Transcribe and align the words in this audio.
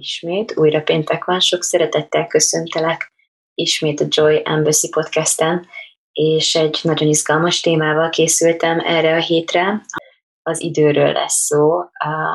Ismét, 0.00 0.56
újra 0.56 0.82
péntek 0.82 1.24
van, 1.24 1.40
sok 1.40 1.62
szeretettel 1.62 2.26
köszöntelek 2.26 3.12
ismét 3.54 4.00
a 4.00 4.06
Joy 4.08 4.42
Embassy 4.44 4.88
podcasten, 4.88 5.66
és 6.12 6.54
egy 6.54 6.78
nagyon 6.82 7.08
izgalmas 7.08 7.60
témával 7.60 8.08
készültem 8.08 8.80
erre 8.80 9.14
a 9.14 9.20
hétre. 9.20 9.84
Az 10.42 10.62
időről 10.62 11.12
lesz 11.12 11.44
szó, 11.44 11.80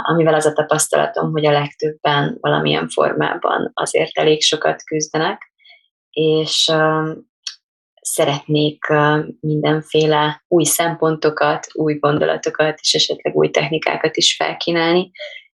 amivel 0.04 0.34
az 0.34 0.46
a 0.46 0.54
tapasztalatom, 0.54 1.32
hogy 1.32 1.46
a 1.46 1.52
legtöbben 1.52 2.38
valamilyen 2.40 2.90
formában 2.90 3.72
azért 3.74 4.18
elég 4.18 4.42
sokat 4.42 4.84
küzdenek, 4.84 5.52
és 6.10 6.72
szeretnék 8.02 8.86
mindenféle 9.40 10.44
új 10.48 10.64
szempontokat, 10.64 11.68
új 11.74 11.94
gondolatokat, 11.94 12.80
és 12.80 12.94
esetleg 12.94 13.36
új 13.36 13.50
technikákat 13.50 14.18
is 14.18 14.36
felkínálni, 14.36 15.12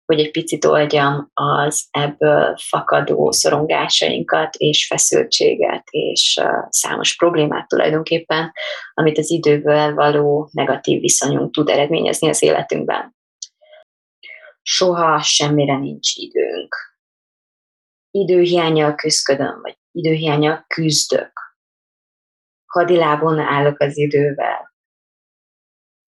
hogy 0.07 0.19
egy 0.19 0.31
picit 0.31 0.65
oldjam 0.65 1.29
az 1.33 1.87
ebből 1.91 2.57
fakadó 2.57 3.31
szorongásainkat 3.31 4.55
és 4.55 4.87
feszültséget 4.87 5.83
és 5.89 6.41
számos 6.69 7.15
problémát 7.15 7.67
tulajdonképpen, 7.67 8.51
amit 8.93 9.17
az 9.17 9.31
idővel 9.31 9.93
való 9.93 10.49
negatív 10.51 11.01
viszonyunk 11.01 11.53
tud 11.53 11.69
eredményezni 11.69 12.29
az 12.29 12.41
életünkben. 12.41 13.15
Soha 14.61 15.21
semmire 15.21 15.77
nincs 15.77 16.15
időnk. 16.15 16.75
Időhiányjal 18.11 18.95
küzdködöm, 18.95 19.61
vagy 19.61 19.77
időhiányjal 19.91 20.65
küzdök. 20.67 21.31
Hadilábon 22.65 23.39
állok 23.39 23.79
az 23.79 23.97
idővel. 23.97 24.73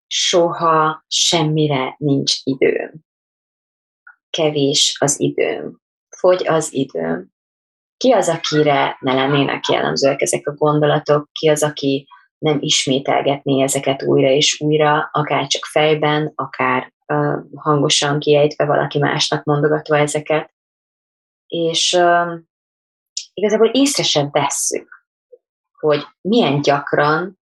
Soha 0.08 1.04
semmire 1.08 1.96
nincs 1.98 2.34
időm 2.44 3.08
kevés 4.40 4.98
az 5.00 5.20
időm, 5.20 5.80
fogy 6.18 6.48
az 6.48 6.74
időm. 6.74 7.28
Ki 7.98 8.12
az, 8.12 8.30
akire 8.30 8.98
ne 9.00 9.14
lennének 9.14 9.68
jellemzőek 9.68 10.22
ezek 10.22 10.48
a 10.48 10.54
gondolatok, 10.54 11.30
ki 11.32 11.50
az, 11.50 11.64
aki 11.64 12.08
nem 12.38 12.58
ismételgetné 12.62 13.64
ezeket 13.64 14.04
újra 14.04 14.30
és 14.30 14.62
újra, 14.62 15.10
akár 15.12 15.48
csak 15.48 15.66
fejben, 15.66 16.32
akár 16.36 16.94
uh, 17.08 17.38
hangosan 17.56 18.20
kiejtve 18.20 18.66
valaki 18.66 19.00
másnak 19.00 19.44
mondogatva 19.44 19.98
ezeket. 19.98 20.54
És 21.48 21.94
uh, 21.94 22.40
igazából 23.34 23.68
észre 23.68 24.04
sem 24.04 24.30
vesszük, 24.32 24.90
hogy 25.80 26.06
milyen 26.22 26.62
gyakran 26.62 27.40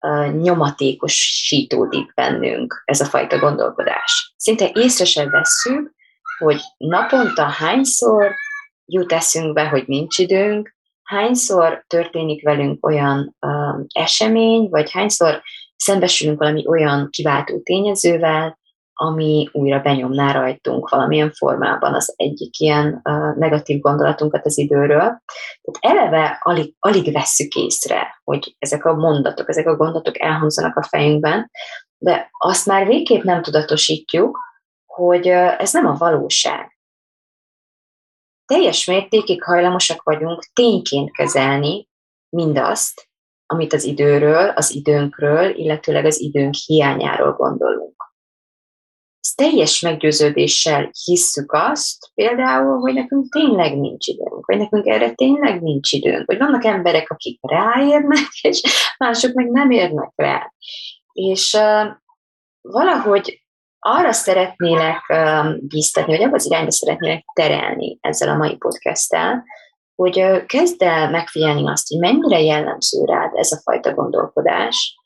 uh, 0.00 0.32
nyomatékosítódik 0.32 2.14
bennünk 2.14 2.82
ez 2.84 3.00
a 3.00 3.04
fajta 3.04 3.38
gondolkodás. 3.38 4.34
Szinte 4.36 4.70
észre 4.74 5.04
sem 5.04 5.30
vesszük, 5.30 5.94
hogy 6.42 6.60
naponta 6.76 7.42
hányszor 7.42 8.34
jut 8.84 9.12
eszünkbe, 9.12 9.68
hogy 9.68 9.84
nincs 9.86 10.18
időnk, 10.18 10.74
hányszor 11.02 11.84
történik 11.86 12.42
velünk 12.42 12.86
olyan 12.86 13.36
um, 13.46 13.86
esemény, 13.94 14.68
vagy 14.70 14.90
hányszor 14.90 15.42
szembesülünk 15.76 16.38
valami 16.38 16.66
olyan 16.66 17.08
kiváltó 17.10 17.60
tényezővel, 17.62 18.60
ami 18.94 19.48
újra 19.52 19.80
benyomná 19.80 20.32
rajtunk 20.32 20.88
valamilyen 20.88 21.32
formában 21.32 21.94
az 21.94 22.14
egyik 22.16 22.58
ilyen 22.58 23.00
uh, 23.04 23.36
negatív 23.36 23.80
gondolatunkat 23.80 24.46
az 24.46 24.58
időről. 24.58 25.22
Tehát 25.62 25.78
eleve 25.80 26.38
alig, 26.40 26.74
alig 26.78 27.12
vesszük 27.12 27.54
észre, 27.54 28.20
hogy 28.24 28.56
ezek 28.58 28.84
a 28.84 28.94
mondatok, 28.94 29.48
ezek 29.48 29.66
a 29.66 29.76
gondolatok 29.76 30.20
elhangzanak 30.20 30.76
a 30.76 30.82
fejünkben, 30.82 31.50
de 31.98 32.30
azt 32.38 32.66
már 32.66 32.86
végképp 32.86 33.22
nem 33.22 33.42
tudatosítjuk, 33.42 34.38
hogy 34.94 35.26
ez 35.26 35.72
nem 35.72 35.86
a 35.86 35.96
valóság. 35.96 36.78
Teljes 38.44 38.84
mértékig 38.84 39.42
hajlamosak 39.42 40.02
vagyunk 40.02 40.44
tényként 40.52 41.10
kezelni 41.10 41.88
mindazt, 42.28 43.08
amit 43.46 43.72
az 43.72 43.84
időről, 43.84 44.48
az 44.48 44.74
időnkről, 44.74 45.56
illetőleg 45.56 46.04
az 46.04 46.20
időnk 46.20 46.54
hiányáról 46.54 47.32
gondolunk. 47.32 48.14
Ez 49.20 49.34
teljes 49.34 49.80
meggyőződéssel 49.80 50.90
hisszük 51.04 51.52
azt, 51.52 52.10
például, 52.14 52.78
hogy 52.78 52.94
nekünk 52.94 53.28
tényleg 53.28 53.78
nincs 53.78 54.06
időnk, 54.06 54.46
vagy 54.46 54.58
nekünk 54.58 54.86
erre 54.86 55.12
tényleg 55.12 55.62
nincs 55.62 55.92
időnk, 55.92 56.26
vagy 56.26 56.38
vannak 56.38 56.64
emberek, 56.64 57.10
akik 57.10 57.38
ráérnek, 57.40 58.28
és 58.40 58.62
mások 58.98 59.32
meg 59.32 59.50
nem 59.50 59.70
érnek 59.70 60.12
rá. 60.14 60.52
És 61.12 61.52
uh, 61.52 61.90
valahogy 62.60 63.41
arra 63.84 64.12
szeretnélek 64.12 65.14
bíztatni, 65.60 66.12
vagy 66.12 66.22
abban 66.22 66.34
az 66.34 66.46
irányba 66.46 66.70
szeretnélek 66.70 67.24
terelni 67.34 67.98
ezzel 68.00 68.28
a 68.28 68.36
mai 68.36 68.56
podcasttel, 68.56 69.44
hogy 69.94 70.46
kezd 70.46 70.82
el 70.82 71.10
megfigyelni 71.10 71.68
azt, 71.68 71.88
hogy 71.88 71.98
mennyire 71.98 72.40
jellemző 72.40 73.04
rád 73.04 73.30
ez 73.34 73.52
a 73.52 73.60
fajta 73.62 73.94
gondolkodás, 73.94 74.96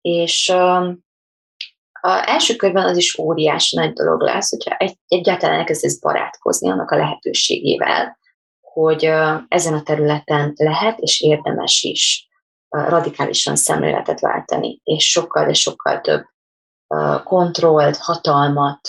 és 0.00 0.48
a 0.48 2.28
első 2.28 2.56
körben 2.56 2.84
az 2.84 2.96
is 2.96 3.18
óriási 3.18 3.76
nagy 3.76 3.92
dolog 3.92 4.20
lesz, 4.20 4.50
hogyha 4.50 4.76
egy, 4.76 4.98
egyáltalán 5.08 5.58
elkezdesz 5.58 5.98
barátkozni 5.98 6.70
annak 6.70 6.90
a 6.90 6.96
lehetőségével, 6.96 8.18
hogy 8.60 9.10
ezen 9.48 9.74
a 9.74 9.82
területen 9.82 10.52
lehet 10.56 10.98
és 10.98 11.20
érdemes 11.20 11.82
is 11.82 12.28
radikálisan 12.68 13.56
szemléletet 13.56 14.20
váltani, 14.20 14.80
és 14.84 15.10
sokkal, 15.10 15.46
de 15.46 15.52
sokkal 15.52 16.00
több 16.00 16.24
kontrollt, 17.24 17.96
hatalmat 17.96 18.80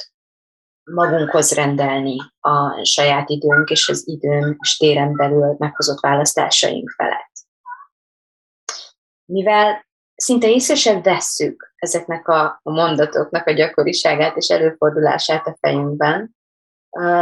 magunkhoz 0.84 1.54
rendelni 1.54 2.18
a 2.40 2.84
saját 2.84 3.30
időnk 3.30 3.70
és 3.70 3.90
az 3.90 4.08
időn 4.08 4.58
és 4.60 4.78
téren 4.78 5.16
belül 5.16 5.56
meghozott 5.58 6.00
választásaink 6.00 6.90
felett. 6.90 7.32
Mivel 9.26 9.86
szinte 10.16 10.50
észre 10.50 10.76
sem 10.76 11.02
vesszük 11.02 11.74
ezeknek 11.76 12.28
a 12.28 12.60
mondatoknak 12.64 13.48
a 13.48 13.52
gyakoriságát 13.52 14.36
és 14.36 14.48
előfordulását 14.48 15.48
a 15.48 15.58
fejünkben, 15.60 16.36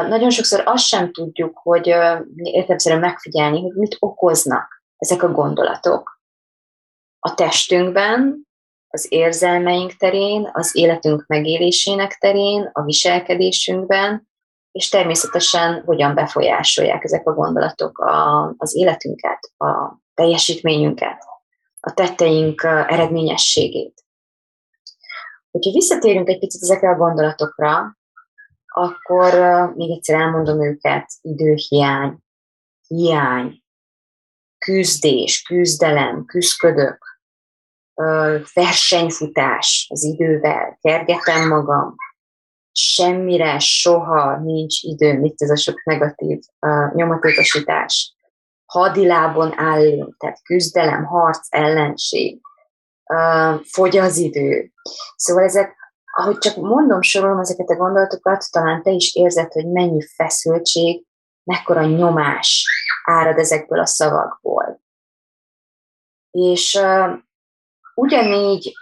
nagyon 0.07 0.29
sokszor 0.29 0.61
azt 0.65 0.85
sem 0.85 1.11
tudjuk, 1.11 1.57
hogy 1.57 1.87
értelmszerűen 2.33 3.01
megfigyelni, 3.01 3.61
hogy 3.61 3.75
mit 3.75 3.95
okoznak 3.99 4.83
ezek 4.97 5.23
a 5.23 5.31
gondolatok 5.31 6.21
a 7.19 7.33
testünkben, 7.33 8.47
az 8.95 9.05
érzelmeink 9.09 9.91
terén, 9.91 10.49
az 10.53 10.75
életünk 10.75 11.23
megélésének 11.27 12.17
terén, 12.17 12.69
a 12.73 12.83
viselkedésünkben, 12.83 14.27
és 14.71 14.89
természetesen 14.89 15.83
hogyan 15.85 16.15
befolyásolják 16.15 17.03
ezek 17.03 17.27
a 17.27 17.33
gondolatok 17.33 17.97
a, 17.97 18.53
az 18.57 18.75
életünket, 18.75 19.39
a 19.57 19.97
teljesítményünket, 20.13 21.23
a 21.79 21.93
tetteink 21.93 22.63
eredményességét. 22.63 24.03
Hogyha 25.51 25.71
visszatérünk 25.71 26.29
egy 26.29 26.39
picit 26.39 26.61
ezekre 26.61 26.89
a 26.89 26.97
gondolatokra, 26.97 27.97
akkor 28.67 29.33
még 29.75 29.91
egyszer 29.91 30.19
elmondom 30.19 30.63
őket, 30.63 31.05
időhiány, 31.21 32.17
hiány, 32.87 33.63
küzdés, 34.57 35.41
küzdelem, 35.41 36.25
küzdködök, 36.25 37.14
versenyfutás 38.53 39.87
az 39.89 40.03
idővel, 40.03 40.77
kergetem 40.81 41.47
magam, 41.47 41.95
semmire, 42.71 43.59
soha 43.59 44.37
nincs 44.37 44.83
idő, 44.83 45.19
mit 45.19 45.41
ez 45.41 45.49
a 45.49 45.55
sok 45.55 45.83
negatív 45.83 46.39
uh, 46.59 46.93
nyomatékosítás. 46.93 48.15
Hadilábon 48.65 49.59
állunk, 49.59 50.17
tehát 50.17 50.41
küzdelem, 50.43 51.03
harc, 51.03 51.47
ellenség, 51.49 52.41
fogy 53.63 53.97
az 53.97 54.17
idő. 54.17 54.71
Szóval 55.15 55.43
ezek, 55.43 55.75
ahogy 56.11 56.37
csak 56.37 56.55
mondom, 56.55 57.01
sorolom 57.01 57.39
ezeket 57.39 57.69
a 57.69 57.75
gondolatokat, 57.75 58.45
talán 58.51 58.83
te 58.83 58.91
is 58.91 59.15
érzed, 59.15 59.51
hogy 59.51 59.71
mennyi 59.71 60.01
feszültség, 60.15 61.05
mekkora 61.43 61.85
nyomás 61.85 62.65
árad 63.03 63.37
ezekből 63.37 63.79
a 63.79 63.85
szavakból. 63.85 64.81
És 66.31 66.79
ugyanígy 67.95 68.73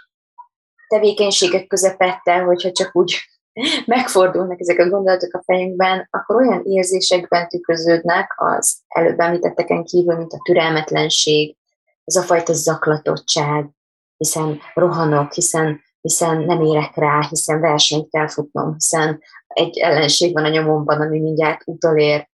tevékenységek 0.88 1.66
közepette, 1.66 2.38
hogyha 2.38 2.72
csak 2.72 2.96
úgy 2.96 3.16
megfordulnak 3.86 4.60
ezek 4.60 4.78
a 4.78 4.88
gondolatok 4.88 5.34
a 5.34 5.42
fejünkben, 5.46 6.08
akkor 6.10 6.36
olyan 6.36 6.62
érzésekben 6.64 7.48
tükröződnek 7.48 8.34
az 8.36 8.78
előbb 8.88 9.20
említetteken 9.20 9.84
kívül, 9.84 10.16
mint 10.16 10.32
a 10.32 10.40
türelmetlenség, 10.44 11.56
ez 12.04 12.16
a 12.16 12.22
fajta 12.22 12.52
zaklatottság, 12.52 13.70
hiszen 14.16 14.60
rohanok, 14.74 15.32
hiszen, 15.32 15.80
hiszen 16.00 16.40
nem 16.40 16.60
érek 16.60 16.96
rá, 16.96 17.26
hiszen 17.28 17.60
versenyt 17.60 18.10
kell 18.10 18.28
futnom, 18.28 18.72
hiszen 18.72 19.22
egy 19.46 19.78
ellenség 19.78 20.32
van 20.32 20.44
a 20.44 20.48
nyomomban, 20.48 21.00
ami 21.00 21.20
mindjárt 21.20 21.62
utolér. 21.64 22.28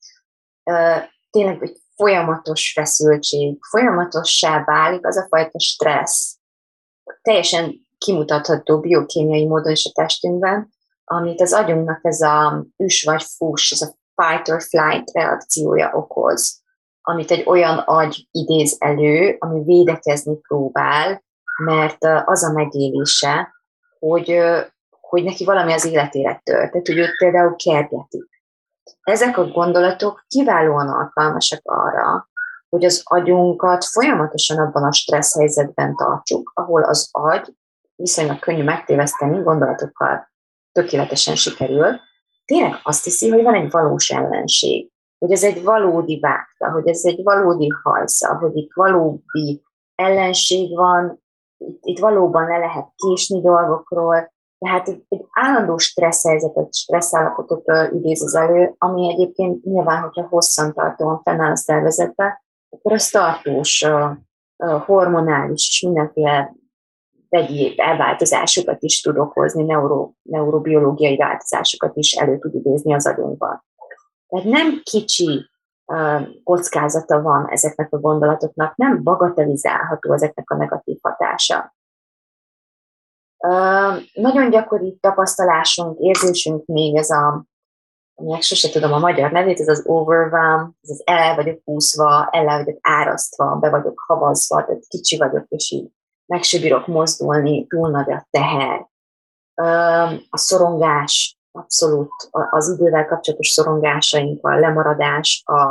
Tényleg 1.30 1.62
egy 1.62 1.76
folyamatos 1.94 2.72
feszültség, 2.72 3.58
folyamatossá 3.70 4.64
válik 4.64 5.06
az 5.06 5.16
a 5.16 5.26
fajta 5.28 5.60
stressz, 5.60 6.39
teljesen 7.22 7.88
kimutatható 7.98 8.80
biokémiai 8.80 9.46
módon 9.46 9.72
is 9.72 9.86
a 9.86 9.90
testünkben, 10.02 10.68
amit 11.04 11.40
az 11.40 11.52
agyunknak 11.52 11.98
ez 12.02 12.20
a 12.20 12.66
üs 12.76 13.04
vagy 13.04 13.22
fús, 13.22 13.70
ez 13.70 13.80
a 13.80 13.94
fight 14.14 14.48
or 14.48 14.62
flight 14.62 15.10
reakciója 15.12 15.92
okoz, 15.92 16.62
amit 17.02 17.30
egy 17.30 17.42
olyan 17.46 17.78
agy 17.78 18.28
idéz 18.30 18.76
elő, 18.78 19.36
ami 19.38 19.64
védekezni 19.64 20.36
próbál, 20.36 21.22
mert 21.64 22.04
az 22.24 22.44
a 22.44 22.52
megélése, 22.52 23.54
hogy, 23.98 24.38
hogy 25.00 25.24
neki 25.24 25.44
valami 25.44 25.72
az 25.72 25.84
életére 25.84 26.40
tört, 26.44 26.70
tehát 26.70 26.86
hogy 26.86 26.98
őt 26.98 27.16
például 27.18 27.56
kergetik. 27.56 28.28
Ezek 29.02 29.38
a 29.38 29.48
gondolatok 29.48 30.24
kiválóan 30.28 30.88
alkalmasak 30.88 31.60
arra, 31.62 32.29
hogy 32.70 32.84
az 32.84 33.00
agyunkat 33.04 33.84
folyamatosan 33.84 34.58
abban 34.58 34.84
a 34.84 34.92
stressz 34.92 35.38
helyzetben 35.38 35.96
tartsuk, 35.96 36.50
ahol 36.54 36.82
az 36.82 37.08
agy 37.12 37.54
viszonylag 37.96 38.38
könnyű 38.38 38.62
megtéveszteni 38.62 39.42
gondolatokkal 39.42 40.30
tökéletesen 40.72 41.34
sikerül, 41.34 42.00
tényleg 42.44 42.74
azt 42.82 43.04
hiszi, 43.04 43.30
hogy 43.30 43.42
van 43.42 43.54
egy 43.54 43.70
valós 43.70 44.10
ellenség, 44.10 44.90
hogy 45.18 45.32
ez 45.32 45.44
egy 45.44 45.62
valódi 45.62 46.18
vágta, 46.20 46.70
hogy 46.70 46.88
ez 46.88 47.00
egy 47.04 47.22
valódi 47.22 47.68
hajsza, 47.82 48.36
hogy 48.36 48.56
itt 48.56 48.70
valódi 48.74 49.62
ellenség 49.94 50.76
van, 50.76 51.22
itt, 51.56 51.80
itt 51.84 51.98
valóban 51.98 52.46
le 52.46 52.58
lehet 52.58 52.92
késni 52.96 53.40
dolgokról, 53.40 54.32
tehát 54.58 54.88
egy, 54.88 55.04
egy 55.08 55.24
állandó 55.30 55.78
stressz 55.78 56.26
helyzetet, 56.26 56.74
stressz 56.74 57.14
állapotot 57.14 57.64
idéz 57.92 58.22
az 58.22 58.34
elő, 58.34 58.74
ami 58.78 59.12
egyébként 59.12 59.64
nyilván, 59.64 60.02
hogyha 60.02 60.26
hosszantartóan 60.28 61.20
fennáll 61.22 61.50
a 61.50 61.56
szervezetbe, 61.56 62.44
akkor 62.70 62.92
az 62.92 63.08
tartós, 63.08 63.86
hormonális 64.84 65.68
és 65.68 65.82
mindenféle 65.82 66.54
vegyi 67.28 67.74
elváltozásokat 67.76 68.82
is 68.82 69.00
tud 69.00 69.18
okozni, 69.18 69.62
neuro, 69.62 70.12
neurobiológiai 70.22 71.16
változásokat 71.16 71.96
is 71.96 72.12
elő 72.12 72.38
tud 72.38 72.54
idézni 72.54 72.94
az 72.94 73.06
agyunkban. 73.06 73.64
Tehát 74.28 74.46
nem 74.46 74.80
kicsi 74.82 75.50
kockázata 76.44 77.22
van 77.22 77.48
ezeknek 77.48 77.92
a 77.92 77.98
gondolatoknak, 77.98 78.76
nem 78.76 79.02
bagatelizálható 79.02 80.12
ezeknek 80.12 80.50
a 80.50 80.56
negatív 80.56 80.98
hatása. 81.02 81.74
Nagyon 84.12 84.50
gyakori 84.50 84.98
tapasztalásunk, 85.00 85.98
érzésünk 85.98 86.66
még 86.66 86.96
ez 86.96 87.10
a, 87.10 87.44
aminek 88.20 88.42
sose 88.42 88.68
tudom 88.68 88.92
a 88.92 88.98
magyar 88.98 89.30
nevét, 89.30 89.60
ez 89.60 89.68
az 89.68 89.82
overwhelm, 89.86 90.76
ez 90.82 90.90
az 90.90 91.02
el 91.04 91.34
vagyok 91.34 91.60
úszva, 91.64 92.28
el 92.30 92.44
vagyok 92.44 92.78
árasztva, 92.80 93.56
be 93.60 93.70
vagyok 93.70 94.02
havazva, 94.06 94.64
tehát 94.64 94.86
kicsi 94.88 95.16
vagyok, 95.16 95.44
és 95.48 95.70
így 95.70 95.90
meg 96.26 96.42
se 96.42 96.58
bírok 96.58 96.86
mozdulni, 96.86 97.66
túl 97.66 97.90
nagy 97.90 98.12
a 98.12 98.26
teher. 98.30 98.88
A 100.30 100.38
szorongás, 100.38 101.38
abszolút 101.52 102.12
az 102.30 102.68
idővel 102.68 103.06
kapcsolatos 103.06 103.48
szorongásaink, 103.48 104.46
a 104.46 104.58
lemaradás, 104.58 105.42
a, 105.46 105.62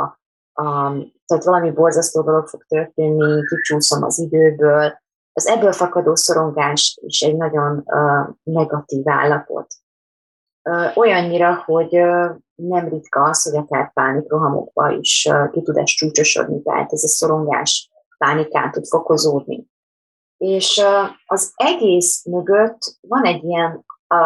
a, 0.62 0.92
tehát 1.26 1.44
valami 1.44 1.70
borzasztó 1.70 2.22
dolog 2.22 2.46
fog 2.46 2.64
történni, 2.68 3.44
kicsúszom 3.44 4.02
az 4.02 4.18
időből. 4.18 4.98
Az 5.32 5.46
ebből 5.46 5.72
fakadó 5.72 6.14
szorongás 6.14 6.98
is 7.02 7.20
egy 7.20 7.36
nagyon 7.36 7.82
uh, 7.84 8.34
negatív 8.42 9.08
állapot. 9.08 9.66
Olyannyira, 10.94 11.62
hogy 11.64 11.90
nem 12.54 12.88
ritka 12.88 13.22
az, 13.22 13.42
hogy 13.42 13.56
akár 13.56 13.92
pánikrohamokba 13.92 14.90
is 14.90 15.28
ki 15.52 15.62
tud 15.62 15.76
ez 15.76 15.90
csúcsosodni, 15.90 16.62
tehát 16.62 16.92
ez 16.92 17.04
a 17.04 17.08
szorongás 17.08 17.90
pánikán 18.18 18.70
tud 18.70 18.86
fokozódni. 18.86 19.66
És 20.36 20.82
az 21.26 21.52
egész 21.56 22.24
mögött 22.24 22.78
van 23.00 23.24
egy 23.24 23.44
ilyen 23.44 23.84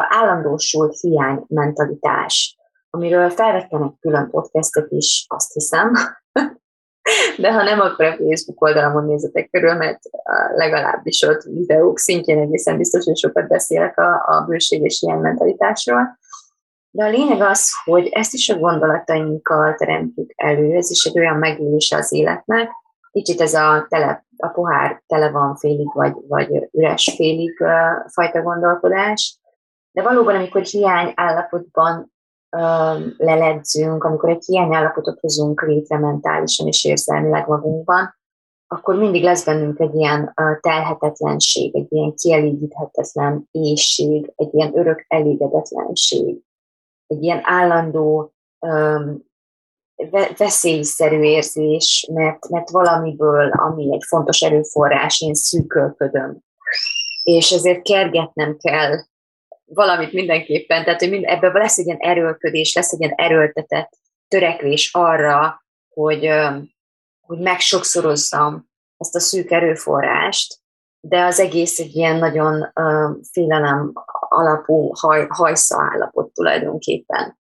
állandósult 0.08 1.00
hiány 1.00 1.44
mentalitás, 1.48 2.58
amiről 2.90 3.30
felvettem 3.30 3.82
egy 3.82 3.98
külön 4.00 4.30
podcastet 4.30 4.90
is, 4.90 5.26
azt 5.28 5.52
hiszem, 5.52 5.92
de 7.42 7.52
ha 7.52 7.62
nem, 7.62 7.80
akkor 7.80 8.04
a 8.04 8.16
Facebook 8.16 8.62
oldalamon 8.62 9.04
nézzetek 9.04 9.50
körül, 9.50 9.74
mert 9.74 10.00
legalábbis 10.54 11.22
ott 11.22 11.42
videók 11.42 11.98
szintjén 11.98 12.38
egészen 12.38 12.76
biztos, 12.76 13.04
hogy 13.04 13.16
sokat 13.16 13.48
beszélek 13.48 13.98
a, 13.98 14.10
a 14.26 14.44
bőség 14.48 14.82
és 14.82 15.02
ilyen 15.02 15.18
mentalitásról. 15.18 16.18
De 16.94 17.04
a 17.04 17.08
lényeg 17.08 17.40
az, 17.40 17.70
hogy 17.84 18.08
ezt 18.08 18.34
is 18.34 18.48
a 18.48 18.58
gondolatainkkal 18.58 19.74
teremtjük 19.74 20.32
elő, 20.36 20.76
ez 20.76 20.90
is 20.90 21.04
egy 21.04 21.18
olyan 21.18 21.36
megélése 21.36 21.96
az 21.96 22.12
életnek, 22.12 22.70
kicsit 23.10 23.40
ez 23.40 23.54
a, 23.54 23.86
tele, 23.88 24.26
a 24.36 24.48
pohár 24.48 25.02
tele 25.06 25.30
van 25.30 25.56
félig, 25.56 25.92
vagy, 25.92 26.12
vagy 26.28 26.68
üres 26.72 27.14
félig 27.16 27.60
uh, 27.60 27.70
fajta 28.12 28.42
gondolkodás. 28.42 29.38
De 29.92 30.02
valóban, 30.02 30.34
amikor 30.34 30.62
hiány 30.62 31.12
állapotban 31.14 32.12
um, 32.56 33.14
leledzünk, 33.16 34.04
amikor 34.04 34.30
egy 34.30 34.44
hiány 34.44 34.74
állapotot 34.74 35.20
hozunk 35.20 35.62
létre 35.62 35.98
mentálisan 35.98 36.66
és 36.66 36.84
érzelmileg 36.84 37.46
magunkban, 37.46 38.14
akkor 38.66 38.96
mindig 38.96 39.22
lesz 39.22 39.44
bennünk 39.44 39.80
egy 39.80 39.94
ilyen 39.94 40.34
telhetetlenség, 40.60 41.76
egy 41.76 41.86
ilyen 41.88 42.14
kielégíthetetlen 42.14 43.48
éjség, 43.50 44.32
egy 44.36 44.54
ilyen 44.54 44.78
örök 44.78 45.04
elégedetlenség, 45.08 46.42
egy 47.06 47.22
ilyen 47.22 47.40
állandó 47.42 48.34
um, 48.58 49.24
veszélyszerű 50.36 51.20
érzés, 51.20 52.08
mert, 52.12 52.48
mert 52.48 52.70
valamiből, 52.70 53.50
ami 53.50 53.94
egy 53.94 54.04
fontos 54.06 54.40
erőforrás, 54.40 55.20
én 55.20 55.34
szűkölködöm. 55.34 56.38
És 57.22 57.50
ezért 57.50 57.82
kergetnem 57.82 58.56
kell 58.56 58.98
valamit 59.64 60.12
mindenképpen, 60.12 60.84
tehát 60.84 61.00
hogy 61.00 61.10
mind, 61.10 61.24
ebből 61.26 61.52
lesz 61.52 61.78
egy 61.78 61.86
ilyen 61.86 61.98
erőlködés, 61.98 62.74
lesz 62.74 62.92
egy 62.92 63.00
ilyen 63.00 63.14
erőltetett 63.16 63.90
törekvés 64.28 64.90
arra, 64.92 65.64
hogy, 65.88 66.28
hogy 67.20 67.38
megsokszorozzam 67.38 68.68
ezt 68.96 69.14
a 69.14 69.20
szűk 69.20 69.50
erőforrást, 69.50 70.58
de 71.00 71.24
az 71.24 71.40
egész 71.40 71.78
egy 71.78 71.94
ilyen 71.94 72.16
nagyon 72.16 72.72
félelem 73.32 73.92
alapú 74.34 74.90
haj, 74.94 75.26
hajsza 75.28 75.76
állapot 75.92 76.32
tulajdonképpen. 76.32 77.38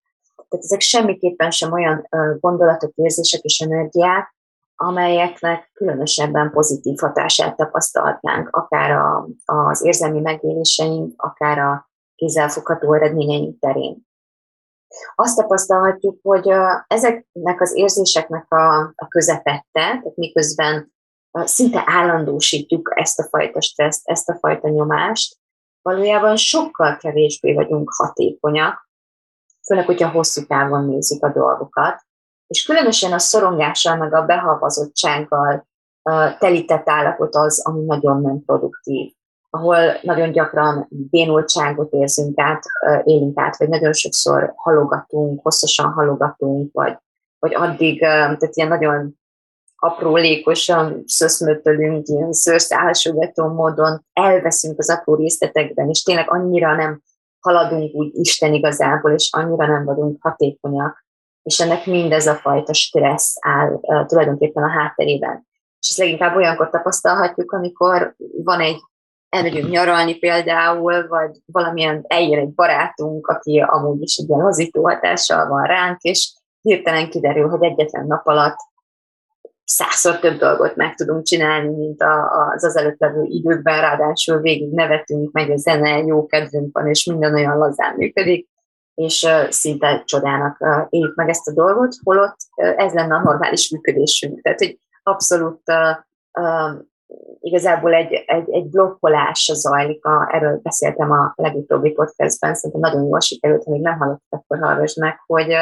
Tehát 0.48 0.64
ezek 0.64 0.80
semmiképpen 0.80 1.50
sem 1.50 1.72
olyan 1.72 2.08
gondolatok, 2.40 2.92
érzések 2.94 3.40
és 3.40 3.60
energiák, 3.60 4.34
amelyeknek 4.76 5.70
különösebben 5.72 6.50
pozitív 6.50 6.98
hatását 6.98 7.56
tapasztalhatnánk, 7.56 8.48
akár 8.56 8.90
a, 8.90 9.28
az 9.44 9.84
érzelmi 9.84 10.20
megéléseink, 10.20 11.22
akár 11.22 11.58
a 11.58 11.90
kézzelfogható 12.14 12.94
eredményeink 12.94 13.58
terén. 13.58 14.06
Azt 15.14 15.36
tapasztalhatjuk, 15.36 16.18
hogy 16.22 16.50
ezeknek 16.86 17.60
az 17.60 17.76
érzéseknek 17.76 18.52
a, 18.52 18.78
a 18.80 19.08
közepette, 19.08 19.64
tehát 19.72 20.16
miközben 20.16 20.92
szinte 21.30 21.82
állandósítjuk 21.86 22.92
ezt 22.94 23.18
a 23.18 23.26
fajta 23.30 23.60
stresszt, 23.60 24.08
ezt 24.08 24.28
a 24.28 24.36
fajta 24.38 24.68
nyomást, 24.68 25.36
valójában 25.84 26.36
sokkal 26.36 26.96
kevésbé 26.96 27.54
vagyunk 27.54 27.92
hatékonyak, 27.96 28.88
főleg, 29.66 29.86
hogyha 29.86 30.10
hosszú 30.10 30.46
távon 30.46 30.84
nézzük 30.84 31.24
a 31.24 31.32
dolgokat. 31.32 32.02
És 32.46 32.64
különösen 32.64 33.12
a 33.12 33.18
szorongással, 33.18 33.96
meg 33.96 34.14
a 34.14 34.24
behalvazottsággal 34.24 35.66
uh, 36.02 36.38
telített 36.38 36.88
állapot 36.88 37.34
az, 37.34 37.66
ami 37.66 37.84
nagyon 37.84 38.20
nem 38.20 38.44
produktív, 38.44 39.12
ahol 39.50 39.76
nagyon 40.02 40.30
gyakran 40.30 40.86
bénultságot 40.90 41.92
érzünk 41.92 42.40
át, 42.40 42.64
élünk 43.04 43.38
át, 43.40 43.56
vagy 43.56 43.68
nagyon 43.68 43.92
sokszor 43.92 44.52
halogatunk, 44.56 45.40
hosszasan 45.42 45.92
halogatunk, 45.92 46.72
vagy, 46.72 46.98
vagy 47.38 47.54
addig, 47.54 48.00
tehát 48.00 48.56
ilyen 48.56 48.68
nagyon 48.68 49.18
aprólékosan 49.84 51.02
szöszmötölünk, 51.06 52.06
ilyen 52.06 52.32
szőrszálsogató 52.32 53.46
módon 53.46 54.04
elveszünk 54.12 54.78
az 54.78 54.90
apró 54.90 55.14
részletekben, 55.14 55.88
és 55.88 56.02
tényleg 56.02 56.30
annyira 56.30 56.74
nem 56.74 57.02
haladunk 57.40 57.94
úgy 57.94 58.10
Isten 58.14 58.54
igazából, 58.54 59.12
és 59.12 59.28
annyira 59.32 59.66
nem 59.66 59.84
vagyunk 59.84 60.22
hatékonyak, 60.22 61.04
és 61.42 61.60
ennek 61.60 61.86
mindez 61.86 62.26
a 62.26 62.34
fajta 62.34 62.72
stressz 62.72 63.36
áll 63.40 63.78
uh, 63.80 64.06
tulajdonképpen 64.06 64.62
a 64.62 64.70
hátterében. 64.70 65.46
És 65.78 65.88
ezt 65.88 65.98
leginkább 65.98 66.36
olyankor 66.36 66.70
tapasztalhatjuk, 66.70 67.52
amikor 67.52 68.14
van 68.44 68.60
egy 68.60 68.80
elmegyünk 69.28 69.70
nyaralni 69.70 70.14
például, 70.14 71.08
vagy 71.08 71.30
valamilyen 71.46 72.04
eljön 72.06 72.38
egy 72.38 72.54
barátunk, 72.54 73.26
aki 73.26 73.64
amúgy 73.66 74.02
is 74.02 74.16
egy 74.16 74.28
ilyen 74.28 74.40
hozító 74.40 74.86
hatással 74.86 75.48
van 75.48 75.66
ránk, 75.66 76.00
és 76.00 76.32
hirtelen 76.60 77.10
kiderül, 77.10 77.48
hogy 77.48 77.64
egyetlen 77.64 78.06
nap 78.06 78.26
alatt 78.26 78.56
százszor 79.64 80.18
több 80.18 80.38
dolgot 80.38 80.76
meg 80.76 80.94
tudunk 80.94 81.24
csinálni, 81.24 81.76
mint 81.76 82.02
az 82.54 82.64
az 82.64 82.76
előtt 82.76 83.00
levő 83.00 83.22
időkben, 83.22 83.80
ráadásul 83.80 84.40
végig 84.40 84.72
nevetünk, 84.72 85.32
meg 85.32 85.50
a 85.50 85.56
zene, 85.56 85.98
jó 85.98 86.26
kedvünk 86.26 86.78
van, 86.78 86.88
és 86.88 87.04
minden 87.04 87.34
olyan 87.34 87.58
lazán 87.58 87.94
működik, 87.96 88.48
és 88.94 89.26
szinte 89.48 90.02
csodának 90.04 90.86
éljük 90.88 91.14
meg 91.14 91.28
ezt 91.28 91.48
a 91.48 91.52
dolgot, 91.52 91.94
holott 92.02 92.36
ez 92.54 92.92
lenne 92.92 93.14
a 93.14 93.22
normális 93.22 93.70
működésünk. 93.70 94.40
Tehát, 94.40 94.58
hogy 94.58 94.78
abszolút 95.02 95.62
igazából 97.40 97.94
egy, 97.94 98.12
egy, 98.26 98.50
egy 98.50 98.68
blokkolás 98.68 99.50
zajlik, 99.54 100.04
a, 100.04 100.28
erről 100.32 100.60
beszéltem 100.62 101.10
a 101.10 101.32
legutóbbi 101.36 101.90
podcastben, 101.90 102.54
szerintem 102.54 102.90
nagyon 102.90 103.08
jól 103.08 103.20
sikerült, 103.20 103.66
még 103.66 103.80
nem 103.80 103.98
hallottak, 103.98 104.44
akkor 104.46 104.58
hallgass 104.58 104.94
meg, 104.94 105.18
hogy, 105.26 105.54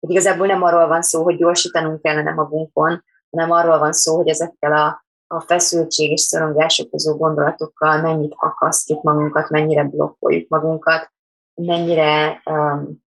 hogy 0.00 0.10
igazából 0.10 0.46
nem 0.46 0.62
arról 0.62 0.86
van 0.86 1.02
szó, 1.02 1.22
hogy 1.22 1.36
gyorsítanunk 1.36 2.02
kellene 2.02 2.32
magunkon, 2.32 3.04
hanem 3.36 3.50
arról 3.50 3.78
van 3.78 3.92
szó, 3.92 4.16
hogy 4.16 4.28
ezekkel 4.28 4.72
a, 4.72 5.04
a 5.26 5.40
feszültség 5.40 6.10
és 6.10 6.20
szorongás 6.20 6.78
okozó 6.78 7.16
gondolatokkal 7.16 8.00
mennyit 8.00 8.34
akasztjuk 8.36 9.02
magunkat, 9.02 9.50
mennyire 9.50 9.84
blokkoljuk 9.84 10.48
magunkat, 10.48 11.12
mennyire 11.54 12.42
um, 12.44 13.00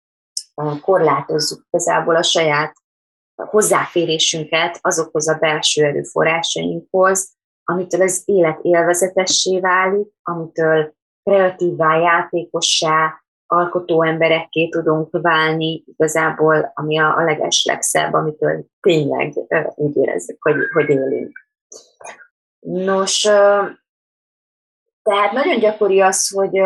korlátozzuk 0.80 1.66
igazából 1.70 2.16
a 2.16 2.22
saját 2.22 2.72
hozzáférésünket 3.34 4.78
azokhoz 4.80 5.28
a 5.28 5.38
belső 5.38 5.84
erőforrásainkhoz, 5.84 7.32
amitől 7.64 8.02
az 8.02 8.22
élet 8.24 8.58
élvezetessé 8.62 9.60
válik, 9.60 10.08
amitől 10.22 10.94
kreatívá, 11.22 11.96
játékossá, 11.96 13.21
alkotó 13.52 14.02
emberekké 14.02 14.68
tudunk 14.68 15.08
válni, 15.10 15.84
igazából, 15.86 16.72
ami 16.74 16.98
a, 16.98 17.16
a 17.16 17.24
leges 17.24 17.64
legszebb, 17.64 18.12
amitől 18.12 18.64
tényleg 18.80 19.32
úgy 19.74 19.96
érezzük, 19.96 20.36
hogy, 20.40 20.54
hogy 20.72 20.88
élünk. 20.88 21.46
Nos, 22.60 23.20
tehát 25.02 25.32
nagyon 25.32 25.58
gyakori 25.58 26.00
az, 26.00 26.28
hogy 26.28 26.58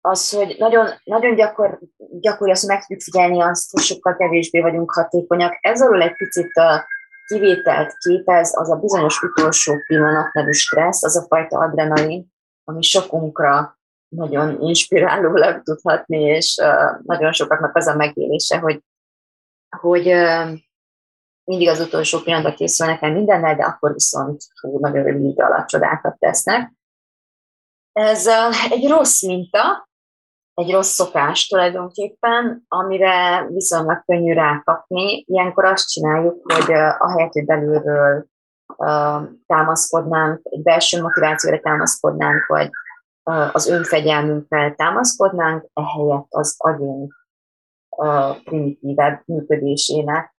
az, 0.00 0.30
hogy 0.30 0.56
nagyon, 0.58 0.88
nagyon 1.04 1.34
gyakor, 1.34 1.78
gyakori 2.20 2.50
az, 2.50 2.60
hogy 2.60 2.68
meg 2.68 2.80
tudjuk 2.80 3.00
figyelni 3.00 3.42
azt, 3.42 3.70
hogy 3.70 3.82
sokkal 3.82 4.16
kevésbé 4.16 4.60
vagyunk 4.60 4.92
hatékonyak. 4.92 5.58
Ez 5.60 5.82
alól 5.82 6.02
egy 6.02 6.16
picit 6.16 6.56
a 6.56 6.86
kivételt 7.26 7.92
képez 7.98 8.56
az 8.56 8.70
a 8.70 8.76
bizonyos 8.76 9.22
utolsó 9.22 9.72
pillanat 9.86 10.32
nevű 10.32 10.50
stressz, 10.50 11.04
az 11.04 11.16
a 11.16 11.26
fajta 11.28 11.58
adrenalin, 11.58 12.32
ami 12.64 12.82
sokunkra 12.82 13.78
nagyon 14.14 14.60
inspirálólag 14.60 15.62
tudhatni, 15.62 16.20
és 16.20 16.62
nagyon 17.02 17.32
sokaknak 17.32 17.76
az 17.76 17.86
a 17.86 17.96
megélése, 17.96 18.58
hogy, 18.58 18.82
hogy 19.80 20.04
mindig 21.44 21.68
az 21.68 21.80
utolsó 21.80 22.18
pillanatban 22.20 22.54
készülnek 22.54 23.02
el 23.02 23.12
mindennel, 23.12 23.56
de 23.56 23.62
akkor 23.62 23.92
viszont 23.92 24.42
hú, 24.60 24.78
nagyon 24.78 25.02
rövid 25.02 25.24
idő 25.24 25.42
alatt 25.42 25.66
csodákat 25.66 26.18
tesznek. 26.18 26.72
Ez 27.92 28.26
egy 28.70 28.88
rossz 28.88 29.22
minta, 29.22 29.88
egy 30.54 30.70
rossz 30.70 30.92
szokás 30.92 31.46
tulajdonképpen, 31.46 32.64
amire 32.68 33.46
viszonylag 33.46 34.02
könnyű 34.06 34.32
rákapni. 34.32 35.24
Ilyenkor 35.26 35.64
azt 35.64 35.88
csináljuk, 35.88 36.52
hogy 36.52 36.72
ahelyett, 36.98 37.32
hogy 37.32 37.44
belülről 37.44 38.26
támaszkodnánk, 39.46 40.40
egy 40.42 40.62
belső 40.62 41.00
motivációra 41.00 41.60
támaszkodnánk, 41.60 42.46
vagy 42.46 42.70
az 43.52 43.68
önfegyelmünkkel 43.68 44.74
támaszkodnánk, 44.74 45.66
ehelyett 45.74 46.26
az 46.28 46.54
agyunk 46.58 47.14
primitívebb 48.44 49.22
működésének, 49.24 50.34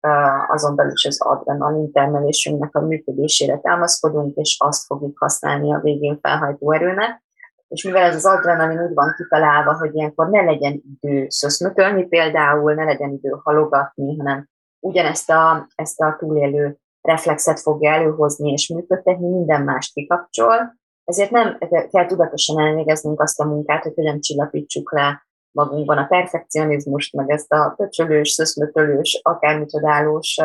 azon 0.49 0.76
belül 0.76 0.93
is 0.93 1.05
az 1.05 1.23
adrenalin 1.23 1.93
termelésünknek 1.93 2.75
a 2.75 2.81
működésére 2.81 3.59
támaszkodunk, 3.59 4.37
és 4.37 4.57
azt 4.59 4.87
fogjuk 4.87 5.19
használni 5.19 5.75
a 5.75 5.81
végén 5.81 6.19
felhajtó 6.21 6.73
erőnek. 6.73 7.23
És 7.69 7.85
mivel 7.85 8.03
ez 8.03 8.14
az 8.14 8.26
adrenalin 8.26 8.81
úgy 8.81 8.95
van 8.95 9.14
kitalálva, 9.17 9.76
hogy 9.79 9.95
ilyenkor 9.95 10.29
ne 10.29 10.43
legyen 10.43 10.83
idő 11.00 11.26
szöszmötölni 11.29 12.07
például, 12.07 12.75
ne 12.75 12.85
legyen 12.85 13.11
idő 13.11 13.41
halogatni, 13.43 14.19
hanem 14.19 14.49
ugyanezt 14.81 15.31
a, 15.31 15.69
ezt 15.75 16.00
a 16.00 16.17
túlélő 16.19 16.79
reflexet 17.00 17.61
fogja 17.61 17.93
előhozni 17.93 18.53
és 18.53 18.69
működtetni, 18.69 19.29
minden 19.29 19.62
más 19.62 19.91
kikapcsol, 19.93 20.75
ezért 21.04 21.30
nem 21.30 21.58
kell 21.90 22.06
tudatosan 22.06 22.61
elvégeznünk 22.61 23.20
azt 23.20 23.40
a 23.40 23.44
munkát, 23.44 23.82
hogy 23.82 23.94
hogyan 23.94 24.20
csillapítsuk 24.20 24.92
le 24.92 25.26
magunkban 25.50 25.99
a 25.99 26.06
perfekcionizmust, 26.06 27.14
meg 27.14 27.30
ezt 27.30 27.52
a 27.52 27.75
pöcsölős, 27.76 28.30
szöszmötölős, 28.30 29.20
akármicsodálós 29.23 30.37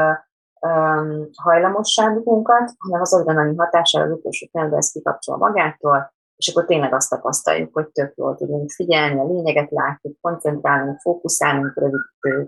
um, 0.61 1.29
hajlamosságunkat, 1.35 2.71
hanem 2.77 3.01
az 3.01 3.13
adrenalin 3.13 3.57
hatására 3.57 4.05
az 4.05 4.11
utolsó 4.11 4.47
pillanatban 4.51 4.81
ezt 4.81 4.91
kikapcsol 4.91 5.37
magától, 5.37 6.13
és 6.35 6.47
akkor 6.47 6.65
tényleg 6.65 6.93
azt 6.93 7.09
tapasztaljuk, 7.09 7.73
hogy 7.73 7.87
tök 7.87 8.13
jól 8.15 8.35
tudunk 8.35 8.71
figyelni, 8.71 9.19
a 9.19 9.27
lényeget 9.27 9.71
látjuk, 9.71 10.17
koncentrálunk, 10.21 10.99
fókuszálunk, 10.99 11.73
rövid, 11.75 12.45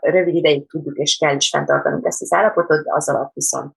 rövid 0.00 0.34
ideig 0.34 0.68
tudjuk 0.68 0.96
és 0.96 1.16
kell 1.16 1.34
is 1.36 1.48
fenntartanunk 1.48 2.06
ezt 2.06 2.22
az 2.22 2.32
állapotot, 2.32 2.84
de 2.84 2.92
az 2.94 3.08
alatt 3.08 3.32
viszont 3.32 3.74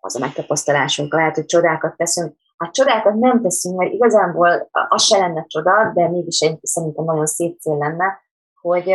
az 0.00 0.16
a 0.16 0.18
megtapasztalásunk 0.18 1.12
lehet, 1.12 1.34
hogy 1.34 1.44
csodákat 1.44 1.96
teszünk. 1.96 2.36
Hát 2.64 2.74
csodákat 2.74 3.14
nem 3.14 3.42
teszünk, 3.42 3.76
mert 3.76 3.92
igazából 3.92 4.68
az 4.88 5.02
se 5.02 5.18
lenne 5.18 5.44
csoda, 5.46 5.92
de 5.94 6.08
mégis 6.08 6.40
egy, 6.40 6.58
szerintem 6.62 7.04
nagyon 7.04 7.26
szép 7.26 7.58
cél 7.58 7.76
lenne, 7.76 8.20
hogy 8.60 8.90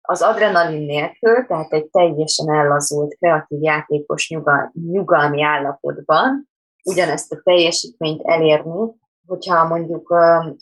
az 0.00 0.22
adrenalin 0.22 0.86
nélkül, 0.86 1.46
tehát 1.46 1.72
egy 1.72 1.90
teljesen 1.90 2.54
ellazult, 2.54 3.14
kreatív, 3.14 3.62
játékos, 3.62 4.30
nyugal, 4.30 4.72
nyugalmi 4.90 5.42
állapotban 5.42 6.48
ugyanezt 6.84 7.32
a 7.32 7.40
teljesítményt 7.42 8.22
elérni, 8.24 8.92
hogyha 9.26 9.68
mondjuk 9.68 10.08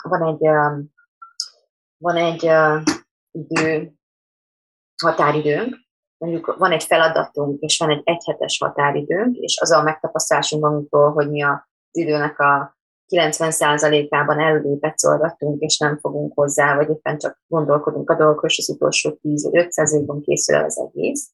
van 0.09 0.23
egy, 0.27 0.49
van 1.99 2.17
egy 2.17 2.51
idő, 3.31 3.93
határidőnk, 5.03 5.77
mondjuk 6.19 6.57
van 6.59 6.73
egy 6.73 6.85
feladatunk, 6.85 7.61
és 7.61 7.79
van 7.79 7.91
egy 7.91 8.03
egyhetes 8.05 8.59
határidőnk, 8.59 9.37
és 9.37 9.59
az 9.61 9.73
a 9.73 9.83
megtapasztalásunk 9.83 10.63
magunktól, 10.63 11.13
hogy 11.13 11.31
mi 11.31 11.43
az 11.43 11.68
időnek 11.91 12.39
a 12.39 12.77
90%-ában 13.09 14.41
előlépet 14.41 14.99
szolgattunk, 14.99 15.61
és 15.61 15.79
nem 15.79 15.99
fogunk 15.99 16.33
hozzá, 16.35 16.77
vagy 16.77 16.91
éppen 16.91 17.19
csak 17.19 17.43
gondolkodunk 17.47 18.11
a 18.11 18.17
dolgokról, 18.17 18.51
és 18.51 18.59
az 18.59 18.69
utolsó 18.75 19.11
10 19.11 19.51
vagy 19.51 19.69
5%-ban 19.71 20.21
készül 20.21 20.57
el 20.57 20.65
az 20.65 20.79
egész, 20.79 21.31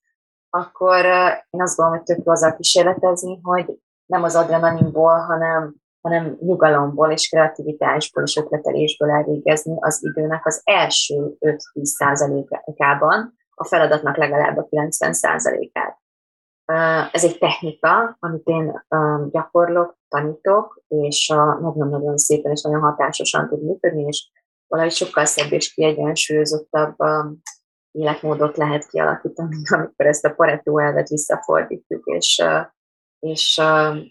akkor 0.50 1.04
én 1.50 1.62
azt 1.62 1.76
gondolom, 1.76 2.02
hogy 2.04 2.16
tök 2.16 2.28
azzal 2.28 2.56
kísérletezni, 2.56 3.40
hogy 3.42 3.78
nem 4.06 4.22
az 4.22 4.34
adrenalinból, 4.34 5.18
hanem, 5.18 5.74
hanem 6.00 6.36
nyugalomból 6.40 7.10
és 7.10 7.28
kreativitásból 7.28 8.22
és 8.22 8.36
ötletelésből 8.36 9.10
elvégezni 9.10 9.76
az 9.80 10.04
időnek 10.04 10.46
az 10.46 10.60
első 10.64 11.36
5-10%-ában, 11.40 13.34
a 13.54 13.64
feladatnak 13.64 14.16
legalább 14.16 14.56
a 14.56 14.66
90%-át. 14.70 16.02
Ez 17.12 17.24
egy 17.24 17.38
technika, 17.38 18.16
amit 18.18 18.46
én 18.46 18.84
gyakorlok, 19.30 19.96
tanítok, 20.14 20.82
és 20.88 21.28
nagyon-nagyon 21.60 22.16
szépen 22.16 22.52
és 22.52 22.62
nagyon 22.62 22.80
hatásosan 22.80 23.48
tud 23.48 23.64
működni, 23.64 24.02
és 24.02 24.30
valahogy 24.66 24.92
sokkal 24.92 25.24
szebb 25.24 25.52
és 25.52 25.74
kiegyensúlyozottabb 25.74 26.96
életmódot 27.90 28.56
lehet 28.56 28.86
kialakítani, 28.86 29.56
amikor 29.74 30.06
ezt 30.06 30.24
a 30.24 30.34
Pareto 30.34 30.78
elvet 30.78 31.08
visszafordítjuk, 31.08 32.04
és 32.04 32.44
és 33.18 33.58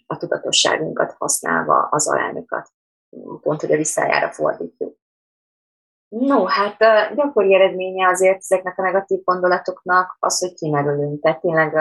a 0.07 0.17
tudatosságunkat 0.17 1.15
használva 1.17 1.87
az 1.89 2.07
arányokat, 2.09 2.69
pont, 3.41 3.61
hogy 3.61 3.71
a 3.71 3.77
visszájára 3.77 4.31
fordítjuk. 4.31 4.95
No, 6.07 6.45
hát 6.45 6.77
gyakori 7.15 7.55
eredménye 7.55 8.07
azért 8.07 8.37
ezeknek 8.37 8.77
a 8.77 8.81
negatív 8.81 9.23
gondolatoknak 9.23 10.15
az, 10.19 10.39
hogy 10.39 10.53
kimerülünk. 10.53 11.21
Tehát 11.21 11.41
tényleg 11.41 11.73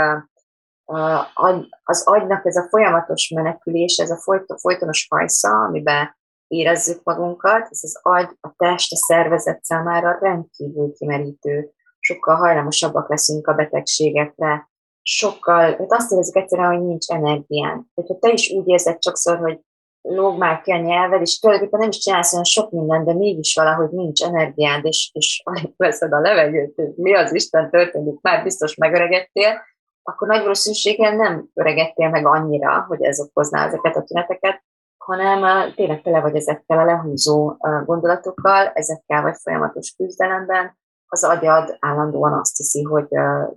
az 1.84 2.02
agynak 2.06 2.46
ez 2.46 2.56
a 2.56 2.66
folyamatos 2.68 3.28
menekülés, 3.34 3.96
ez 3.96 4.10
a 4.10 4.22
folytonos 4.56 5.06
hajsza, 5.10 5.48
amiben 5.48 6.16
érezzük 6.46 7.02
magunkat, 7.02 7.66
ez 7.70 7.80
az 7.82 7.98
agy, 8.02 8.28
a 8.40 8.54
test, 8.56 8.92
a 8.92 8.96
szervezet 8.96 9.64
számára 9.64 10.18
rendkívül 10.20 10.92
kimerítő. 10.92 11.70
Sokkal 11.98 12.36
hajlamosabbak 12.36 13.08
leszünk 13.08 13.46
a 13.46 13.54
betegségekre, 13.54 14.70
sokkal, 15.02 15.72
tehát 15.72 15.92
azt 15.92 16.12
érezzük 16.12 16.36
egyszerűen, 16.36 16.76
hogy 16.76 16.86
nincs 16.86 17.10
energián. 17.10 17.90
Hogyha 17.94 18.18
te 18.18 18.32
is 18.32 18.50
úgy 18.50 18.68
érzed 18.68 19.02
sokszor, 19.02 19.38
hogy 19.38 19.60
lóg 20.02 20.38
már 20.38 20.60
ki 20.60 20.70
a 20.70 20.76
nyelved, 20.76 21.20
és 21.20 21.38
tulajdonképpen 21.38 21.80
nem 21.80 21.88
is 21.88 21.98
csinálsz 21.98 22.32
olyan 22.32 22.44
sok 22.44 22.70
minden, 22.70 23.04
de 23.04 23.14
mégis 23.14 23.54
valahogy 23.54 23.90
nincs 23.90 24.22
energiád, 24.22 24.84
és, 24.84 25.10
és 25.12 25.40
alig 25.44 25.72
veszed 25.76 26.12
a 26.12 26.20
levegőt, 26.20 26.96
mi 26.96 27.14
az 27.14 27.34
Isten 27.34 27.70
történik, 27.70 28.20
már 28.20 28.42
biztos 28.42 28.74
megöregettél, 28.74 29.60
akkor 30.02 30.28
nagy 30.28 30.40
valószínűséggel 30.40 31.16
nem 31.16 31.48
öregettél 31.54 32.08
meg 32.08 32.26
annyira, 32.26 32.84
hogy 32.88 33.02
ez 33.02 33.20
okozná 33.20 33.66
ezeket 33.66 33.96
a 33.96 34.02
tüneteket, 34.02 34.62
hanem 34.96 35.72
tényleg 35.74 36.02
tele 36.02 36.20
vagy 36.20 36.36
ezekkel 36.36 36.78
a 36.78 36.84
lehúzó 36.84 37.56
gondolatokkal, 37.84 38.66
ezekkel 38.66 39.22
vagy 39.22 39.36
folyamatos 39.42 39.94
küzdelemben, 39.96 40.76
az 41.06 41.24
agyad 41.24 41.76
állandóan 41.80 42.32
azt 42.32 42.56
hiszi, 42.56 42.82
hogy 42.82 43.08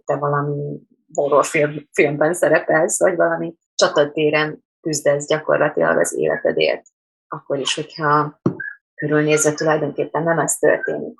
te 0.05 0.15
valami 0.15 0.79
horrorfilmben 1.13 2.33
szerepelsz, 2.33 2.99
vagy 2.99 3.15
valami 3.15 3.55
csatatéren 3.75 4.63
küzdesz 4.81 5.27
gyakorlatilag 5.27 5.97
az 5.97 6.15
életedért. 6.17 6.83
Akkor 7.27 7.59
is, 7.59 7.75
hogyha 7.75 8.39
körülnézve 8.95 9.53
tulajdonképpen 9.53 10.23
nem 10.23 10.39
ez 10.39 10.57
történik. 10.57 11.19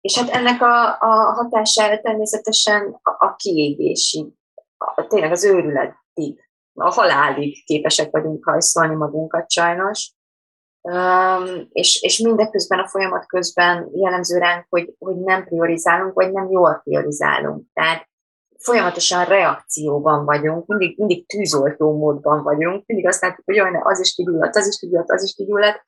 És 0.00 0.18
hát 0.18 0.28
ennek 0.28 0.62
a, 0.62 0.96
a 1.00 1.32
hatására 1.32 2.00
természetesen 2.00 2.98
a, 3.02 3.26
a 3.26 3.34
kiégési, 3.36 4.18
a, 4.20 4.39
tényleg 5.08 5.30
az 5.30 5.44
őrületig, 5.44 6.48
a 6.74 6.92
halálig 6.92 7.64
képesek 7.64 8.10
vagyunk 8.10 8.44
hajszolni 8.44 8.94
magunkat 8.94 9.50
sajnos. 9.50 10.12
Um, 10.82 11.68
és, 11.72 12.02
és 12.02 12.18
mindeközben 12.18 12.78
a 12.78 12.88
folyamat 12.88 13.26
közben 13.26 13.90
jellemző 13.92 14.38
ránk, 14.38 14.66
hogy, 14.68 14.94
hogy 14.98 15.16
nem 15.16 15.44
priorizálunk, 15.44 16.14
vagy 16.14 16.32
nem 16.32 16.50
jól 16.50 16.80
priorizálunk. 16.84 17.66
Tehát 17.72 18.08
folyamatosan 18.58 19.24
reakcióban 19.24 20.24
vagyunk, 20.24 20.66
mindig, 20.66 20.98
mindig 20.98 21.26
tűzoltó 21.26 21.96
módban 21.98 22.42
vagyunk, 22.42 22.86
mindig 22.86 23.06
azt 23.06 23.22
látjuk, 23.22 23.46
hogy 23.46 23.54
jaj, 23.54 23.70
az 23.82 24.00
is 24.00 24.14
kigyulladt, 24.14 24.56
az 24.56 24.66
is 24.66 24.78
kigyulladt, 24.78 25.10
az 25.10 25.22
is 25.22 25.34
kigyulladt, 25.34 25.84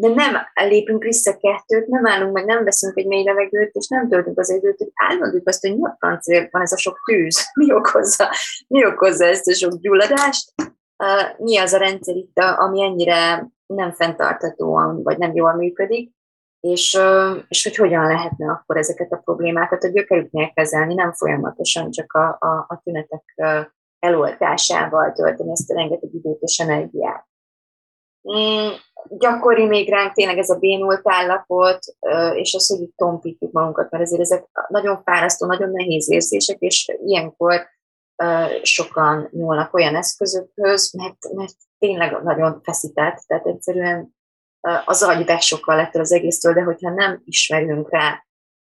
de 0.00 0.08
nem 0.08 0.36
lépünk 0.54 1.02
vissza 1.02 1.36
kettőt, 1.36 1.86
nem 1.86 2.06
állunk 2.06 2.32
meg, 2.32 2.44
nem 2.44 2.64
veszünk 2.64 2.96
egy 2.96 3.06
mély 3.06 3.24
levegőt, 3.24 3.74
és 3.74 3.88
nem 3.88 4.08
töltünk 4.08 4.38
az 4.38 4.50
időt, 4.50 4.78
hogy 4.78 4.90
állandók 4.94 5.48
azt, 5.48 5.60
hogy 5.60 5.76
mi 5.76 5.84
a 5.84 5.96
francért 5.98 6.52
van 6.52 6.62
ez 6.62 6.72
a 6.72 6.76
sok 6.76 6.98
tűz, 7.04 7.46
mi 7.60 7.72
okozza, 7.72 8.30
mi 8.68 8.86
okozza 8.86 9.24
ezt 9.24 9.48
a 9.48 9.54
sok 9.54 9.74
gyulladást, 9.80 10.52
uh, 10.56 11.38
mi 11.38 11.58
az 11.58 11.72
a 11.72 11.78
rendszer 11.78 12.16
itt, 12.16 12.38
ami 12.38 12.82
ennyire 12.82 13.50
nem 13.66 13.92
fenntartatóan, 13.92 15.02
vagy 15.02 15.18
nem 15.18 15.34
jól 15.34 15.54
működik, 15.54 16.12
és, 16.60 16.94
uh, 16.94 17.42
és 17.48 17.62
hogy 17.62 17.76
hogyan 17.76 18.06
lehetne 18.06 18.50
akkor 18.50 18.76
ezeket 18.76 19.12
a 19.12 19.20
problémákat 19.24 19.84
a 19.84 19.88
gyökerüknél 19.88 20.52
kezelni, 20.54 20.94
nem 20.94 21.12
folyamatosan 21.12 21.90
csak 21.90 22.12
a, 22.12 22.36
a, 22.40 22.64
a 22.68 22.80
tünetek 22.84 23.22
uh, 23.36 23.66
eloltásával 23.98 25.12
tölteni 25.12 25.50
ezt 25.50 25.70
a 25.70 25.74
rengeteg 25.74 26.14
időt 26.14 26.40
és 26.40 26.58
energiát. 26.58 27.28
Mm, 28.32 28.68
gyakori 29.08 29.66
még 29.66 29.90
ránk 29.90 30.12
tényleg 30.12 30.38
ez 30.38 30.50
a 30.50 30.58
bénult 30.58 31.00
állapot, 31.04 31.78
és 32.34 32.54
az, 32.54 32.68
hogy 32.68 32.80
itt 32.80 32.96
tompítjuk 32.96 33.52
magunkat, 33.52 33.90
mert 33.90 34.02
ezért 34.02 34.20
ezek 34.20 34.44
nagyon 34.68 35.02
fárasztó, 35.02 35.46
nagyon 35.46 35.70
nehéz 35.70 36.10
érzések, 36.10 36.58
és 36.58 36.92
ilyenkor 37.04 37.68
sokan 38.62 39.28
nyúlnak 39.32 39.74
olyan 39.74 39.96
eszközökhöz, 39.96 40.92
mert, 40.92 41.34
mert 41.34 41.54
tényleg 41.78 42.22
nagyon 42.22 42.60
feszített, 42.62 43.24
tehát 43.26 43.46
egyszerűen 43.46 44.14
az 44.84 45.02
agy 45.02 45.24
besokkal 45.24 45.76
lett 45.76 45.94
az 45.94 46.12
egésztől, 46.12 46.52
de 46.52 46.62
hogyha 46.62 46.90
nem 46.90 47.22
ismerünk 47.24 47.90
rá 47.90 48.24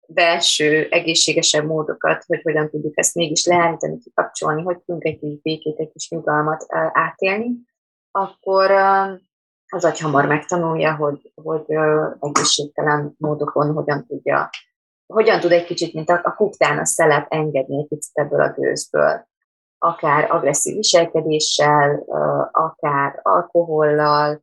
belső, 0.08 0.88
egészségesebb 0.90 1.66
módokat, 1.66 2.24
hogy 2.28 2.42
hogyan 2.42 2.70
tudjuk 2.70 2.98
ezt 2.98 3.16
mégis 3.16 3.46
leállítani, 3.46 4.00
kikapcsolni, 4.00 4.62
hogy 4.62 4.78
tudunk 4.78 5.06
egy 5.06 5.20
kis 5.20 5.42
békét, 5.42 5.80
egy 5.80 5.92
kis 5.92 6.10
nyugalmat 6.10 6.66
átélni, 6.94 7.52
akkor, 8.12 8.72
az 9.70 9.86
agy 9.86 10.00
hamar 10.00 10.26
megtanulja, 10.26 10.96
hogy, 10.96 11.32
hogy 11.44 11.66
egészségtelen 12.20 13.16
módokon 13.18 13.74
hogyan 13.74 14.06
tudja, 14.06 14.50
hogyan 15.14 15.40
tud 15.40 15.52
egy 15.52 15.66
kicsit, 15.66 15.94
mint 15.94 16.10
a, 16.10 16.20
a 16.24 16.34
kuktán 16.34 16.78
a 16.78 16.86
szelep 16.86 17.26
engedni 17.30 17.78
egy 17.78 17.88
picit 17.88 18.12
ebből 18.14 18.42
a 18.42 18.52
gőzből. 18.52 19.28
Akár 19.78 20.32
agresszív 20.32 20.76
viselkedéssel, 20.76 22.04
akár 22.52 23.20
alkohollal, 23.22 24.42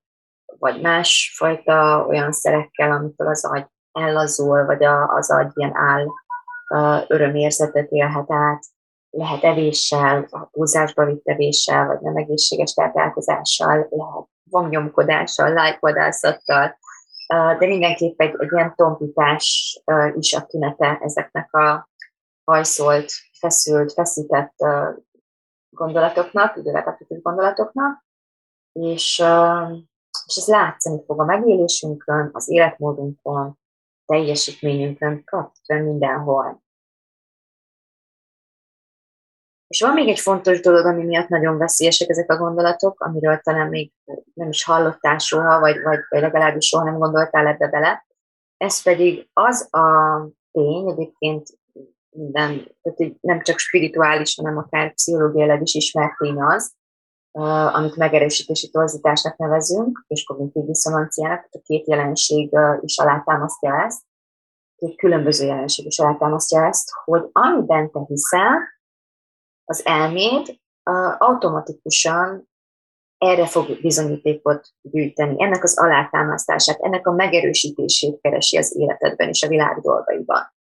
vagy 0.59 0.81
másfajta 0.81 2.07
olyan 2.09 2.33
szerekkel, 2.33 2.91
amitől 2.91 3.29
az 3.29 3.45
agy 3.45 3.67
ellazul, 3.93 4.65
vagy 4.65 4.85
az 5.17 5.31
agy 5.31 5.51
ilyen 5.55 5.77
áll 5.77 6.07
örömérzetet 7.07 7.91
élhet 7.91 8.31
át, 8.31 8.65
lehet 9.11 9.45
evéssel, 9.45 10.27
a 10.31 10.49
túlzásba 10.51 11.05
vitt 11.05 11.29
evéssel, 11.29 11.87
vagy 11.87 12.01
nem 12.01 12.17
egészséges 12.17 12.73
táplálkozással, 12.73 13.87
lehet 13.91 14.29
vamnyomkodással, 14.51 15.53
lájkvadászattal, 15.53 16.79
de 17.59 17.67
mindenképp 17.67 18.21
egy, 18.21 18.35
egy 18.39 18.53
ilyen 18.53 18.75
tompítás 18.75 19.77
is 20.15 20.35
a 20.35 20.47
tünete 20.47 20.99
ezeknek 21.03 21.55
a 21.55 21.89
hajszolt, 22.45 23.13
feszült, 23.39 23.93
feszített 23.93 24.55
gondolatoknak, 25.71 26.57
idővel 26.57 26.83
kapcsolatos 26.83 27.23
gondolatoknak, 27.23 28.05
és, 28.73 29.25
és 30.27 30.37
ez 30.37 30.47
látszani 30.47 31.03
fog 31.07 31.21
a 31.21 31.25
megélésünkön, 31.25 32.31
az 32.33 32.51
életmódunkon, 32.51 33.59
teljesítményünkön, 34.07 35.25
kapcsolatban 35.25 35.91
mindenhol. 35.91 36.65
És 39.69 39.81
van 39.81 39.93
még 39.93 40.09
egy 40.09 40.19
fontos 40.19 40.61
dolog, 40.61 40.87
ami 40.87 41.05
miatt 41.05 41.29
nagyon 41.29 41.59
veszélyesek 41.59 42.09
ezek 42.09 42.31
a 42.31 42.37
gondolatok, 42.37 43.01
amiről 43.01 43.39
talán 43.39 43.69
még 43.69 43.93
nem 44.35 44.49
is 44.49 44.65
hallottál 44.65 45.19
soha, 45.19 45.61
vagy, 45.61 45.83
vagy, 45.83 45.99
legalábbis 46.09 46.67
soha 46.67 46.85
nem 46.85 46.99
gondoltál 46.99 47.47
ebbe 47.47 47.69
bele. 47.69 48.07
Ez 48.57 48.83
pedig 48.83 49.29
az 49.33 49.69
a 49.75 50.19
tény, 50.53 50.89
egyébként 50.89 51.49
minden, 52.11 52.77
tehát 52.83 53.13
nem 53.21 53.43
csak 53.43 53.59
spirituális, 53.59 54.37
hanem 54.37 54.59
akár 54.59 54.93
pszichológiailag 54.93 55.63
is 55.63 55.75
ismert 55.75 56.17
tény 56.19 56.43
az, 56.43 56.75
amit 57.73 57.97
megerősítési 57.97 58.71
torzításnak 58.71 59.37
nevezünk, 59.37 60.05
és 60.07 60.25
kognitív 60.25 60.65
diszonanciának, 60.65 61.49
a 61.51 61.61
két 61.65 61.89
jelenség 61.89 62.59
is 62.81 62.99
alátámasztja 62.99 63.85
ezt, 63.85 64.03
két 64.77 64.97
különböző 64.97 65.47
jelenség 65.47 65.87
is 65.87 65.99
alátámasztja 65.99 66.67
ezt, 66.67 66.91
hogy 67.05 67.29
amiben 67.33 67.91
te 67.91 68.01
hiszel, 68.07 68.59
az 69.67 69.87
elméd 69.87 70.59
automatikusan 71.19 72.49
erre 73.19 73.47
fog 73.47 73.81
bizonyítékot 73.81 74.69
gyűjteni, 74.83 75.43
ennek 75.43 75.63
az 75.63 75.79
alátámasztását, 75.79 76.81
ennek 76.81 77.07
a 77.07 77.13
megerősítését 77.13 78.21
keresi 78.21 78.57
az 78.57 78.77
életedben 78.77 79.29
és 79.29 79.43
a 79.43 79.49
világ 79.49 79.81
dolgaiban. 79.81 80.55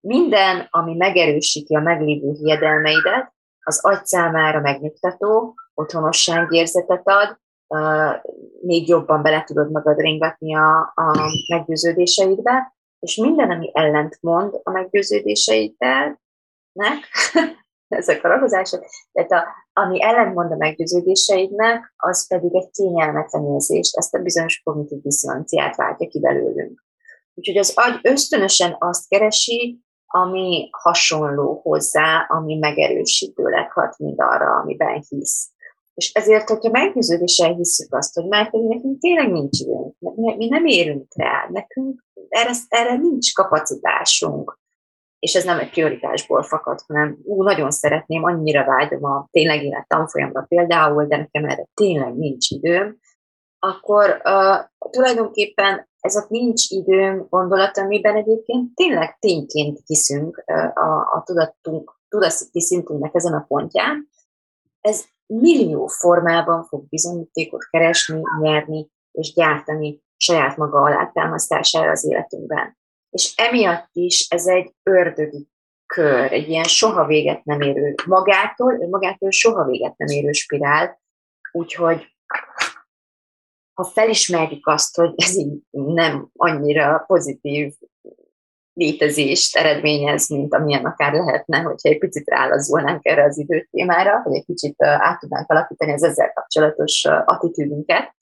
Minden, 0.00 0.66
ami 0.70 0.96
megerősíti 0.96 1.74
a 1.74 1.80
meglévő 1.80 2.32
hiedelmeidet, 2.32 3.32
az 3.62 3.84
agy 3.84 4.04
számára 4.04 4.60
megnyugtató, 4.60 5.54
otthonosságérzetet 5.74 7.02
ad, 7.04 7.38
még 8.60 8.88
jobban 8.88 9.22
bele 9.22 9.44
tudod 9.44 9.70
magad 9.70 9.98
ringatni 9.98 10.54
a, 10.54 10.92
a 10.94 11.32
meggyőződéseidbe, 11.48 12.74
és 12.98 13.16
minden, 13.16 13.50
ami 13.50 13.70
ellentmond 13.74 14.60
a 14.62 14.70
meggyőződéseidnek, 14.70 16.18
ezek 17.96 18.24
a 18.24 18.28
ragozások, 18.28 18.86
tehát 19.12 19.30
a, 19.32 19.44
ami 19.72 20.02
ellentmond 20.02 20.52
a 20.52 20.56
meggyőződéseidnek, 20.56 21.94
az 21.96 22.28
pedig 22.28 22.54
egy 22.54 22.70
kényelmetlen 22.70 23.44
érzést, 23.44 23.96
ezt 23.96 24.14
a 24.14 24.18
bizonyos 24.18 24.60
kognitív 24.64 25.00
diszonanciát 25.00 25.76
váltja 25.76 26.08
ki 26.08 26.20
belőlünk. 26.20 26.84
Úgyhogy 27.34 27.58
az 27.58 27.72
agy 27.74 27.98
ösztönösen 28.02 28.76
azt 28.78 29.08
keresi, 29.08 29.80
ami 30.06 30.68
hasonló 30.70 31.60
hozzá, 31.62 32.26
ami 32.28 32.58
megerősítőleg 32.58 33.72
hat 33.72 33.98
mind 33.98 34.20
arra, 34.20 34.60
amiben 34.60 35.04
hisz. 35.08 35.50
És 35.94 36.12
ezért, 36.12 36.48
hogyha 36.48 36.70
meggyőződéssel 36.70 37.54
hiszük 37.54 37.94
azt, 37.94 38.14
hogy 38.14 38.26
már 38.26 38.50
pedig 38.50 38.66
nekünk 38.66 39.00
tényleg 39.00 39.32
nincs 39.32 39.58
időnk, 39.58 39.94
mi 40.36 40.48
nem 40.48 40.66
érünk 40.66 41.06
rá, 41.16 41.48
nekünk 41.50 42.04
erre, 42.28 42.52
erre 42.68 42.96
nincs 42.96 43.32
kapacitásunk, 43.32 44.59
és 45.20 45.34
ez 45.34 45.44
nem 45.44 45.58
egy 45.58 45.70
prioritásból 45.70 46.42
fakad, 46.42 46.80
hanem 46.86 47.18
ú, 47.22 47.42
nagyon 47.42 47.70
szeretném, 47.70 48.24
annyira 48.24 48.64
vágyom 48.64 49.04
a 49.04 49.28
tényleg 49.30 49.62
élet 49.62 49.88
tanfolyamra 49.88 50.44
például, 50.48 51.06
de 51.06 51.16
nekem 51.16 51.44
erre 51.44 51.66
tényleg 51.74 52.14
nincs 52.14 52.50
időm, 52.50 52.98
akkor 53.58 54.20
uh, 54.24 54.90
tulajdonképpen 54.90 55.88
ez 56.00 56.16
a 56.16 56.24
nincs 56.28 56.70
időm 56.70 57.26
gondolat, 57.28 57.78
amiben 57.78 58.16
egyébként 58.16 58.74
tényleg 58.74 59.16
tényként 59.18 59.78
hiszünk 59.86 60.44
uh, 60.46 60.84
a, 60.84 61.00
a 61.00 61.22
tudatunk, 61.24 61.98
tudati 62.08 62.60
szintünknek 62.60 63.14
ezen 63.14 63.34
a 63.34 63.44
pontján, 63.48 64.08
ez 64.80 65.04
millió 65.26 65.86
formában 65.86 66.64
fog 66.64 66.88
bizonyítékot 66.88 67.64
keresni, 67.70 68.22
nyerni 68.40 68.90
és 69.12 69.32
gyártani 69.34 70.02
saját 70.16 70.56
maga 70.56 70.80
alátámasztására 70.80 71.90
az 71.90 72.04
életünkben 72.04 72.78
és 73.10 73.34
emiatt 73.36 73.88
is 73.92 74.26
ez 74.28 74.46
egy 74.46 74.74
ördögi 74.82 75.48
kör, 75.86 76.32
egy 76.32 76.48
ilyen 76.48 76.64
soha 76.64 77.06
véget 77.06 77.44
nem 77.44 77.60
érő, 77.60 77.94
magától, 78.06 78.86
magától 78.90 79.30
soha 79.30 79.64
véget 79.64 79.96
nem 79.96 80.08
érő 80.08 80.32
spirál, 80.32 81.00
úgyhogy 81.52 82.14
ha 83.74 83.84
felismerjük 83.84 84.66
azt, 84.66 84.96
hogy 84.96 85.12
ez 85.16 85.36
így 85.36 85.58
nem 85.70 86.28
annyira 86.36 87.04
pozitív 87.06 87.72
létezést 88.72 89.56
eredményez, 89.56 90.28
mint 90.28 90.54
amilyen 90.54 90.84
akár 90.84 91.12
lehetne, 91.12 91.58
hogyha 91.58 91.88
egy 91.88 91.98
picit 91.98 92.28
rálazulnánk 92.28 93.06
erre 93.06 93.24
az 93.24 93.38
időtémára, 93.38 94.22
vagy 94.24 94.34
egy 94.34 94.44
kicsit 94.44 94.74
át 94.82 95.18
tudnánk 95.18 95.50
alakítani 95.50 95.92
az 95.92 96.02
ezzel 96.02 96.32
kapcsolatos 96.32 97.04
attitűdünket, 97.04 98.14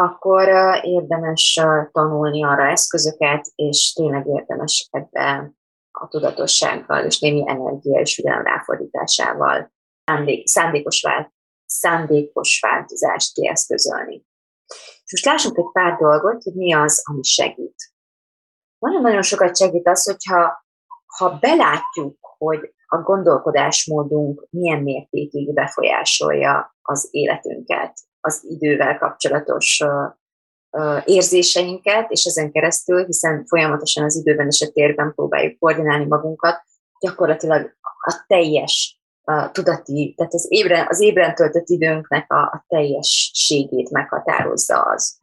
akkor 0.00 0.48
érdemes 0.82 1.60
tanulni 1.92 2.44
arra 2.44 2.66
eszközöket, 2.70 3.46
és 3.54 3.92
tényleg 3.92 4.26
érdemes 4.26 4.88
ebbe 4.90 5.52
a 5.90 6.08
tudatossággal 6.08 7.04
és 7.04 7.18
némi 7.18 7.44
energia 7.50 8.00
és 8.00 8.14
figyelem 8.14 8.42
ráfordításával 8.42 9.72
szándék, 10.04 10.46
szándékos, 10.46 11.02
vált, 11.02 11.32
szándékos 11.66 12.60
változást 12.60 13.32
kieszközölni. 13.32 14.26
És 15.04 15.10
most 15.10 15.24
lássunk 15.24 15.58
egy 15.58 15.72
pár 15.72 15.96
dolgot, 15.96 16.42
hogy 16.42 16.54
mi 16.54 16.74
az, 16.74 17.02
ami 17.10 17.22
segít. 17.22 17.92
Nagyon-nagyon 18.78 19.22
sokat 19.22 19.56
segít 19.56 19.88
az, 19.88 20.04
hogyha 20.04 20.66
ha 21.06 21.38
belátjuk, 21.40 22.16
hogy 22.38 22.74
a 22.86 22.96
gondolkodásmódunk 22.96 24.46
milyen 24.50 24.82
mértékig 24.82 25.52
befolyásolja 25.52 26.76
az 26.82 27.08
életünket, 27.10 28.00
az 28.20 28.44
idővel 28.48 28.98
kapcsolatos 28.98 29.82
érzéseinket, 31.04 32.10
és 32.10 32.24
ezen 32.24 32.52
keresztül, 32.52 33.04
hiszen 33.04 33.44
folyamatosan 33.46 34.04
az 34.04 34.16
időben 34.16 34.46
és 34.46 34.60
a 34.60 34.72
térben 34.72 35.12
próbáljuk 35.14 35.58
koordinálni 35.58 36.04
magunkat, 36.04 36.62
gyakorlatilag 37.00 37.76
a 37.80 38.24
teljes 38.26 39.00
a 39.22 39.50
tudati, 39.50 40.14
tehát 40.16 40.34
az 40.34 40.46
ébren, 40.48 40.86
az 40.88 41.00
ébren 41.00 41.34
töltött 41.34 41.68
időnknek 41.68 42.32
a, 42.32 42.40
a 42.40 42.64
teljességét 42.68 43.90
meghatározza 43.90 44.80
az, 44.80 45.18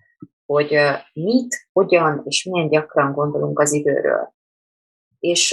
hogy 0.46 0.78
mit, 1.14 1.68
hogyan 1.72 2.22
és 2.26 2.44
milyen 2.44 2.70
gyakran 2.70 3.14
gondolunk 3.14 3.60
az 3.60 3.74
időről. 3.74 4.34
És 5.20 5.52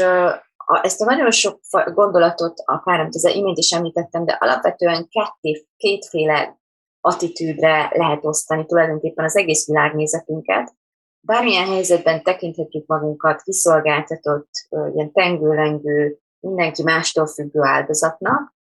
ezt 0.82 1.00
a 1.00 1.04
nagyon 1.04 1.30
sok 1.30 1.60
gondolatot, 1.94 2.62
akár 2.64 3.00
amit 3.00 3.14
az 3.14 3.24
imént 3.24 3.58
is 3.58 3.70
említettem, 3.70 4.24
de 4.24 4.32
alapvetően 4.40 5.08
ketté, 5.08 5.66
kétféle 5.76 6.60
attitűdre 7.04 7.90
lehet 7.94 8.24
osztani 8.24 8.66
tulajdonképpen 8.66 9.24
az 9.24 9.36
egész 9.36 9.66
világnézetünket. 9.66 10.74
Bármilyen 11.20 11.66
helyzetben 11.66 12.22
tekinthetjük 12.22 12.86
magunkat 12.86 13.42
kiszolgáltatott, 13.42 14.50
ilyen 14.94 15.12
tengőlengő, 15.12 16.18
mindenki 16.40 16.82
mástól 16.82 17.26
függő 17.26 17.60
áldozatnak, 17.62 18.54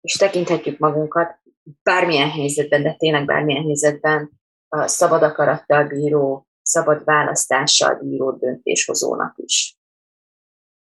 és 0.00 0.12
tekinthetjük 0.12 0.78
magunkat 0.78 1.40
bármilyen 1.82 2.30
helyzetben, 2.30 2.82
de 2.82 2.94
tényleg 2.94 3.24
bármilyen 3.24 3.64
helyzetben 3.64 4.40
a 4.68 4.86
szabad 4.86 5.22
akarattal 5.22 5.84
bíró, 5.84 6.46
szabad 6.62 7.04
választással 7.04 7.94
bíró 7.94 8.30
döntéshozónak 8.30 9.34
is. 9.36 9.78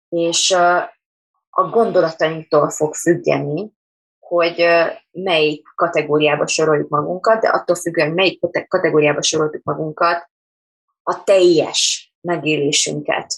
És 0.08 0.50
a 1.50 1.68
gondolatainktól 1.70 2.70
fog 2.70 2.94
függeni, 2.94 3.72
hogy 4.28 4.66
melyik 5.10 5.66
kategóriába 5.74 6.46
soroljuk 6.46 6.88
magunkat, 6.88 7.40
de 7.40 7.48
attól 7.48 7.76
függően, 7.76 8.12
melyik 8.12 8.40
kategóriába 8.68 9.22
soroljuk 9.22 9.62
magunkat, 9.62 10.30
a 11.02 11.24
teljes 11.24 12.12
megélésünket 12.20 13.34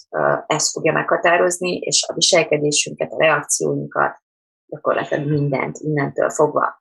ez 0.47 0.71
fogja 0.71 0.91
meghatározni, 0.91 1.77
és 1.77 2.05
a 2.07 2.13
viselkedésünket, 2.13 3.11
a 3.11 3.17
reakcióinkat, 3.17 4.21
gyakorlatilag 4.65 5.27
mindent 5.27 5.77
innentől 5.77 6.29
fogva. 6.29 6.79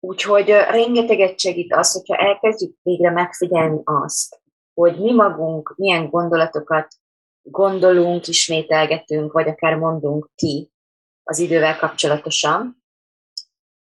Úgyhogy 0.00 0.48
rengeteget 0.48 1.38
segít 1.38 1.74
az, 1.74 1.92
hogyha 1.92 2.16
elkezdjük 2.16 2.76
végre 2.82 3.10
megfigyelni 3.10 3.80
azt, 3.84 4.40
hogy 4.74 5.00
mi 5.00 5.12
magunk 5.12 5.74
milyen 5.76 6.10
gondolatokat 6.10 6.88
gondolunk, 7.42 8.26
ismételgetünk, 8.26 9.32
vagy 9.32 9.48
akár 9.48 9.76
mondunk 9.76 10.28
ki 10.34 10.70
az 11.22 11.38
idővel 11.38 11.76
kapcsolatosan, 11.76 12.84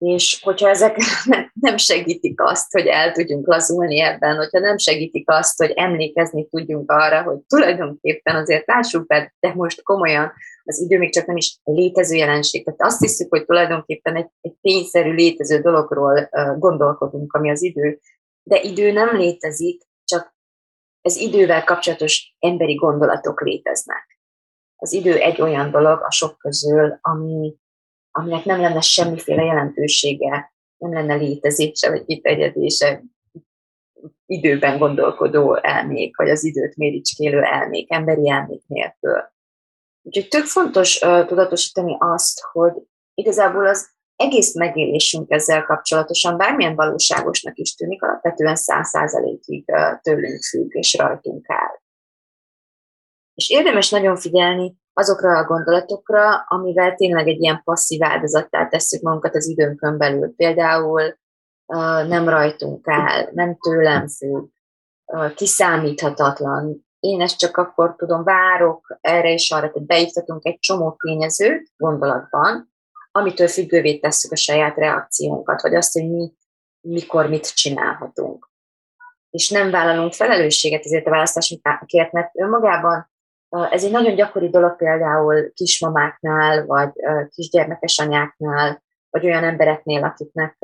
és 0.00 0.40
hogyha 0.42 0.68
ezek 0.68 0.96
nem 1.66 1.76
segítik 1.76 2.40
azt, 2.40 2.72
hogy 2.72 2.86
el 2.86 3.12
tudjunk 3.12 3.46
lazulni 3.46 4.00
ebben, 4.00 4.36
hogyha 4.36 4.58
nem 4.58 4.78
segítik 4.78 5.30
azt, 5.30 5.58
hogy 5.58 5.70
emlékezni 5.70 6.48
tudjunk 6.48 6.90
arra, 6.90 7.22
hogy 7.22 7.38
tulajdonképpen 7.38 8.36
azért 8.36 8.66
lássuk 8.66 9.06
be, 9.06 9.34
de 9.40 9.54
most 9.54 9.82
komolyan 9.82 10.32
az 10.64 10.80
idő 10.80 10.98
még 10.98 11.12
csak 11.12 11.26
nem 11.26 11.36
is 11.36 11.58
létező 11.64 12.16
jelenség. 12.16 12.64
Tehát 12.64 12.82
azt 12.82 13.00
hiszük, 13.00 13.30
hogy 13.30 13.44
tulajdonképpen 13.44 14.16
egy, 14.16 14.28
egy 14.40 14.56
tényszerű 14.60 15.12
létező 15.12 15.60
dologról 15.60 16.28
gondolkodunk, 16.58 17.32
ami 17.32 17.50
az 17.50 17.62
idő, 17.62 18.00
de 18.42 18.60
idő 18.60 18.92
nem 18.92 19.16
létezik, 19.16 19.82
csak 20.04 20.34
ez 21.00 21.16
idővel 21.16 21.64
kapcsolatos 21.64 22.34
emberi 22.38 22.74
gondolatok 22.74 23.40
léteznek. 23.40 24.18
Az 24.76 24.92
idő 24.92 25.16
egy 25.16 25.40
olyan 25.40 25.70
dolog 25.70 26.02
a 26.02 26.10
sok 26.10 26.38
közül, 26.38 26.98
ami, 27.00 27.56
aminek 28.10 28.44
nem 28.44 28.60
lenne 28.60 28.80
semmiféle 28.80 29.42
jelentősége, 29.42 30.52
nem 30.76 30.92
lenne 30.92 31.14
létezése 31.14 31.90
vagy 31.90 32.04
kiterjedése 32.04 33.02
időben 34.26 34.78
gondolkodó 34.78 35.54
elmék, 35.62 36.16
vagy 36.16 36.30
az 36.30 36.44
időt 36.44 36.76
méricskélő 36.76 37.42
elmék, 37.42 37.92
emberi 37.92 38.30
elmék 38.30 38.62
nélkül. 38.66 39.32
Úgyhogy 40.02 40.28
tök 40.28 40.44
fontos 40.44 41.00
uh, 41.00 41.26
tudatosítani 41.26 41.96
azt, 41.98 42.40
hogy 42.52 42.72
igazából 43.14 43.66
az 43.66 43.88
egész 44.16 44.54
megélésünk 44.54 45.30
ezzel 45.30 45.64
kapcsolatosan, 45.64 46.36
bármilyen 46.36 46.74
valóságosnak 46.74 47.58
is 47.58 47.74
tűnik, 47.74 48.02
alapvetően 48.02 48.56
száz 48.56 48.88
százalékig 48.88 49.64
uh, 49.66 50.00
tőlünk 50.00 50.42
függ 50.42 50.74
és 50.74 50.94
rajtunk 50.94 51.44
áll. 51.48 51.80
És 53.34 53.50
érdemes 53.50 53.90
nagyon 53.90 54.16
figyelni 54.16 54.74
azokra 54.92 55.38
a 55.38 55.44
gondolatokra, 55.44 56.36
amivel 56.36 56.94
tényleg 56.94 57.28
egy 57.28 57.40
ilyen 57.40 57.62
passzív 57.64 58.04
áldozattá 58.04 58.68
tesszük 58.68 59.02
magunkat 59.02 59.34
az 59.34 59.48
időnkön 59.48 59.98
belül. 59.98 60.34
Például 60.36 61.18
nem 62.06 62.28
rajtunk 62.28 62.88
áll, 62.88 63.28
nem 63.32 63.56
tőlem 63.58 64.08
függ, 64.08 64.48
kiszámíthatatlan, 65.34 66.88
én 67.00 67.20
ezt 67.20 67.38
csak 67.38 67.56
akkor 67.56 67.94
tudom, 67.96 68.24
várok 68.24 68.98
erre 69.00 69.32
és 69.32 69.50
arra, 69.50 69.68
hogy 69.72 69.82
beiktatunk 69.82 70.44
egy 70.44 70.58
csomó 70.58 70.96
tényezőt 70.98 71.72
gondolatban, 71.76 72.72
amitől 73.12 73.48
függővé 73.48 73.98
tesszük 73.98 74.32
a 74.32 74.36
saját 74.36 74.76
reakciónkat, 74.76 75.62
vagy 75.62 75.74
azt, 75.74 75.92
hogy 75.92 76.10
mi 76.10 76.32
mikor 76.80 77.28
mit 77.28 77.54
csinálhatunk. 77.54 78.50
És 79.30 79.50
nem 79.50 79.70
vállalunk 79.70 80.12
felelősséget 80.12 80.84
ezért 80.84 81.06
a 81.06 81.10
választásunkért, 81.10 82.12
mert 82.12 82.30
önmagában 82.34 83.09
ez 83.50 83.84
egy 83.84 83.90
nagyon 83.90 84.14
gyakori 84.14 84.48
dolog 84.48 84.76
például 84.76 85.52
kismamáknál, 85.52 86.66
vagy 86.66 86.90
kisgyermekes 87.28 87.98
anyáknál, 87.98 88.82
vagy 89.10 89.24
olyan 89.24 89.44
embereknél, 89.44 90.04
akiknek, 90.04 90.56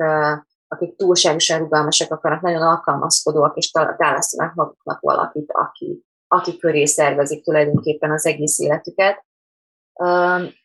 akik 0.67 0.95
túlságosan 0.95 1.59
rugalmasak 1.59 2.11
akarnak, 2.11 2.41
nagyon 2.41 2.61
alkalmazkodóak, 2.61 3.57
és 3.57 3.71
tálasztanak 3.71 4.53
maguknak 4.53 4.99
valakit, 4.99 5.51
aki, 5.51 6.05
aki 6.27 6.57
köré 6.57 6.85
szervezik 6.85 7.43
tulajdonképpen 7.43 8.11
az 8.11 8.25
egész 8.25 8.59
életüket, 8.59 9.25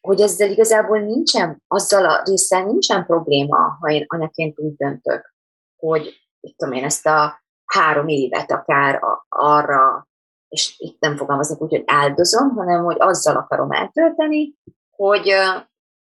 hogy 0.00 0.20
ezzel 0.20 0.50
igazából 0.50 0.98
nincsen, 0.98 1.62
azzal 1.66 2.04
a 2.04 2.22
résszel 2.24 2.64
nincsen 2.64 3.06
probléma, 3.06 3.76
ha 3.80 3.90
én 3.90 4.04
anyaként 4.06 4.58
úgy 4.58 4.74
döntök, 4.76 5.34
hogy 5.76 6.14
tudom 6.56 6.74
én, 6.74 6.84
ezt 6.84 7.06
a 7.06 7.42
három 7.64 8.08
évet 8.08 8.50
akár 8.50 9.00
arra 9.28 10.06
és 10.52 10.74
itt 10.78 11.00
nem 11.00 11.16
fogalmazok 11.16 11.62
úgy, 11.62 11.70
hogy 11.70 11.82
áldozom, 11.86 12.50
hanem 12.56 12.84
hogy 12.84 12.96
azzal 12.98 13.36
akarom 13.36 13.70
eltölteni, 13.70 14.54
hogy, 14.90 15.32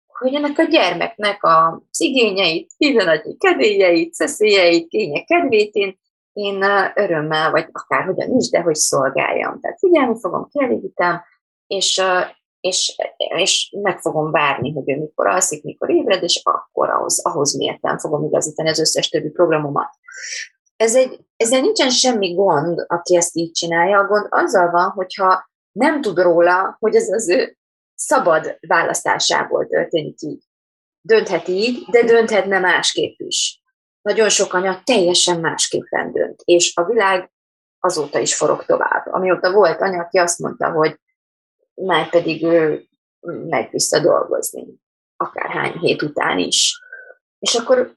hogy 0.07 0.35
ennek 0.35 0.59
a 0.59 0.63
gyermeknek 0.63 1.43
a 1.43 1.83
igényeit, 1.99 2.73
pillanatnyi 2.79 3.37
kedélyeit, 3.37 4.15
szeszélyeit, 4.15 4.89
kények 4.89 5.25
kedvét 5.25 5.75
én, 5.75 5.99
én 6.33 6.65
örömmel, 6.95 7.51
vagy 7.51 7.69
akárhogyan 7.73 8.37
is, 8.37 8.51
de 8.51 8.61
hogy 8.61 8.75
szolgáljam. 8.75 9.61
Tehát 9.61 9.79
figyelni 9.79 10.21
fogom, 10.21 10.49
kielégítem, 10.49 11.23
és, 11.67 12.03
és, 12.61 12.97
és 13.37 13.77
meg 13.83 14.01
fogom 14.01 14.31
várni, 14.31 14.73
hogy 14.73 14.91
ő 14.91 14.99
mikor 14.99 15.27
alszik, 15.27 15.63
mikor 15.63 15.91
ébred, 15.91 16.23
és 16.23 16.41
akkor 16.45 16.91
ahhoz, 16.91 17.27
ahhoz 17.27 17.57
mérten 17.57 17.99
fogom 17.99 18.25
igazítani 18.25 18.69
az 18.69 18.81
összes 18.81 19.09
többi 19.09 19.31
programomat 19.31 19.91
ez 20.77 20.97
egy, 20.97 21.21
ezzel 21.37 21.61
nincsen 21.61 21.91
semmi 21.91 22.35
gond, 22.35 22.85
aki 22.87 23.17
ezt 23.17 23.37
így 23.37 23.51
csinálja. 23.51 23.99
A 23.99 24.07
gond 24.07 24.27
azzal 24.31 24.71
van, 24.71 24.91
hogyha 24.91 25.51
nem 25.73 26.01
tud 26.01 26.19
róla, 26.19 26.77
hogy 26.79 26.95
ez 26.95 27.09
az 27.09 27.29
ő 27.29 27.57
szabad 27.95 28.59
választásából 28.61 29.67
történik 29.67 30.21
így. 30.21 30.45
Dönthet 31.01 31.49
így, 31.49 31.85
de 31.91 32.03
dönthetne 32.03 32.59
másképp 32.59 33.19
is. 33.19 33.63
Nagyon 34.03 34.29
sok 34.29 34.53
anya 34.53 34.83
teljesen 34.85 35.41
másképpen 35.41 36.13
dönt, 36.13 36.41
és 36.45 36.77
a 36.77 36.85
világ 36.85 37.31
azóta 37.81 38.19
is 38.19 38.37
forog 38.37 38.65
tovább. 38.65 39.07
Amióta 39.07 39.53
volt 39.53 39.81
anya, 39.81 40.03
aki 40.03 40.19
azt 40.19 40.39
mondta, 40.39 40.71
hogy 40.71 41.01
már 41.75 42.11
pedig 42.11 42.45
ő 42.45 42.85
megy 43.49 43.71
vissza 43.71 44.01
dolgozni, 44.01 44.67
akárhány 45.17 45.73
hét 45.73 46.03
után 46.03 46.39
is. 46.39 46.81
És 47.39 47.55
akkor 47.55 47.97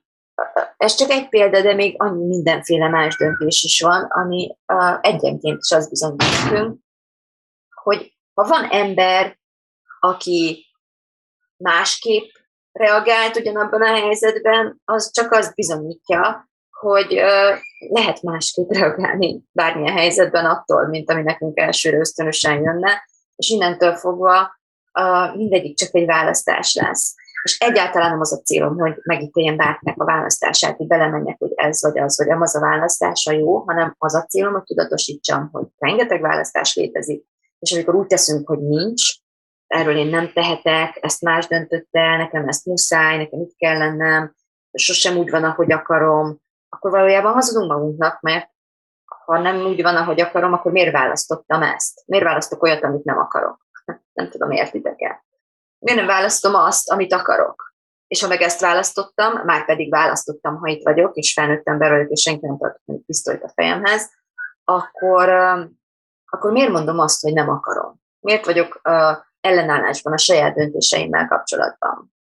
ez 0.77 0.95
csak 0.95 1.09
egy 1.09 1.29
példa, 1.29 1.61
de 1.61 1.73
még 1.73 2.01
annyi 2.01 2.27
mindenféle 2.27 2.89
más 2.89 3.17
döntés 3.17 3.63
is 3.63 3.81
van, 3.81 4.03
ami 4.03 4.57
egyenként 5.01 5.57
is 5.61 5.71
az 5.71 5.89
bizonyítunk, 5.89 6.79
hogy 7.73 8.17
ha 8.33 8.47
van 8.47 8.63
ember, 8.63 9.39
aki 9.99 10.65
másképp 11.57 12.29
reagált 12.71 13.35
ugyanabban 13.35 13.81
a 13.81 13.95
helyzetben, 13.95 14.81
az 14.85 15.11
csak 15.11 15.31
azt 15.31 15.55
bizonyítja, 15.55 16.49
hogy 16.69 17.11
lehet 17.89 18.21
másképp 18.21 18.69
reagálni 18.69 19.43
bármilyen 19.51 19.97
helyzetben 19.97 20.45
attól, 20.45 20.87
mint 20.87 21.09
ami 21.11 21.21
nekünk 21.21 21.59
elsőre 21.59 21.97
ösztönösen 21.97 22.63
jönne, 22.63 23.03
és 23.35 23.49
innentől 23.49 23.95
fogva 23.95 24.59
mindegyik 25.35 25.77
csak 25.77 25.95
egy 25.95 26.05
választás 26.05 26.73
lesz. 26.73 27.15
És 27.41 27.57
egyáltalán 27.59 28.09
nem 28.09 28.19
az 28.19 28.33
a 28.33 28.41
célom, 28.41 28.77
hogy 28.77 28.93
megítéljen 29.03 29.57
bárkinek 29.57 30.01
a 30.01 30.05
választását, 30.05 30.77
hogy 30.77 30.87
belemenjek, 30.87 31.35
hogy 31.39 31.51
ez 31.55 31.81
vagy 31.81 31.99
az, 31.99 32.17
vagy 32.17 32.27
nem 32.27 32.41
az 32.41 32.55
a 32.55 32.59
választása 32.59 33.31
jó, 33.31 33.57
hanem 33.57 33.95
az 33.97 34.15
a 34.15 34.25
célom, 34.25 34.53
hogy 34.53 34.63
tudatosítsam, 34.63 35.49
hogy 35.51 35.65
rengeteg 35.77 36.21
választás 36.21 36.75
létezik, 36.75 37.25
és 37.59 37.71
amikor 37.71 37.95
úgy 37.95 38.07
teszünk, 38.07 38.47
hogy 38.47 38.59
nincs, 38.59 39.13
erről 39.67 39.97
én 39.97 40.07
nem 40.07 40.31
tehetek, 40.33 40.97
ezt 41.01 41.21
más 41.21 41.47
döntött 41.47 41.87
el, 41.91 42.17
nekem 42.17 42.47
ezt 42.47 42.65
muszáj, 42.65 43.17
nekem 43.17 43.41
itt 43.41 43.55
kell 43.57 43.77
lennem, 43.77 44.35
sosem 44.71 45.17
úgy 45.17 45.29
van, 45.29 45.43
ahogy 45.43 45.71
akarom, 45.71 46.37
akkor 46.69 46.91
valójában 46.91 47.33
hazudunk 47.33 47.71
magunknak, 47.71 48.21
mert 48.21 48.49
ha 49.25 49.39
nem 49.39 49.65
úgy 49.65 49.81
van, 49.81 49.95
ahogy 49.95 50.21
akarom, 50.21 50.53
akkor 50.53 50.71
miért 50.71 50.91
választottam 50.91 51.61
ezt? 51.61 52.03
Miért 52.05 52.25
választok 52.25 52.63
olyat, 52.63 52.83
amit 52.83 53.03
nem 53.03 53.17
akarok? 53.17 53.67
Nem 54.13 54.29
tudom, 54.29 54.51
értitek 54.51 55.01
el. 55.01 55.23
Miért 55.79 55.99
nem 55.99 56.07
választom 56.07 56.55
azt, 56.55 56.89
amit 56.89 57.13
akarok? 57.13 57.73
És 58.07 58.21
ha 58.21 58.27
meg 58.27 58.41
ezt 58.41 58.59
választottam, 58.59 59.41
már 59.45 59.65
pedig 59.65 59.91
választottam, 59.91 60.57
ha 60.57 60.67
itt 60.67 60.83
vagyok, 60.83 61.15
és 61.15 61.33
felnőttem 61.33 61.77
be 61.77 62.05
és 62.09 62.21
senki 62.21 62.45
nem 62.45 62.57
tartott 62.57 63.05
pisztolyt 63.05 63.43
a 63.43 63.51
fejemhez, 63.55 64.09
akkor, 64.63 65.29
akkor 66.25 66.51
miért 66.51 66.71
mondom 66.71 66.99
azt, 66.99 67.21
hogy 67.21 67.33
nem 67.33 67.49
akarom? 67.49 68.01
Miért 68.19 68.45
vagyok 68.45 68.81
ellenállásban 69.41 70.13
a 70.13 70.17
saját 70.17 70.55
döntéseimmel 70.55 71.27
kapcsolatban? 71.27 72.13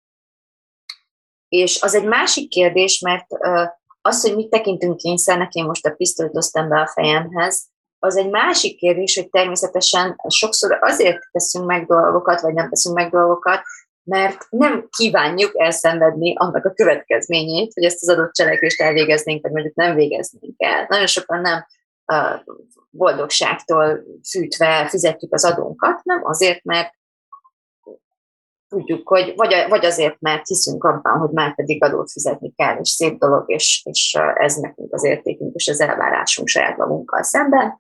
És 1.48 1.82
az 1.82 1.96
egy 1.96 2.06
másik 2.06 2.50
kérdés, 2.50 3.00
mert 3.00 3.26
uh, 3.30 3.68
az, 4.02 4.22
hogy 4.22 4.36
mit 4.36 4.50
tekintünk 4.50 4.98
kényszernek, 4.98 5.54
én 5.54 5.66
most 5.66 5.86
a 5.86 5.94
pisztolyt 5.94 6.36
osztam 6.36 6.70
be 6.70 6.80
a 6.80 6.88
fejemhez, 6.88 7.70
az 8.00 8.18
egy 8.18 8.30
másik 8.30 8.78
kérdés, 8.78 9.16
hogy 9.16 9.30
természetesen 9.30 10.16
sokszor 10.28 10.78
azért 10.82 11.20
teszünk 11.32 11.66
meg 11.66 11.86
dolgokat, 11.86 12.42
vagy 12.42 12.54
nem 12.54 12.70
teszünk 12.70 12.96
meg 12.96 13.12
dolgokat, 13.12 13.62
mert 14.04 14.46
nem 14.50 14.88
kívánjuk 14.98 15.52
elszenvedni 15.54 16.34
annak 16.38 16.66
a 16.66 16.74
következményét, 16.74 17.74
hogy 17.74 17.84
ezt 17.84 18.02
az 18.02 18.10
adott 18.10 18.34
cselekvést 18.34 18.82
elvégeznénk, 18.82 19.42
vagy 19.42 19.52
mondjuk 19.52 19.76
nem 19.76 19.96
végeznénk 19.96 20.56
el. 20.58 20.86
Nagyon 20.90 21.08
sokan 21.08 21.42
nem 21.42 21.66
boldogságtól 22.90 24.04
fűtve 24.30 24.88
fizetjük 24.90 25.34
az 25.34 25.46
adónkat, 25.46 26.04
nem 26.04 26.26
azért, 26.26 26.64
mert 26.64 26.97
tudjuk, 28.68 29.08
hogy 29.08 29.34
vagy, 29.36 29.66
vagy 29.70 29.86
azért, 29.86 30.20
mert 30.20 30.48
hiszünk 30.48 30.84
abban, 30.84 31.18
hogy 31.20 31.30
már 31.30 31.56
pedig 31.56 31.84
adót 31.84 32.12
fizetni 32.12 32.54
kell, 32.56 32.78
és 32.80 32.90
szép 32.90 33.20
dolog, 33.20 33.44
és, 33.52 33.82
és 33.86 34.18
ez 34.34 34.56
nekünk 34.56 34.94
az 34.94 35.06
értékünk 35.06 35.56
és 35.56 35.68
az 35.68 35.82
elvárásunk 35.82 36.48
saját 36.48 36.78
magunkkal 36.78 37.24
szemben, 37.24 37.78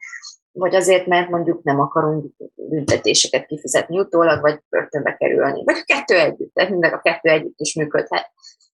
vagy 0.51 0.75
azért, 0.75 1.05
mert 1.05 1.29
mondjuk 1.29 1.63
nem 1.63 1.79
akarunk 1.79 2.33
büntetéseket 2.55 3.45
kifizetni 3.45 3.99
utólag, 3.99 4.41
vagy 4.41 4.59
börtönbe 4.69 5.15
kerülni, 5.15 5.63
vagy 5.63 5.77
a 5.77 5.83
kettő 5.85 6.15
együtt, 6.15 6.53
tehát 6.53 6.69
minden 6.69 6.93
a 6.93 7.01
kettő 7.01 7.29
együtt 7.29 7.59
is 7.59 7.75
működhet. 7.75 8.31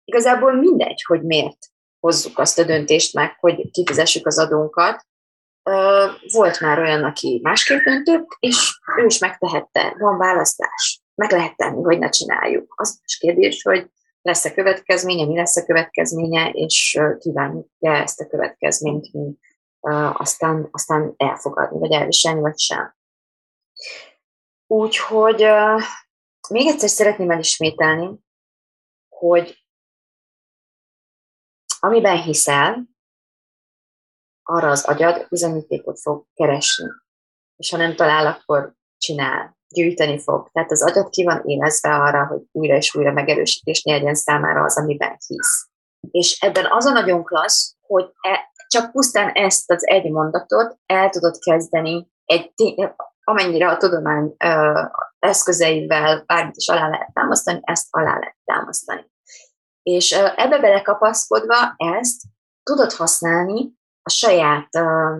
Igazából 0.04 0.52
mindegy, 0.52 1.02
hogy 1.06 1.22
miért 1.22 1.58
hozzuk 2.00 2.38
azt 2.38 2.58
a 2.58 2.64
döntést 2.64 3.14
meg, 3.14 3.36
hogy 3.40 3.70
kifizessük 3.70 4.26
az 4.26 4.38
adónkat. 4.38 5.06
Volt 6.32 6.60
már 6.60 6.78
olyan, 6.78 7.04
aki 7.04 7.40
másképp 7.42 7.84
döntött, 7.84 8.26
és 8.38 8.78
ő 8.98 9.04
is 9.04 9.18
megtehette, 9.18 9.94
van 9.98 10.18
választás 10.18 11.02
meg 11.18 11.30
lehet 11.30 11.56
tenni, 11.56 11.82
hogy 11.82 11.98
ne 11.98 12.08
csináljuk. 12.08 12.72
Az 12.76 13.00
is 13.04 13.18
kérdés, 13.18 13.62
hogy 13.62 13.90
lesz-e 14.22 14.52
következménye, 14.52 15.26
mi 15.26 15.36
lesz 15.36 15.56
a 15.56 15.64
következménye, 15.64 16.50
és 16.50 17.00
kívánjuk-e 17.18 17.90
ezt 17.90 18.20
a 18.20 18.26
következményt 18.26 19.12
mi 19.12 19.38
aztán, 20.12 20.68
aztán 20.70 21.14
elfogadni, 21.16 21.78
vagy 21.78 21.92
elviselni, 21.92 22.40
vagy 22.40 22.58
sem. 22.58 22.96
Úgyhogy 24.66 25.46
még 26.48 26.66
egyszer 26.66 26.88
szeretném 26.88 27.30
elismételni, 27.30 28.18
hogy 29.08 29.64
amiben 31.80 32.22
hiszel, 32.22 32.88
arra 34.42 34.70
az 34.70 34.84
agyad 34.84 35.26
bizonyítékot 35.28 36.00
fog 36.00 36.26
keresni. 36.34 36.88
És 37.56 37.70
ha 37.70 37.76
nem 37.76 37.96
talál, 37.96 38.26
akkor 38.26 38.74
csinál 38.96 39.57
gyűjteni 39.68 40.20
fog. 40.20 40.50
Tehát 40.52 40.70
az 40.70 40.82
agyat 40.82 41.08
ki 41.08 41.24
van 41.24 41.42
élezve 41.44 41.94
arra, 41.94 42.26
hogy 42.26 42.40
újra 42.52 42.76
és 42.76 42.94
újra 42.94 43.12
megerősítést 43.12 43.84
nyerjen 43.84 44.14
számára 44.14 44.64
az, 44.64 44.78
amiben 44.78 45.16
hisz. 45.26 45.68
És 46.10 46.40
ebben 46.40 46.66
az 46.68 46.86
a 46.86 46.90
nagyon 46.90 47.24
klassz, 47.24 47.76
hogy 47.80 48.10
e, 48.20 48.52
csak 48.68 48.90
pusztán 48.90 49.28
ezt 49.28 49.70
az 49.70 49.86
egy 49.86 50.10
mondatot 50.10 50.78
el 50.86 51.10
tudod 51.10 51.38
kezdeni 51.38 52.08
egy, 52.24 52.52
amennyire 53.24 53.68
a 53.68 53.76
tudomány 53.76 54.34
ö, 54.38 54.80
eszközeivel 55.18 56.22
bármit 56.26 56.56
is 56.56 56.68
alá 56.68 56.88
lehet 56.88 57.12
támasztani, 57.12 57.60
ezt 57.62 57.86
alá 57.90 58.18
lehet 58.18 58.36
támasztani. 58.44 59.10
És 59.82 60.12
ö, 60.12 60.26
ebbe 60.36 60.58
belekapaszkodva 60.58 61.74
ezt 61.76 62.20
tudod 62.62 62.92
használni 62.92 63.72
a 64.02 64.10
saját 64.10 64.68
ö, 64.76 65.16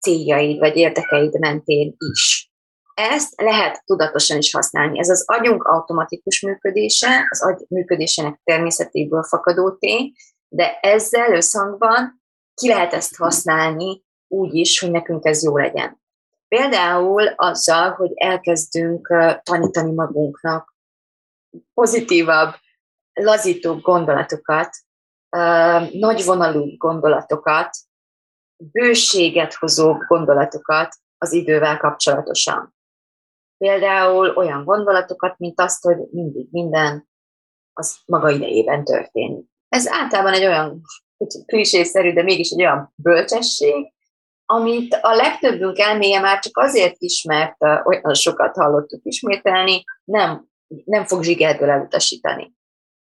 céljaid 0.00 0.58
vagy 0.58 0.76
érdekeid 0.76 1.38
mentén 1.38 1.94
is. 1.98 2.51
Ezt 2.94 3.40
lehet 3.40 3.82
tudatosan 3.84 4.38
is 4.38 4.52
használni. 4.52 4.98
Ez 4.98 5.08
az 5.08 5.24
agyunk 5.26 5.64
automatikus 5.64 6.40
működése, 6.40 7.26
az 7.30 7.42
agy 7.42 7.64
működésének 7.68 8.40
természetéből 8.44 9.22
fakadó 9.22 9.70
tény, 9.70 10.12
de 10.48 10.78
ezzel 10.80 11.32
összhangban 11.32 12.22
ki 12.54 12.68
lehet 12.68 12.92
ezt 12.92 13.16
használni 13.16 14.02
úgy 14.28 14.54
is, 14.54 14.80
hogy 14.80 14.90
nekünk 14.90 15.24
ez 15.24 15.42
jó 15.42 15.56
legyen. 15.56 16.00
Például 16.48 17.26
azzal, 17.26 17.90
hogy 17.90 18.10
elkezdünk 18.14 19.14
tanítani 19.42 19.92
magunknak 19.92 20.74
pozitívabb, 21.74 22.54
lazítóbb 23.12 23.80
gondolatokat, 23.80 24.70
nagyvonalú 25.92 26.76
gondolatokat, 26.76 27.76
bőséget 28.56 29.54
hozó 29.54 29.96
gondolatokat 30.08 30.94
az 31.18 31.32
idővel 31.32 31.78
kapcsolatosan. 31.78 32.74
Például 33.62 34.36
olyan 34.36 34.64
gondolatokat, 34.64 35.38
mint 35.38 35.60
azt, 35.60 35.82
hogy 35.82 35.96
mindig 36.10 36.46
minden 36.50 37.08
az 37.72 37.96
maga 38.06 38.30
idejében 38.30 38.84
történik. 38.84 39.46
Ez 39.68 39.88
általában 39.88 40.32
egy 40.32 40.44
olyan 40.44 40.80
klisészerű, 41.46 42.12
de 42.12 42.22
mégis 42.22 42.50
egy 42.50 42.60
olyan 42.60 42.92
bölcsesség, 42.96 43.92
amit 44.44 44.98
a 45.02 45.14
legtöbbünk 45.14 45.78
elméje 45.78 46.20
már 46.20 46.38
csak 46.38 46.58
azért 46.58 46.96
is, 46.98 47.24
mert 47.24 47.56
olyan 47.62 48.14
sokat 48.14 48.56
hallottuk 48.56 49.00
ismételni, 49.02 49.84
nem, 50.04 50.46
nem 50.84 51.04
fog 51.04 51.22
zsigerből 51.22 51.70
elutasítani. 51.70 52.54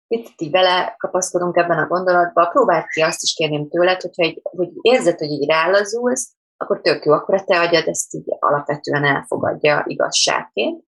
Itt 0.07 0.37
ti 0.37 0.51
belekapaszkodunk 0.51 1.57
ebben 1.57 1.79
a 1.79 1.87
gondolatba, 1.87 2.49
próbáld 2.49 2.87
ki 2.87 3.01
azt 3.01 3.23
is 3.23 3.35
kérném 3.35 3.69
tőled, 3.69 4.01
hogyha 4.01 4.23
egy, 4.23 4.41
hogy 4.43 4.69
érzed, 4.81 5.19
hogy 5.19 5.31
így 5.31 5.49
rálazulsz, 5.49 6.35
akkor 6.61 6.81
tök 6.81 7.05
jó, 7.05 7.13
akkor 7.13 7.35
a 7.35 7.45
te 7.45 7.61
agyad 7.61 7.87
ezt 7.87 8.15
így 8.15 8.25
alapvetően 8.39 9.05
elfogadja 9.05 9.85
igazságként. 9.87 10.85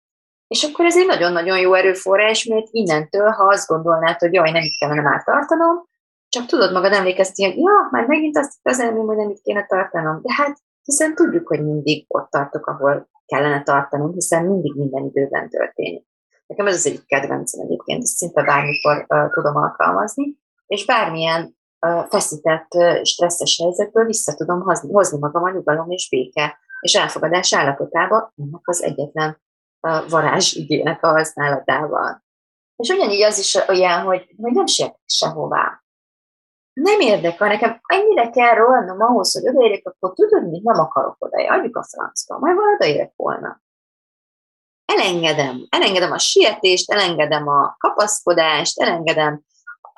És 0.47 0.63
akkor 0.63 0.85
ez 0.85 0.97
egy 0.97 1.05
nagyon-nagyon 1.05 1.59
jó 1.59 1.73
erőforrás, 1.73 2.45
mert 2.45 2.67
innentől, 2.71 3.29
ha 3.29 3.43
azt 3.43 3.67
gondolnád, 3.67 4.19
hogy 4.19 4.33
jaj, 4.33 4.51
nem 4.51 4.63
itt 4.63 4.79
kellene 4.79 5.01
már 5.01 5.23
tartanom, 5.23 5.89
csak 6.29 6.45
tudod 6.45 6.71
magad 6.71 6.91
emlékezni, 6.93 7.45
hogy 7.45 7.57
ja, 7.57 7.87
már 7.91 8.07
megint 8.07 8.37
azt 8.37 8.53
az 8.61 8.79
elmém, 8.79 9.05
hogy 9.05 9.17
nem 9.17 9.29
itt 9.29 9.41
kéne 9.41 9.65
tartanom. 9.65 10.21
De 10.21 10.33
hát, 10.33 10.57
hiszen 10.83 11.15
tudjuk, 11.15 11.47
hogy 11.47 11.63
mindig 11.63 12.05
ott 12.07 12.29
tartok, 12.29 12.65
ahol 12.67 13.09
kellene 13.25 13.63
tartanunk, 13.63 14.13
hiszen 14.13 14.45
mindig 14.45 14.75
minden 14.75 15.03
időben 15.03 15.49
történik. 15.49 16.05
Nekem 16.47 16.67
ez 16.67 16.75
az 16.75 16.87
egyik 16.87 17.05
kedvencem 17.05 17.61
egyébként, 17.61 18.03
ezt 18.03 18.15
szinte 18.15 18.43
bármikor 18.43 19.05
uh, 19.07 19.33
tudom 19.33 19.55
alkalmazni, 19.55 20.37
és 20.65 20.85
bármilyen 20.85 21.55
feszített, 22.09 22.67
stresszes 23.03 23.59
helyzetből 23.61 24.05
vissza 24.05 24.33
tudom 24.33 24.61
hozni 24.91 25.19
magam 25.19 25.43
a 25.43 25.49
nyugalom 25.49 25.91
és 25.91 26.09
béke 26.09 26.59
és 26.81 26.95
elfogadás 26.95 27.53
állapotába, 27.53 28.33
ennek 28.37 28.61
az 28.67 28.83
egyetlen 28.83 29.41
varázs 30.09 30.53
igének 30.53 31.03
a 31.03 31.07
használatával. 31.07 32.23
És 32.75 32.89
ugyanígy 32.89 33.21
az 33.21 33.39
is 33.39 33.55
olyan, 33.67 34.01
hogy, 34.01 34.33
hogy 34.37 34.51
nem 34.51 34.65
sietek 34.65 34.99
sehová. 35.05 35.83
Nem 36.73 36.99
érdekel, 36.99 37.47
nekem 37.47 37.79
ennyire 37.87 38.29
kell 38.29 38.53
rohannom 38.53 39.01
ahhoz, 39.01 39.33
hogy 39.33 39.47
odaérjek, 39.47 39.85
akkor 39.85 40.13
tudod, 40.13 40.49
mit 40.49 40.63
nem 40.63 40.79
akarok 40.79 41.15
oda, 41.19 41.53
adjuk 41.53 41.77
a 41.77 41.83
francba, 41.83 42.37
majd 42.39 42.55
van 42.55 42.73
odaérek 42.73 43.13
volna. 43.15 43.61
Elengedem, 44.85 45.65
elengedem 45.69 46.11
a 46.11 46.17
sietést, 46.17 46.91
elengedem 46.91 47.47
a 47.47 47.75
kapaszkodást, 47.77 48.79
elengedem 48.79 49.41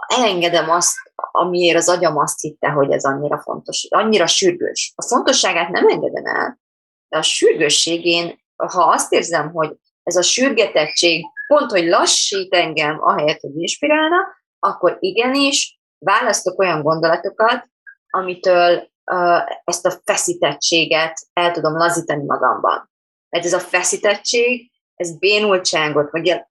elengedem 0.08 0.70
azt, 0.70 0.96
amiért 1.16 1.78
az 1.78 1.89
agyam 1.89 2.18
azt 2.18 2.39
hitte, 2.39 2.70
hogy 2.70 2.92
ez 2.92 3.04
annyira 3.04 3.42
fontos, 3.42 3.88
annyira 3.89 4.28
sürgős. 4.28 4.94
A 4.96 5.02
fontosságát 5.02 5.70
nem 5.70 5.88
engedem 5.88 6.26
el, 6.26 6.60
de 7.10 7.18
a 7.18 7.22
sürgősségén, 7.22 8.42
ha 8.56 8.84
azt 8.84 9.12
érzem, 9.12 9.52
hogy 9.52 9.76
ez 10.04 10.16
a 10.16 10.22
sürgetettség 10.22 11.26
pont, 11.48 11.72
hogy 11.72 11.86
lassít 11.86 12.54
engem, 12.54 12.98
ahelyett, 13.02 13.39
hogy 13.39 13.56
inspirálna, 13.56 14.18
akkor 14.60 14.98
igenis 15.00 15.80
választok 15.98 16.60
olyan 16.60 16.82
gondolatokat, 16.82 17.68
amitől 18.10 18.92
ezt 19.63 19.86
a 19.86 20.02
feszítettséget 20.04 21.20
el 21.34 21.52
tudom 21.52 21.78
lazítani 21.78 22.24
magamban. 22.26 22.92
Mert 23.30 23.46
ez 23.46 23.54
a 23.54 23.60
feszítettség, 23.60 24.72
ez 24.96 25.18
bénultságot, 25.18 26.12
vagy 26.12 26.26
ilyen 26.26 26.48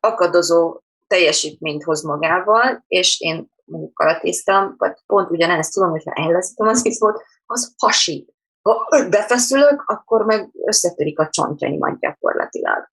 akadozó 0.00 0.80
teljesítményt 1.06 1.82
hoz 1.82 2.02
magával, 2.02 2.84
és 2.86 3.20
én 3.20 3.52
mondjuk 3.64 3.94
karatéztam, 3.94 4.74
vagy 4.76 4.92
pont 5.06 5.30
ugyanezt 5.30 5.72
tudom, 5.72 5.90
hogyha 5.90 6.12
ellazítom 6.12 6.68
az 6.68 6.86
izmot, 6.86 7.22
az 7.46 7.74
hasít. 7.76 8.32
Ha 8.62 9.08
befeszülök, 9.10 9.82
akkor 9.86 10.24
meg 10.24 10.50
összetörik 10.66 11.18
a 11.18 11.28
csontjaimat 11.30 11.98
gyakorlatilag. 11.98 12.92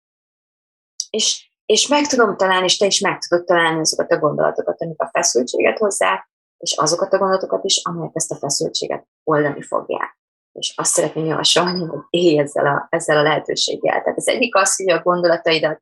És, 1.10 1.50
és 1.66 1.88
meg 1.88 2.06
tudom 2.06 2.36
találni, 2.36 2.64
és 2.64 2.76
te 2.76 2.86
is 2.86 3.00
meg 3.00 3.18
tudod 3.18 3.44
találni 3.44 3.80
azokat 3.80 4.10
a 4.10 4.18
gondolatokat, 4.18 4.82
amik 4.82 5.00
a 5.00 5.08
feszültséget 5.12 5.78
hozzák, 5.78 6.30
és 6.58 6.76
azokat 6.76 7.12
a 7.12 7.18
gondolatokat 7.18 7.64
is, 7.64 7.80
amelyek 7.84 8.10
ezt 8.14 8.30
a 8.30 8.36
feszültséget 8.36 9.06
oldani 9.24 9.62
fogják. 9.62 10.18
És 10.52 10.74
azt 10.76 10.92
szeretném 10.92 11.24
javasolni, 11.24 11.84
hogy 11.84 12.00
élj 12.10 12.38
ezzel 12.38 12.66
a, 12.66 12.86
ezzel 12.90 13.16
a 13.16 13.22
lehetőséggel. 13.22 14.02
Tehát 14.02 14.18
az 14.18 14.28
egyik 14.28 14.54
az, 14.54 14.76
hogy 14.76 14.90
a 14.90 15.02
gondolataidat 15.02 15.80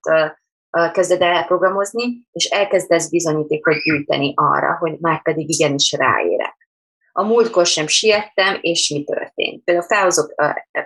kezded 0.93 1.21
el 1.23 1.45
programozni, 1.45 2.27
és 2.33 2.45
elkezdesz 2.45 3.09
bizonyítékot 3.11 3.83
gyűjteni 3.83 4.33
arra, 4.37 4.77
hogy 4.79 4.97
már 5.01 5.23
pedig 5.23 5.51
igenis 5.51 5.93
ráérek. 5.93 6.69
A 7.13 7.23
múltkor 7.23 7.67
sem 7.67 7.87
siettem, 7.87 8.59
és 8.61 8.91
mi 8.95 9.05
történt. 9.05 9.65
Például 9.65 9.87
felhozok, 9.87 10.35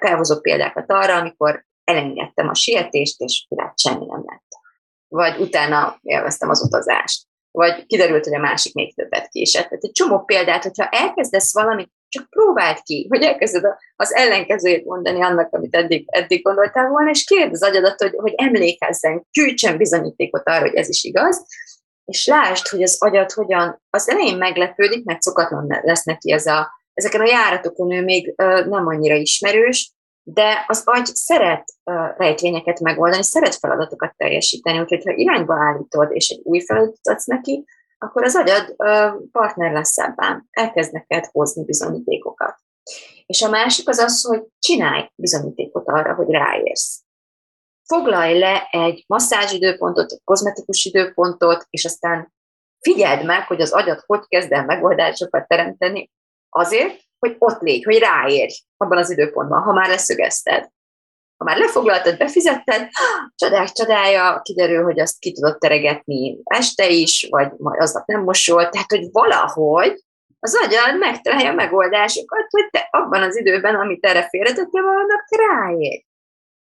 felhozok 0.00 0.42
példákat 0.42 0.90
arra, 0.90 1.16
amikor 1.16 1.64
elengedtem 1.84 2.48
a 2.48 2.54
sietést, 2.54 3.20
és 3.20 3.46
hát 3.56 3.80
semmi 3.80 4.06
nem 4.06 4.22
lett. 4.26 4.48
Vagy 5.08 5.40
utána 5.40 5.98
élveztem 6.02 6.48
az 6.48 6.62
utazást. 6.62 7.26
Vagy 7.50 7.86
kiderült, 7.86 8.24
hogy 8.24 8.34
a 8.34 8.40
másik 8.40 8.74
még 8.74 8.94
többet 8.94 9.28
késett. 9.28 9.68
Tehát 9.68 9.84
egy 9.84 9.92
csomó 9.92 10.24
példát, 10.24 10.62
hogyha 10.62 10.88
elkezdesz 10.88 11.54
valamit, 11.54 11.92
csak 12.10 12.28
próbáld 12.30 12.82
ki, 12.82 13.06
hogy 13.08 13.22
elkezded 13.22 13.64
az 13.96 14.14
ellenkezőjét 14.14 14.84
mondani 14.84 15.22
annak, 15.22 15.52
amit 15.52 15.74
eddig, 15.74 16.04
eddig 16.06 16.42
gondoltál 16.42 16.88
volna, 16.88 17.10
és 17.10 17.24
kérd 17.24 17.52
az 17.52 17.62
agyadat, 17.62 18.00
hogy, 18.00 18.12
hogy 18.16 18.34
emlékezzen, 18.36 19.26
gyűjtsen 19.30 19.76
bizonyítékot 19.76 20.48
arra, 20.48 20.60
hogy 20.60 20.74
ez 20.74 20.88
is 20.88 21.04
igaz, 21.04 21.46
és 22.04 22.26
lásd, 22.26 22.68
hogy 22.68 22.82
az 22.82 22.96
agyad 23.02 23.30
hogyan, 23.30 23.82
az 23.90 24.08
elején 24.08 24.36
meglepődik, 24.36 25.04
mert 25.04 25.22
szokatlan 25.22 25.80
lesz 25.82 26.04
neki 26.04 26.32
ez 26.32 26.46
a, 26.46 26.70
ezeken 26.94 27.20
a 27.20 27.28
járatokon 27.28 27.92
ő 27.92 28.02
még 28.02 28.34
uh, 28.36 28.66
nem 28.66 28.86
annyira 28.86 29.14
ismerős, 29.14 29.92
de 30.22 30.64
az 30.66 30.82
agy 30.84 31.06
szeret 31.06 31.64
uh, 31.84 32.16
rejtvényeket 32.16 32.80
megoldani, 32.80 33.22
szeret 33.22 33.54
feladatokat 33.54 34.14
teljesíteni, 34.16 34.78
úgyhogy 34.78 35.02
ha 35.04 35.12
irányba 35.14 35.54
állítod, 35.54 36.08
és 36.12 36.28
egy 36.28 36.40
új 36.42 36.60
feladatot 36.60 37.08
adsz 37.08 37.26
neki, 37.26 37.64
akkor 38.02 38.24
az 38.24 38.36
agyad 38.36 38.76
partner 39.32 39.72
lesz 39.72 39.98
ebben, 39.98 40.48
elkezd 40.50 40.92
neked 40.92 41.24
hozni 41.32 41.64
bizonyítékokat. 41.64 42.58
És 43.26 43.42
a 43.42 43.48
másik 43.48 43.88
az 43.88 43.98
az, 43.98 44.24
hogy 44.24 44.42
csinálj 44.58 45.10
bizonyítékot 45.14 45.88
arra, 45.88 46.14
hogy 46.14 46.30
ráérsz 46.30 47.02
foglalj 47.90 48.38
le 48.38 48.68
egy 48.70 49.04
masszázsidőpontot, 49.06 50.12
egy 50.12 50.20
kozmetikus 50.24 50.84
időpontot, 50.84 51.66
és 51.70 51.84
aztán 51.84 52.32
figyeld 52.80 53.24
meg, 53.24 53.46
hogy 53.46 53.60
az 53.60 53.72
agyad 53.72 54.02
hogy 54.06 54.24
kezd 54.28 54.52
el 54.52 54.64
megoldásokat 54.64 55.48
teremteni 55.48 56.10
azért, 56.48 57.00
hogy 57.18 57.36
ott 57.38 57.60
légy, 57.60 57.84
hogy 57.84 57.98
ráérj 57.98 58.52
abban 58.76 58.98
az 58.98 59.10
időpontban, 59.10 59.62
ha 59.62 59.72
már 59.72 59.88
leszögezted. 59.88 60.70
Ha 61.40 61.46
már 61.46 61.58
lefoglaltad, 61.58 62.16
befizetted, 62.16 62.88
csodák 63.42 63.68
csodája, 63.72 64.40
kiderül, 64.42 64.82
hogy 64.82 65.00
azt 65.00 65.18
ki 65.18 65.32
tudod 65.32 65.58
teregetni 65.58 66.38
este 66.44 66.88
is, 66.88 67.26
vagy 67.30 67.52
majd 67.56 67.80
aznap 67.80 68.06
nem 68.06 68.22
mosolt, 68.22 68.70
tehát, 68.70 68.90
hogy 68.90 69.08
valahogy 69.12 70.04
az 70.40 70.58
agyad 70.64 70.98
megtalálja 70.98 71.50
a 71.50 71.54
megoldásokat, 71.54 72.46
hogy 72.50 72.70
te 72.70 72.88
abban 72.90 73.22
az 73.22 73.36
időben, 73.36 73.74
amit 73.74 74.04
erre 74.04 74.28
félretettél 74.28 74.82
magadnak, 74.82 75.24
te 75.28 75.36
ráérj. 75.36 76.04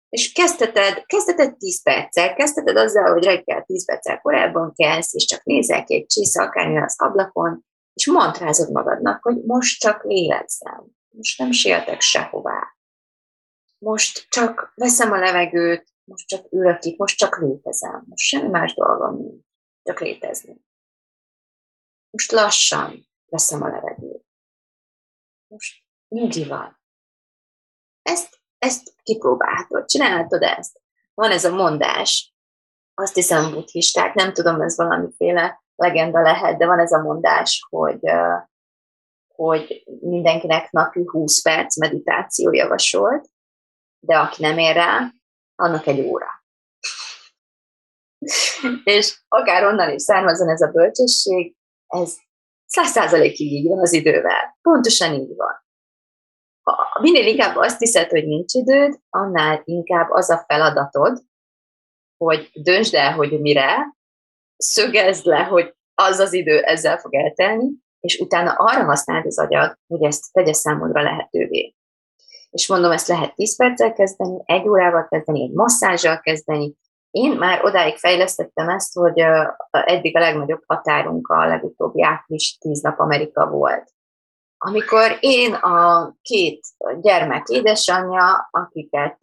És 0.08 0.32
kezdheted, 0.32 1.06
kezdheted 1.06 1.56
10 1.56 1.82
perccel, 1.82 2.34
kezdheted 2.34 2.76
azzal, 2.76 3.12
hogy 3.12 3.24
reggel 3.24 3.62
10 3.62 3.84
perccel 3.84 4.20
korábban 4.20 4.72
kelsz, 4.74 5.14
és 5.14 5.24
csak 5.24 5.44
nézel 5.44 5.84
ki 5.84 5.94
egy 5.94 6.06
csisza, 6.06 6.52
az 6.84 6.94
ablakon, 6.98 7.64
és 7.94 8.06
mantrázod 8.06 8.72
magadnak, 8.72 9.22
hogy 9.22 9.36
most 9.46 9.80
csak 9.80 10.04
lélegzem, 10.04 10.84
most 11.10 11.38
nem 11.38 11.52
sietek 11.52 12.00
sehová. 12.00 12.79
Most 13.80 14.28
csak 14.28 14.72
veszem 14.74 15.12
a 15.12 15.18
levegőt, 15.18 15.92
most 16.04 16.28
csak 16.28 16.52
ülök 16.52 16.84
itt, 16.84 16.98
most 16.98 17.18
csak 17.18 17.38
létezem, 17.38 18.04
most 18.08 18.24
semmi 18.24 18.48
más 18.48 18.74
dolgom 18.74 19.16
nincs, 19.16 19.44
csak 19.82 20.00
létezni. 20.00 20.64
Most 22.10 22.30
lassan 22.30 23.08
veszem 23.26 23.62
a 23.62 23.68
levegőt. 23.68 24.24
Most 25.46 25.84
nyugi 26.08 26.44
van. 26.44 26.80
Ezt 28.02 28.40
ezt 28.60 28.94
kipróbálhatod, 29.02 29.84
csinálhatod 29.84 30.42
ezt. 30.42 30.80
Van 31.14 31.30
ez 31.30 31.44
a 31.44 31.54
mondás, 31.54 32.34
azt 32.94 33.14
hiszem 33.14 33.52
buddhisták, 33.52 34.14
nem 34.14 34.32
tudom, 34.32 34.60
ez 34.60 34.76
valamiféle 34.76 35.62
legenda 35.74 36.22
lehet, 36.22 36.58
de 36.58 36.66
van 36.66 36.78
ez 36.78 36.92
a 36.92 37.02
mondás, 37.02 37.66
hogy, 37.68 38.00
hogy 39.34 39.84
mindenkinek 40.00 40.70
napi 40.70 41.02
20 41.04 41.42
perc 41.42 41.78
meditáció 41.78 42.52
javasolt, 42.52 43.28
de 44.00 44.18
aki 44.18 44.42
nem 44.42 44.58
ér 44.58 44.74
rá, 44.74 45.12
annak 45.54 45.86
egy 45.86 46.00
óra. 46.00 46.26
és 48.84 49.20
akár 49.28 49.64
onnan 49.64 49.94
is 49.94 50.02
származon 50.02 50.48
ez 50.48 50.60
a 50.60 50.70
bölcsesség, 50.70 51.56
ez 51.86 52.16
száz 52.66 52.90
százalékig 52.90 53.52
így 53.52 53.68
van 53.68 53.78
az 53.78 53.92
idővel. 53.92 54.58
Pontosan 54.62 55.14
így 55.14 55.36
van 55.36 55.68
ha 56.62 57.00
minél 57.00 57.26
inkább 57.26 57.56
azt 57.56 57.78
hiszed, 57.78 58.10
hogy 58.10 58.26
nincs 58.26 58.54
időd, 58.54 59.00
annál 59.10 59.62
inkább 59.64 60.10
az 60.10 60.30
a 60.30 60.44
feladatod, 60.46 61.22
hogy 62.16 62.50
döntsd 62.52 62.94
el, 62.94 63.12
hogy 63.12 63.40
mire, 63.40 63.96
szögezd 64.56 65.26
le, 65.26 65.42
hogy 65.42 65.74
az 65.94 66.18
az 66.18 66.32
idő 66.32 66.62
ezzel 66.62 66.98
fog 66.98 67.14
eltelni, 67.14 67.70
és 68.00 68.18
utána 68.18 68.52
arra 68.52 68.84
használd 68.84 69.26
az 69.26 69.38
agyad, 69.38 69.78
hogy 69.86 70.02
ezt 70.04 70.32
tegye 70.32 70.52
számodra 70.52 71.02
lehetővé. 71.02 71.74
És 72.50 72.68
mondom, 72.68 72.90
ezt 72.90 73.08
lehet 73.08 73.34
10 73.34 73.56
perccel 73.56 73.92
kezdeni, 73.92 74.42
egy 74.44 74.68
órával 74.68 75.06
kezdeni, 75.08 75.42
egy 75.42 75.52
masszázsal 75.52 76.20
kezdeni. 76.20 76.74
Én 77.10 77.32
már 77.32 77.64
odáig 77.64 77.96
fejlesztettem 77.96 78.68
ezt, 78.68 78.94
hogy 78.94 79.20
eddig 79.70 80.16
a 80.16 80.20
legnagyobb 80.20 80.62
határunk 80.66 81.28
a 81.28 81.46
legutóbbi 81.46 82.02
április 82.02 82.58
10 82.58 82.80
nap 82.80 82.98
Amerika 82.98 83.46
volt 83.48 83.92
amikor 84.62 85.16
én 85.20 85.54
a 85.54 86.10
két 86.22 86.60
gyermek 87.00 87.48
édesanyja, 87.48 88.48
akiket 88.50 89.18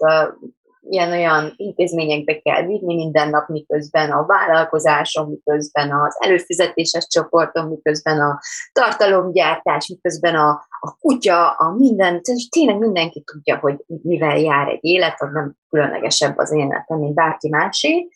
ilyen-olyan 0.89 1.53
intézményekbe 1.55 2.39
kell 2.39 2.65
vinni 2.65 2.95
minden 2.95 3.29
nap, 3.29 3.47
miközben 3.47 4.11
a 4.11 4.25
vállalkozásom, 4.25 5.29
miközben 5.29 5.91
az 5.91 6.15
előfizetéses 6.19 7.07
csoportom, 7.07 7.67
miközben 7.67 8.19
a 8.19 8.39
tartalomgyártás, 8.71 9.87
miközben 9.87 10.35
a, 10.35 10.49
a 10.79 10.97
kutya, 10.99 11.49
a 11.49 11.75
minden, 11.77 12.21
tényleg 12.49 12.77
mindenki 12.77 13.23
tudja, 13.23 13.57
hogy 13.57 13.83
mivel 14.01 14.37
jár 14.39 14.67
egy 14.67 14.83
élet, 14.85 15.21
az 15.21 15.29
nem 15.31 15.55
különlegesebb 15.69 16.37
az 16.37 16.53
életem, 16.53 16.99
mint 16.99 17.13
bárki 17.13 17.49
másé, 17.49 18.09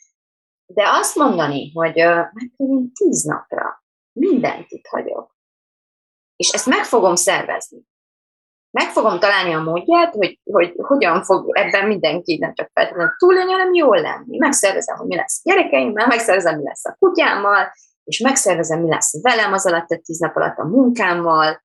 de 0.66 0.84
azt 0.88 1.16
mondani, 1.16 1.72
hogy 1.74 1.96
megkérünk 2.34 2.94
tíz 2.94 3.24
napra, 3.24 3.84
mindent 4.12 4.66
itt 4.68 4.86
hagyok, 4.88 5.36
és 6.36 6.50
ezt 6.50 6.66
meg 6.66 6.84
fogom 6.84 7.16
szervezni. 7.16 7.90
Meg 8.72 8.90
fogom 8.90 9.20
találni 9.20 9.54
a 9.54 9.62
módját, 9.62 10.14
hogy, 10.14 10.40
hogy 10.44 10.74
hogyan 10.78 11.24
fog 11.24 11.58
ebben 11.58 11.88
mindenki 11.88 12.38
nem 12.38 12.54
csak 12.54 12.70
feltétlenül 12.74 13.14
túlélni, 13.18 13.52
hanem 13.52 13.74
jól 13.74 14.02
lenni. 14.02 14.38
Megszervezem, 14.38 14.98
hogy 14.98 15.08
mi 15.08 15.16
lesz 15.16 15.42
a 15.44 15.50
gyerekeimmel, 15.50 16.08
megszervezem, 16.08 16.58
mi 16.58 16.64
lesz 16.64 16.86
a 16.86 16.96
kutyámmal, 17.00 17.72
és 18.04 18.20
megszervezem, 18.20 18.82
mi 18.82 18.90
lesz 18.90 19.22
velem 19.22 19.54
az 19.54 19.66
alatt 19.66 19.90
a 19.90 20.00
tíz 20.04 20.20
nap 20.20 20.36
alatt 20.36 20.58
a 20.58 20.68
munkámmal, 20.68 21.64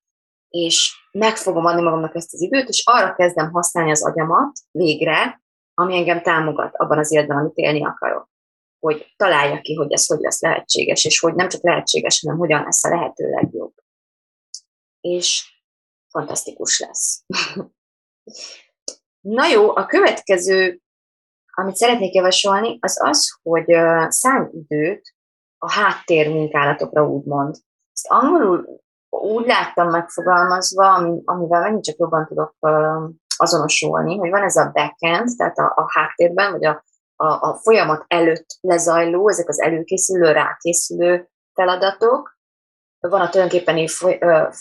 és 0.48 0.94
meg 1.12 1.36
fogom 1.36 1.64
adni 1.64 1.82
magamnak 1.82 2.14
ezt 2.14 2.32
az 2.32 2.40
időt, 2.40 2.68
és 2.68 2.82
arra 2.86 3.14
kezdem 3.14 3.50
használni 3.50 3.90
az 3.90 4.04
agyamat 4.04 4.59
végre, 4.70 5.42
ami 5.74 5.96
engem 5.96 6.22
támogat 6.22 6.74
abban 6.76 6.98
az 6.98 7.12
életben, 7.12 7.36
amit 7.36 7.57
élni 7.57 7.84
akarok. 7.84 8.28
Hogy 8.78 9.14
találja 9.16 9.61
ki, 9.61 9.74
hogy 9.74 9.92
ez 9.92 10.07
hogy 10.07 10.20
lesz 10.20 10.40
lehetséges, 10.40 11.04
és 11.04 11.20
hogy 11.20 11.34
nem 11.34 11.48
csak 11.48 11.62
lehetséges, 11.62 12.20
hanem 12.24 12.38
hogyan 12.38 12.62
lesz 12.62 12.84
a 12.84 12.88
lehető 12.88 13.30
legjobb 13.30 13.72
és 15.07 15.55
fantasztikus 16.16 16.80
lesz. 16.80 17.24
Na 19.20 19.46
jó, 19.46 19.76
a 19.76 19.86
következő, 19.86 20.80
amit 21.52 21.76
szeretnék 21.76 22.14
javasolni, 22.14 22.78
az 22.80 23.00
az, 23.02 23.38
hogy 23.42 23.64
szállj 24.08 24.48
időt 24.52 25.14
a 25.58 25.72
háttér 25.72 26.28
munkálatokra 26.28 27.08
úgymond. 27.08 27.56
Ezt 27.92 28.06
angolul 28.08 28.80
úgy 29.08 29.46
láttam 29.46 29.90
megfogalmazva, 29.90 30.94
amivel 31.24 31.60
megint 31.60 31.84
csak 31.84 31.98
jobban 31.98 32.26
tudok 32.26 32.56
azonosulni, 33.36 34.18
hogy 34.18 34.30
van 34.30 34.42
ez 34.42 34.56
a 34.56 34.70
backend, 34.72 35.36
tehát 35.36 35.58
a, 35.58 35.72
a 35.76 35.84
háttérben, 35.88 36.52
vagy 36.52 36.64
a, 36.64 36.84
a, 37.16 37.26
a 37.26 37.58
folyamat 37.62 38.04
előtt 38.06 38.46
lezajló, 38.60 39.28
ezek 39.28 39.48
az 39.48 39.60
előkészülő, 39.60 40.32
rákészülő 40.32 41.28
feladatok, 41.52 42.36
van 43.09 43.20
a 43.20 43.28
tulajdonképpeni 43.28 43.86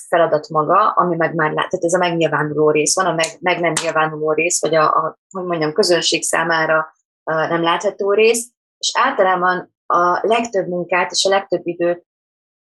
feladat 0.09 0.49
maga, 0.49 0.91
ami 0.91 1.15
meg 1.15 1.35
már 1.35 1.51
lát, 1.51 1.69
tehát 1.69 1.85
ez 1.85 1.93
a 1.93 1.97
megnyilvánuló 1.97 2.71
rész, 2.71 2.95
van 2.95 3.05
a 3.05 3.13
meg, 3.13 3.27
meg 3.39 3.59
nem 3.59 3.73
nyilvánuló 3.81 4.31
rész, 4.31 4.61
vagy 4.61 4.75
a, 4.75 4.83
a, 4.83 5.17
hogy 5.29 5.45
mondjam, 5.45 5.73
közönség 5.73 6.23
számára 6.23 6.93
nem 7.23 7.61
látható 7.61 8.11
rész, 8.11 8.51
és 8.77 8.91
általában 8.93 9.73
a 9.85 10.27
legtöbb 10.27 10.67
munkát 10.67 11.11
és 11.11 11.25
a 11.25 11.29
legtöbb 11.29 11.67
időt 11.67 12.05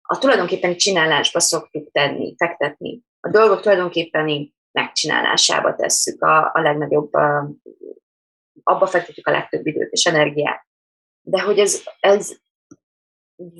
a 0.03 0.19
tulajdonképpeni 0.19 0.77
csinálásba 0.77 1.41
szoktuk 1.41 1.91
tenni, 1.93 2.35
fektetni. 2.37 3.01
A 3.21 3.29
dolgok 3.29 3.61
tulajdonképpeni 3.61 4.55
megcsinálásába 4.73 5.75
tesszük 5.75 6.23
a, 6.23 6.51
a 6.55 6.61
legnagyobb, 6.61 7.13
abba 8.63 8.87
fektetjük 8.87 9.27
a 9.27 9.31
legtöbb 9.31 9.67
időt 9.67 9.93
és 9.93 10.05
energiát. 10.05 10.67
De 11.21 11.41
hogy 11.41 11.59
ez, 11.59 11.83
ez 12.01 12.37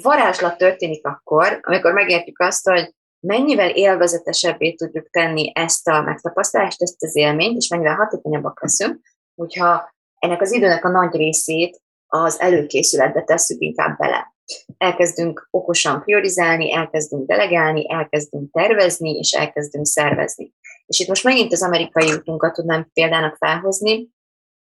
varázslat 0.03 0.57
történik 0.57 1.07
akkor, 1.07 1.59
amikor 1.63 1.93
megértjük 1.93 2.41
azt, 2.41 2.69
hogy 2.69 2.95
mennyivel 3.21 3.71
élvezetesebbé 3.71 4.73
tudjuk 4.73 5.11
tenni 5.11 5.53
ezt 5.55 5.89
a 5.89 6.03
megtapasztalást, 6.03 6.83
ezt 6.83 7.03
az 7.03 7.17
élményt, 7.17 7.57
és 7.57 7.69
mennyivel 7.69 7.95
hatékonyabbak 7.95 8.63
leszünk, 8.63 9.01
hogyha 9.35 9.95
ennek 10.19 10.41
az 10.41 10.53
időnek 10.53 10.85
a 10.85 10.89
nagy 10.89 11.15
részét 11.15 11.81
az 12.07 12.41
előkészületbe 12.41 13.23
tesszük 13.23 13.61
inkább 13.61 13.99
bele. 13.99 14.35
Elkezdünk 14.77 15.49
okosan 15.51 16.03
priorizálni, 16.03 16.75
elkezdünk 16.75 17.27
delegálni, 17.27 17.91
elkezdünk 17.93 18.53
tervezni, 18.53 19.11
és 19.11 19.33
elkezdünk 19.33 19.87
szervezni. 19.87 20.53
És 20.87 21.01
itt 21.01 21.09
most 21.09 21.25
megint 21.25 21.53
az 21.53 21.63
amerikai 21.63 22.13
útunkat 22.13 22.53
tudnám 22.53 22.91
példának 22.93 23.37
felhozni, 23.37 24.09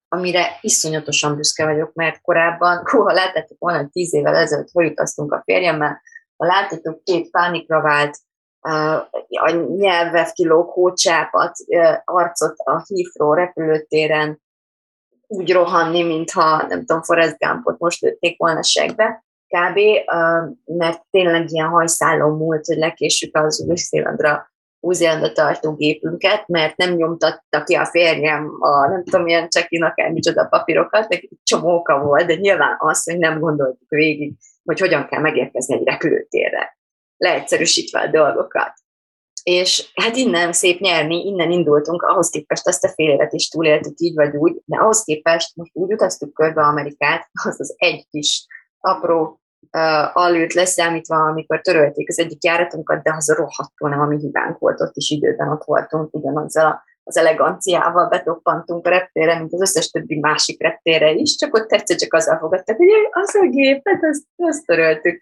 amire 0.07 0.57
iszonyatosan 0.61 1.35
büszke 1.35 1.65
vagyok, 1.65 1.93
mert 1.93 2.21
korábban, 2.21 2.85
ha 2.89 3.13
láttátok 3.13 3.57
volna, 3.59 3.89
tíz 3.91 4.13
évvel 4.13 4.35
ezelőtt 4.35 4.71
hogy 4.71 4.85
utaztunk 4.85 5.33
a 5.33 5.41
férjemmel, 5.45 6.01
ha 6.37 6.45
láttátok 6.45 7.03
két 7.03 7.29
pánikra 7.29 7.81
vált, 7.81 8.17
a 9.29 9.49
nyelvef 9.77 10.31
kilógó 10.31 10.93
csápat, 10.93 11.51
arcot 12.03 12.57
a 12.57 12.71
Heathrow 12.71 13.33
repülőtéren 13.33 14.41
úgy 15.27 15.53
rohanni, 15.53 16.03
mintha, 16.03 16.65
nem 16.67 16.85
tudom, 16.85 17.01
Forrest 17.01 17.37
Gumpot 17.37 17.79
most 17.79 18.01
lőtték 18.01 18.37
volna 18.37 18.63
segbe, 18.63 19.23
kb., 19.47 19.79
mert 20.65 21.01
tényleg 21.09 21.51
ilyen 21.51 21.67
hajszálon 21.67 22.37
múlt, 22.37 22.65
hogy 22.65 22.77
lekésük 22.77 23.37
az 23.37 23.65
új 23.67 23.75
Új-Zélandra 24.79 25.31
tartó 25.31 25.75
gépünket, 25.75 26.47
mert 26.47 26.77
nem 26.77 26.93
nyomtatta 26.93 27.63
ki 27.63 27.75
a 27.75 27.85
férjem 27.85 28.51
a 28.59 28.87
nem 28.87 29.03
tudom 29.03 29.21
milyen 29.21 29.49
csekin, 29.49 29.83
akár 29.83 30.11
micsoda 30.11 30.45
papírokat, 30.45 31.09
neki 31.09 31.29
csomó 31.43 31.75
oka 31.75 31.99
volt, 31.99 32.25
de 32.25 32.35
nyilván 32.35 32.75
az, 32.79 33.03
hogy 33.03 33.17
nem 33.17 33.39
gondoltuk 33.39 33.89
végig, 33.89 34.33
hogy 34.63 34.79
hogyan 34.79 35.07
kell 35.07 35.21
megérkezni 35.21 35.75
egy 35.75 35.83
repülőtérre, 35.83 36.77
leegyszerűsítve 37.17 37.99
a 37.99 38.07
dolgokat. 38.07 38.73
És 39.43 39.91
hát 39.93 40.15
innen 40.15 40.53
szép 40.53 40.79
nyerni, 40.79 41.25
innen 41.25 41.51
indultunk, 41.51 42.01
ahhoz 42.01 42.29
képest 42.29 42.67
ezt 42.67 42.83
a 42.83 42.89
fél 42.89 43.09
évet 43.09 43.33
is 43.33 43.47
túléltük 43.47 43.99
így 43.99 44.15
vagy 44.15 44.35
úgy, 44.35 44.61
de 44.65 44.77
ahhoz 44.77 45.03
képest 45.03 45.55
most 45.55 45.71
úgy 45.73 45.93
utaztuk 45.93 46.33
körbe 46.33 46.61
Amerikát, 46.61 47.29
az 47.43 47.59
az 47.59 47.73
egy 47.77 48.07
kis 48.09 48.45
apró 48.79 49.41
uh, 49.75 50.17
alőt 50.17 50.53
leszámítva, 50.53 51.15
amikor 51.15 51.61
törölték 51.61 52.09
az 52.09 52.19
egyik 52.19 52.43
járatunkat, 52.43 53.03
de 53.03 53.13
az 53.17 53.33
rohadtul 53.37 53.89
nem 53.89 53.99
a 53.99 54.05
mi 54.05 54.17
hibánk 54.17 54.57
volt, 54.57 54.81
ott 54.81 54.95
is 54.95 55.09
időben 55.09 55.51
ott 55.51 55.63
voltunk, 55.63 56.15
ugyanazzal 56.15 56.65
a, 56.65 56.83
az 57.03 57.17
eleganciával 57.17 58.07
betoppantunk 58.07 58.87
a 58.87 58.89
reptére, 58.89 59.39
mint 59.39 59.53
az 59.53 59.61
összes 59.61 59.89
többi 59.89 60.19
másik 60.19 60.61
reptére 60.61 61.11
is, 61.11 61.35
csak 61.35 61.55
ott 61.55 61.71
egyszer 61.71 61.97
csak 61.97 62.13
azzal 62.13 62.37
fogadtak, 62.37 62.77
hogy 62.77 62.87
az 63.11 63.35
a 63.35 63.47
gépet, 63.49 63.99
azt, 64.03 64.23
azt 64.35 64.65
töröltük. 64.65 65.21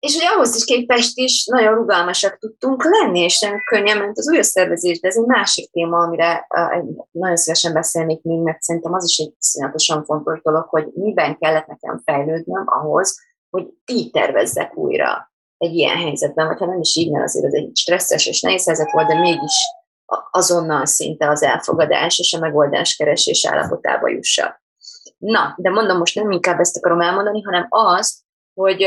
És 0.00 0.14
hogy 0.14 0.26
ahhoz 0.34 0.56
is 0.56 0.64
képest 0.64 1.18
is 1.18 1.46
nagyon 1.46 1.74
rugalmasak 1.74 2.38
tudtunk 2.38 2.84
lenni, 2.84 3.20
és 3.20 3.40
nem 3.40 3.62
könnyen 3.70 3.98
ment 3.98 4.18
az 4.18 4.30
új 4.30 4.42
szervezés, 4.42 5.00
de 5.00 5.08
ez 5.08 5.16
egy 5.16 5.26
másik 5.26 5.70
téma, 5.70 5.98
amire 5.98 6.46
nagyon 7.10 7.36
szívesen 7.36 7.72
beszélnék 7.72 8.22
még, 8.22 8.42
mert 8.42 8.62
szerintem 8.62 8.92
az 8.92 9.04
is 9.04 9.18
egy 9.18 9.34
iszonyatosan 9.40 10.04
fontos 10.04 10.42
dolog, 10.42 10.66
hogy 10.68 10.86
miben 10.94 11.38
kellett 11.38 11.66
nekem 11.66 12.00
fejlődnöm 12.04 12.64
ahhoz, 12.66 13.20
hogy 13.50 13.66
így 13.86 14.10
tervezzek 14.10 14.76
újra 14.76 15.32
egy 15.56 15.74
ilyen 15.74 15.96
helyzetben, 15.96 16.46
vagy 16.46 16.58
ha 16.58 16.66
nem 16.66 16.80
is 16.80 16.96
így, 16.96 17.10
mert 17.10 17.24
azért 17.24 17.46
ez 17.46 17.52
egy 17.52 17.70
stresszes 17.74 18.26
és 18.26 18.40
nehéz 18.40 18.66
helyzet 18.66 18.92
volt, 18.92 19.06
de 19.06 19.20
mégis 19.20 19.54
azonnal 20.30 20.86
szinte 20.86 21.28
az 21.28 21.42
elfogadás 21.42 22.18
és 22.18 22.32
a 22.32 22.38
megoldás 22.38 22.96
keresés 22.96 23.46
állapotába 23.46 24.08
jussak. 24.08 24.62
Na, 25.18 25.54
de 25.56 25.70
mondom, 25.70 25.98
most 25.98 26.14
nem 26.14 26.30
inkább 26.30 26.58
ezt 26.58 26.76
akarom 26.76 27.00
elmondani, 27.00 27.42
hanem 27.42 27.66
azt, 27.68 28.18
hogy, 28.54 28.86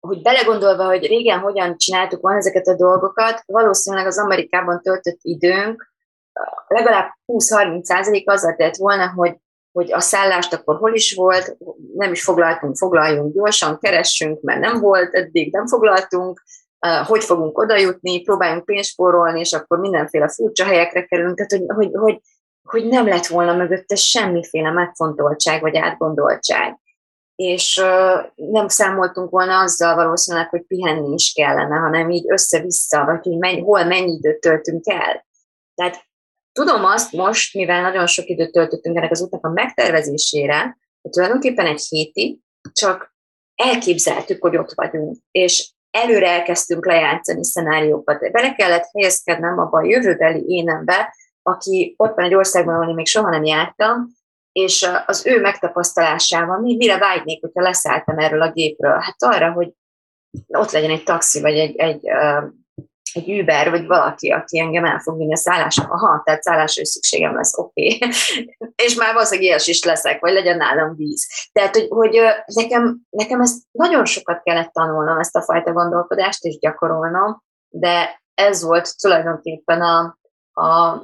hogy 0.00 0.22
belegondolva, 0.22 0.84
hogy 0.84 1.06
régen 1.06 1.38
hogyan 1.38 1.76
csináltuk 1.76 2.20
volna 2.20 2.38
ezeket 2.38 2.66
a 2.66 2.76
dolgokat, 2.76 3.42
valószínűleg 3.46 4.06
az 4.06 4.18
Amerikában 4.18 4.80
töltött 4.82 5.18
időnk 5.22 5.92
legalább 6.66 7.10
20-30% 7.26 8.24
azzal 8.24 8.54
tett 8.56 8.76
volna, 8.76 9.12
hogy 9.12 9.36
hogy 9.72 9.92
a 9.92 10.00
szállást 10.00 10.52
akkor 10.52 10.76
hol 10.76 10.94
is 10.94 11.14
volt, 11.14 11.56
nem 11.94 12.12
is 12.12 12.22
foglaltunk, 12.22 12.76
foglaljunk 12.76 13.34
gyorsan, 13.34 13.78
keressünk, 13.78 14.40
mert 14.40 14.60
nem 14.60 14.80
volt, 14.80 15.14
eddig 15.14 15.52
nem 15.52 15.66
foglaltunk, 15.66 16.42
hogy 17.06 17.24
fogunk 17.24 17.58
oda 17.58 17.76
jutni, 17.76 18.22
próbáljunk 18.22 18.64
pénzt 18.64 18.90
spórolni, 18.90 19.40
és 19.40 19.52
akkor 19.52 19.78
mindenféle 19.78 20.28
furcsa 20.28 20.64
helyekre 20.64 21.04
kerülünk, 21.04 21.36
tehát 21.36 21.66
hogy, 21.66 21.76
hogy, 21.76 22.00
hogy, 22.00 22.20
hogy 22.62 22.86
nem 22.86 23.06
lett 23.06 23.26
volna 23.26 23.54
mögötte 23.54 23.94
semmiféle 23.94 24.70
megfontoltság 24.70 25.60
vagy 25.60 25.76
átgondoltság. 25.76 26.80
És 27.34 27.82
nem 28.34 28.68
számoltunk 28.68 29.30
volna 29.30 29.60
azzal 29.60 29.94
valószínűleg, 29.94 30.48
hogy 30.48 30.62
pihenni 30.62 31.12
is 31.12 31.32
kellene, 31.32 31.76
hanem 31.76 32.10
így 32.10 32.24
össze-vissza, 32.32 33.04
vagy 33.04 33.22
hogy 33.22 33.38
mennyi, 33.38 33.60
hol 33.60 33.84
mennyi 33.84 34.12
időt 34.12 34.40
töltünk 34.40 34.86
el. 34.86 35.26
Tehát 35.74 36.06
Tudom 36.52 36.84
azt 36.84 37.12
most, 37.12 37.54
mivel 37.54 37.82
nagyon 37.82 38.06
sok 38.06 38.26
időt 38.26 38.52
töltöttünk 38.52 38.96
ennek 38.96 39.10
az 39.10 39.22
útnak 39.22 39.46
a 39.46 39.50
megtervezésére, 39.50 40.78
hogy 41.02 41.10
tulajdonképpen 41.10 41.66
egy 41.66 41.80
hétig 41.88 42.38
csak 42.72 43.14
elképzeltük, 43.54 44.42
hogy 44.42 44.56
ott 44.56 44.72
vagyunk, 44.74 45.16
és 45.30 45.72
előre 45.90 46.28
elkezdtünk 46.28 46.86
lejátszani 46.86 47.44
szenáriókat. 47.44 48.32
Bele 48.32 48.54
kellett 48.54 48.88
helyezkednem 48.92 49.58
abba 49.58 49.78
a 49.78 49.84
jövőbeli 49.84 50.44
énembe, 50.46 51.14
aki 51.42 51.94
ott 51.96 52.14
van 52.14 52.24
egy 52.24 52.34
országban, 52.34 52.74
ahol 52.74 52.88
én 52.88 52.94
még 52.94 53.06
soha 53.06 53.30
nem 53.30 53.44
jártam, 53.44 54.06
és 54.52 54.88
az 55.06 55.26
ő 55.26 55.40
megtapasztalásával 55.40 56.60
mi, 56.60 56.76
mire 56.76 56.98
vágynék, 56.98 57.40
hogyha 57.40 57.62
leszálltam 57.62 58.18
erről 58.18 58.42
a 58.42 58.52
gépről? 58.52 58.98
Hát 59.00 59.16
arra, 59.18 59.52
hogy 59.52 59.72
ott 60.48 60.70
legyen 60.70 60.90
egy 60.90 61.02
taxi, 61.02 61.40
vagy 61.40 61.58
egy, 61.58 61.76
egy 61.76 62.00
egy 63.14 63.40
Uber, 63.40 63.70
vagy 63.70 63.86
valaki, 63.86 64.30
aki 64.30 64.58
engem 64.58 64.84
el 64.84 64.98
fog 64.98 65.18
vinni 65.18 65.32
a 65.32 65.36
szállásra, 65.36 65.84
aha, 65.84 66.22
tehát 66.24 66.42
szállásra 66.42 66.82
is 66.82 66.88
szükségem 66.88 67.34
lesz, 67.34 67.58
oké. 67.58 67.94
Okay. 67.94 68.10
és 68.84 68.94
már 68.94 69.12
valószínűleg 69.12 69.48
ilyes 69.48 69.66
is 69.66 69.84
leszek, 69.84 70.20
vagy 70.20 70.32
legyen 70.32 70.56
nálam 70.56 70.96
víz. 70.96 71.26
Tehát, 71.52 71.76
hogy, 71.76 71.88
hogy 71.88 72.20
nekem, 72.54 73.00
nekem 73.10 73.40
ezt 73.40 73.62
nagyon 73.70 74.04
sokat 74.04 74.42
kellett 74.42 74.72
tanulnom, 74.72 75.18
ezt 75.18 75.36
a 75.36 75.42
fajta 75.42 75.72
gondolkodást, 75.72 76.44
és 76.44 76.58
gyakorolnom, 76.58 77.42
de 77.68 78.22
ez 78.34 78.62
volt 78.62 78.96
tulajdonképpen 78.98 79.80
a, 79.80 80.18
a 80.62 81.02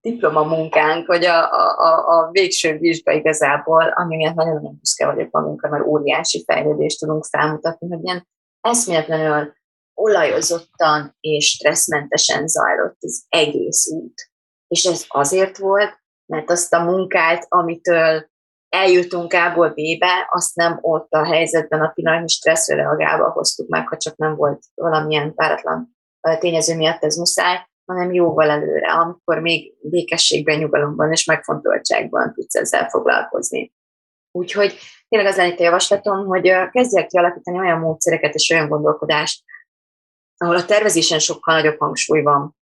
diplomamunkánk, 0.00 1.06
vagy 1.06 1.24
a, 1.24 1.50
a, 1.78 2.08
a 2.08 2.30
végső 2.30 2.78
vizsga 2.78 3.12
igazából, 3.12 3.92
ami 3.94 4.16
miatt 4.16 4.34
nagyon-nagyon 4.34 4.76
büszke 4.78 5.06
vagyok 5.06 5.30
magunkra, 5.30 5.68
mert 5.68 5.86
óriási 5.86 6.44
fejlődést 6.46 6.98
tudunk 6.98 7.24
felmutatni, 7.24 7.88
hogy 7.88 8.04
ilyen 8.04 8.28
eszméletlenül 8.60 9.52
olajozottan 9.94 11.16
és 11.20 11.48
stresszmentesen 11.48 12.46
zajlott 12.46 12.96
az 13.00 13.24
egész 13.28 13.90
út. 13.90 14.30
És 14.68 14.84
ez 14.84 15.04
azért 15.08 15.58
volt, 15.58 16.02
mert 16.26 16.50
azt 16.50 16.72
a 16.72 16.82
munkát, 16.82 17.46
amitől 17.48 18.32
eljutunk 18.68 19.32
A-ból 19.32 19.68
B-be, 19.68 20.28
azt 20.30 20.54
nem 20.54 20.78
ott 20.80 21.12
a 21.12 21.24
helyzetben 21.24 21.80
a 21.80 21.88
pillanatnyi 21.88 22.28
stresszre 22.28 22.74
reagálva 22.74 23.30
hoztuk 23.30 23.68
meg, 23.68 23.88
ha 23.88 23.96
csak 23.96 24.16
nem 24.16 24.36
volt 24.36 24.64
valamilyen 24.74 25.34
páratlan 25.34 25.96
tényező 26.38 26.76
miatt 26.76 27.04
ez 27.04 27.16
muszáj, 27.16 27.66
hanem 27.84 28.12
jóval 28.12 28.50
előre, 28.50 28.92
amikor 28.92 29.40
még 29.40 29.74
békességben, 29.80 30.58
nyugalomban 30.58 31.12
és 31.12 31.24
megfontoltságban 31.24 32.32
tudsz 32.32 32.54
ezzel 32.54 32.88
foglalkozni. 32.88 33.72
Úgyhogy 34.30 34.78
tényleg 35.08 35.28
az 35.28 35.36
lenne 35.36 35.54
a 35.58 35.62
javaslatom, 35.62 36.26
hogy 36.26 36.52
kezdjek 36.70 37.06
kialakítani 37.06 37.58
olyan 37.58 37.78
módszereket 37.78 38.34
és 38.34 38.50
olyan 38.50 38.68
gondolkodást, 38.68 39.44
ahol 40.36 40.56
a 40.56 40.64
tervezésen 40.64 41.18
sokkal 41.18 41.54
nagyobb 41.54 41.78
hangsúly 41.78 42.22
van, 42.22 42.56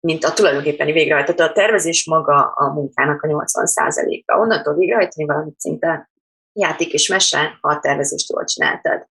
mint 0.00 0.24
a 0.24 0.32
tulajdonképpeni 0.32 0.92
végrehajtó. 0.92 1.44
A 1.44 1.52
tervezés 1.52 2.06
maga 2.06 2.52
a 2.54 2.72
munkának 2.72 3.22
a 3.22 3.28
80%-a. 3.28 4.38
Onnantól 4.38 4.74
végrehajtani 4.74 5.26
valamit 5.26 5.60
szinte 5.60 6.10
játék 6.52 6.92
és 6.92 7.08
mese, 7.08 7.58
ha 7.60 7.68
a 7.68 7.78
tervezést 7.78 8.30
jól 8.30 8.44
csináltad. 8.44 9.06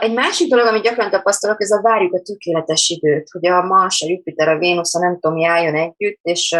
Egy 0.00 0.12
másik 0.12 0.48
dolog, 0.48 0.66
amit 0.66 0.82
gyakran 0.82 1.10
tapasztalok, 1.10 1.60
ez 1.60 1.70
a 1.70 1.80
várjuk 1.80 2.14
a 2.14 2.22
tökéletes 2.22 2.88
időt, 2.88 3.28
hogy 3.30 3.46
a 3.46 3.62
Mars, 3.62 4.02
a 4.02 4.08
Jupiter, 4.08 4.48
a 4.48 4.58
Vénusz, 4.58 4.94
a 4.94 4.98
nem 4.98 5.18
tudom, 5.18 5.36
mi 5.36 5.44
együtt, 5.44 6.18
és 6.22 6.56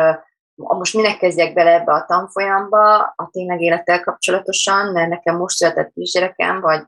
most 0.55 0.95
minek 0.95 1.19
kezdjek 1.19 1.55
bele 1.55 1.73
ebbe 1.73 1.93
a 1.93 2.05
tanfolyamba, 2.05 2.99
a 2.99 3.29
tényleg 3.31 3.61
élettel 3.61 4.03
kapcsolatosan, 4.03 4.93
mert 4.93 5.09
nekem 5.09 5.37
most 5.37 5.57
született 5.57 5.93
kisgyerekem, 5.93 6.61
vagy 6.61 6.83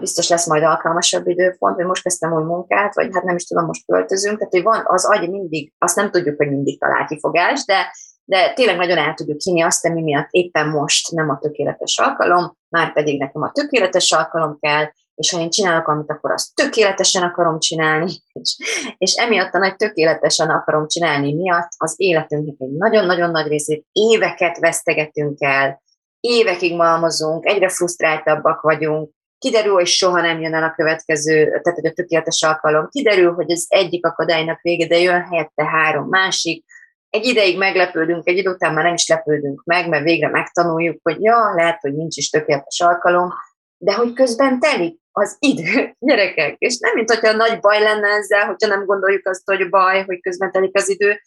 biztos 0.00 0.28
lesz 0.28 0.46
majd 0.46 0.62
alkalmasabb 0.62 1.26
időpont, 1.26 1.76
vagy 1.76 1.86
most 1.86 2.02
kezdtem 2.02 2.32
új 2.32 2.42
munkát, 2.42 2.94
vagy 2.94 3.10
hát 3.12 3.24
nem 3.24 3.36
is 3.36 3.44
tudom, 3.44 3.64
most 3.64 3.86
költözünk, 3.86 4.38
tehát 4.38 4.52
hogy 4.52 4.62
van, 4.62 4.82
az 4.86 5.04
agy 5.04 5.30
mindig, 5.30 5.72
azt 5.78 5.96
nem 5.96 6.10
tudjuk, 6.10 6.36
hogy 6.36 6.48
mindig 6.48 6.80
talál 6.80 7.06
kifogás, 7.06 7.64
de, 7.64 7.92
de 8.24 8.52
tényleg 8.52 8.76
nagyon 8.76 8.98
el 8.98 9.14
tudjuk 9.14 9.40
hinni 9.40 9.62
azt, 9.62 9.86
ami 9.86 10.02
miatt 10.02 10.28
éppen 10.30 10.68
most 10.68 11.10
nem 11.10 11.30
a 11.30 11.38
tökéletes 11.38 11.98
alkalom, 11.98 12.56
már 12.68 12.92
pedig 12.92 13.18
nekem 13.18 13.42
a 13.42 13.52
tökéletes 13.52 14.12
alkalom 14.12 14.58
kell, 14.60 14.84
és 15.14 15.30
ha 15.30 15.40
én 15.40 15.50
csinálok 15.50 15.88
amit, 15.88 16.10
akkor 16.10 16.30
azt 16.32 16.54
tökéletesen 16.54 17.22
akarom 17.22 17.58
csinálni, 17.58 18.12
és, 18.32 18.56
és 18.98 19.14
emiatt 19.14 19.54
a 19.54 19.58
nagy 19.58 19.76
tökéletesen 19.76 20.50
akarom 20.50 20.86
csinálni 20.86 21.34
miatt 21.34 21.68
az 21.76 21.94
életünknek 21.96 22.54
egy 22.58 22.76
nagyon-nagyon 22.76 23.30
nagy 23.30 23.46
részét 23.46 23.86
éveket 23.92 24.58
vesztegetünk 24.58 25.40
el, 25.40 25.82
évekig 26.20 26.76
malmozunk, 26.76 27.46
egyre 27.46 27.68
frusztráltabbak 27.68 28.60
vagyunk, 28.60 29.10
kiderül, 29.38 29.72
hogy 29.72 29.86
soha 29.86 30.20
nem 30.20 30.40
jön 30.40 30.54
el 30.54 30.62
a 30.62 30.74
következő, 30.76 31.44
tehát 31.44 31.78
hogy 31.80 31.86
a 31.86 31.92
tökéletes 31.92 32.42
alkalom, 32.42 32.88
kiderül, 32.88 33.34
hogy 33.34 33.50
az 33.50 33.66
egyik 33.68 34.06
akadálynak 34.06 34.60
vége, 34.60 34.86
de 34.86 34.98
jön 34.98 35.22
helyette 35.22 35.64
három 35.64 36.08
másik, 36.08 36.64
egy 37.10 37.24
ideig 37.24 37.58
meglepődünk, 37.58 38.28
egy 38.28 38.36
idő 38.36 38.50
után 38.50 38.74
már 38.74 38.84
nem 38.84 38.94
is 38.94 39.08
lepődünk 39.08 39.62
meg, 39.64 39.88
mert 39.88 40.04
végre 40.04 40.28
megtanuljuk, 40.28 40.98
hogy 41.02 41.22
ja, 41.22 41.52
lehet, 41.54 41.80
hogy 41.80 41.94
nincs 41.94 42.16
is 42.16 42.30
tökéletes 42.30 42.80
alkalom, 42.80 43.32
de 43.78 43.94
hogy 43.94 44.12
közben 44.12 44.60
telik 44.60 44.98
az 45.12 45.36
idő, 45.38 45.94
gyerekek, 46.06 46.54
és 46.58 46.78
nem, 46.78 46.94
mint 46.94 47.10
hogyha 47.10 47.32
nagy 47.32 47.60
baj 47.60 47.80
lenne 47.80 48.08
ezzel, 48.08 48.46
hogyha 48.46 48.68
nem 48.68 48.84
gondoljuk 48.84 49.26
azt, 49.26 49.42
hogy 49.44 49.68
baj, 49.68 50.04
hogy 50.04 50.20
közben 50.20 50.52
telik 50.52 50.76
az 50.76 50.88
idő, 50.88 51.20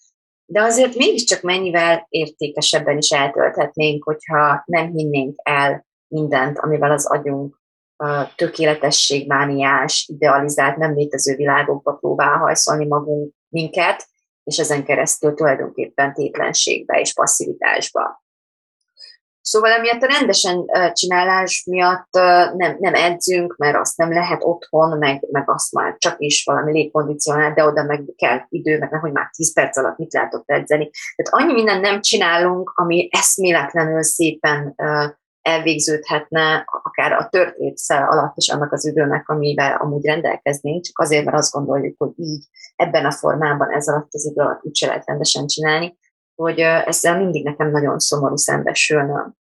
de 0.46 0.62
azért 0.62 0.96
mégiscsak 0.96 1.42
mennyivel 1.42 2.06
értékesebben 2.10 2.98
is 2.98 3.10
eltölthetnénk, 3.10 4.04
hogyha 4.04 4.64
nem 4.66 4.92
hinnénk 4.92 5.40
el 5.44 5.86
mindent, 6.08 6.60
amivel 6.60 6.92
az 6.92 7.06
agyunk 7.06 7.58
tökéletességmániás, 8.36 10.10
idealizált, 10.14 10.78
nem 10.78 10.94
létező 10.94 11.36
világokba 11.36 11.94
próbál 11.94 12.38
hajszolni 12.38 12.86
magunk 12.86 13.34
minket, 13.50 14.08
és 14.44 14.58
ezen 14.58 14.84
keresztül 14.84 15.34
tulajdonképpen 15.34 16.14
tétlenségbe 16.14 17.00
és 17.00 17.14
passzivitásba. 17.14 18.24
Szóval 19.42 19.72
emiatt 19.72 20.02
a 20.02 20.08
rendesen 20.20 20.66
csinálás 20.94 21.64
miatt 21.66 22.10
nem, 22.56 22.78
nem 22.80 22.94
edzünk, 22.94 23.56
mert 23.58 23.78
azt 23.78 23.98
nem 23.98 24.14
lehet 24.14 24.44
otthon, 24.44 24.98
meg, 24.98 25.26
meg 25.32 25.50
azt 25.50 25.72
már 25.72 25.96
csak 25.98 26.16
is 26.18 26.44
valami 26.44 26.72
légkondicionál, 26.72 27.54
de 27.54 27.66
oda 27.66 27.84
meg 27.84 28.04
kell 28.16 28.40
idő, 28.50 28.78
mert 28.78 28.92
hogy 28.92 29.12
már 29.12 29.30
10 29.30 29.54
perc 29.54 29.78
alatt 29.78 29.98
mit 29.98 30.14
látok 30.14 30.44
edzeni. 30.46 30.90
Tehát 31.16 31.44
annyi 31.44 31.54
minden 31.54 31.80
nem 31.80 32.02
csinálunk, 32.02 32.72
ami 32.76 33.10
eszméletlenül 33.12 34.04
szépen 34.04 34.76
elvégződhetne 35.50 36.66
akár 36.84 37.12
a 37.12 37.28
tört 37.30 37.56
alatt 37.88 38.38
is 38.38 38.50
annak 38.50 38.72
az 38.72 38.86
időnek, 38.86 39.30
amivel 39.30 39.78
amúgy 39.78 40.06
rendelkeznénk, 40.06 40.84
csak 40.84 41.00
azért, 41.00 41.26
mert 41.26 41.38
azt 41.38 41.52
gondoljuk, 41.52 41.96
hogy 41.98 42.12
így, 42.16 42.46
ebben 42.76 43.06
a 43.06 43.12
formában, 43.12 43.74
ez 43.74 43.88
alatt 43.88 44.14
az 44.14 44.26
idő 44.26 44.42
alatt 44.42 44.64
úgyse 44.64 44.88
lehet 44.88 45.06
rendesen 45.06 45.48
csinálni, 45.48 45.98
hogy 46.36 46.60
ezzel 46.60 47.18
mindig 47.18 47.44
nekem 47.44 47.72
nagyon 47.72 48.00
szomorú 48.00 48.36
szembesülnöm. 48.36 49.38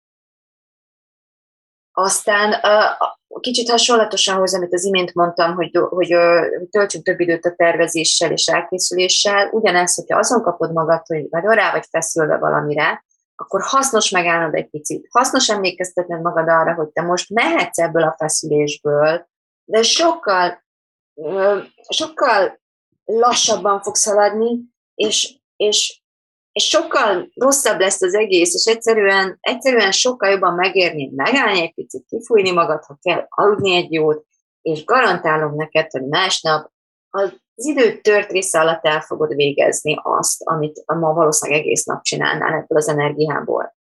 Aztán 1.92 2.54
kicsit 3.40 3.70
hasonlatosan 3.70 4.36
ahhoz, 4.36 4.54
amit 4.54 4.72
az 4.72 4.84
imént 4.84 5.14
mondtam, 5.14 5.54
hogy, 5.54 5.70
hogy, 5.88 6.12
hogy 6.56 6.68
töltsünk 6.70 7.04
több 7.04 7.20
időt 7.20 7.44
a 7.44 7.54
tervezéssel 7.56 8.32
és 8.32 8.46
elkészüléssel, 8.46 9.48
ugyanez, 9.48 9.94
hogyha 9.94 10.18
azon 10.18 10.42
kapod 10.42 10.72
magad, 10.72 11.02
hogy 11.06 11.26
nagyon 11.30 11.54
rá 11.54 11.72
vagy 11.72 11.86
feszülve 11.90 12.36
valamire, 12.36 13.04
akkor 13.40 13.60
hasznos 13.62 14.10
megállnod 14.10 14.54
egy 14.54 14.70
picit. 14.70 15.06
Hasznos 15.10 15.48
emlékeztetned 15.48 16.20
magad 16.20 16.48
arra, 16.48 16.74
hogy 16.74 16.88
te 16.88 17.02
most 17.02 17.30
mehetsz 17.30 17.78
ebből 17.78 18.02
a 18.02 18.14
feszülésből, 18.18 19.28
de 19.64 19.82
sokkal, 19.82 20.64
sokkal 21.88 22.60
lassabban 23.04 23.82
fogsz 23.82 24.06
haladni, 24.06 24.60
és, 24.94 25.34
és, 25.56 26.02
és 26.52 26.64
sokkal 26.68 27.30
rosszabb 27.34 27.80
lesz 27.80 28.02
az 28.02 28.14
egész, 28.14 28.54
és 28.54 28.64
egyszerűen, 28.74 29.38
egyszerűen 29.40 29.92
sokkal 29.92 30.30
jobban 30.30 30.54
megérni 30.54 31.12
megállni 31.14 31.60
egy 31.60 31.74
picit, 31.74 32.04
kifújni 32.08 32.50
magad, 32.50 32.84
ha 32.84 32.98
kell, 33.02 33.26
aludni 33.28 33.74
egy 33.74 33.92
jót, 33.92 34.26
és 34.62 34.84
garantálom 34.84 35.54
neked, 35.54 35.90
hogy 35.90 36.06
másnap 36.06 36.70
az 37.10 37.32
idő 37.66 38.00
tört 38.00 38.30
része 38.30 38.60
alatt 38.60 38.86
el 38.86 39.00
fogod 39.00 39.34
végezni 39.34 39.96
azt, 40.02 40.42
amit 40.44 40.82
ma 40.86 41.12
valószínűleg 41.12 41.60
egész 41.60 41.84
nap 41.84 42.02
csinálnál 42.02 42.52
ebből 42.52 42.78
az 42.78 42.88
energiából. 42.88 43.76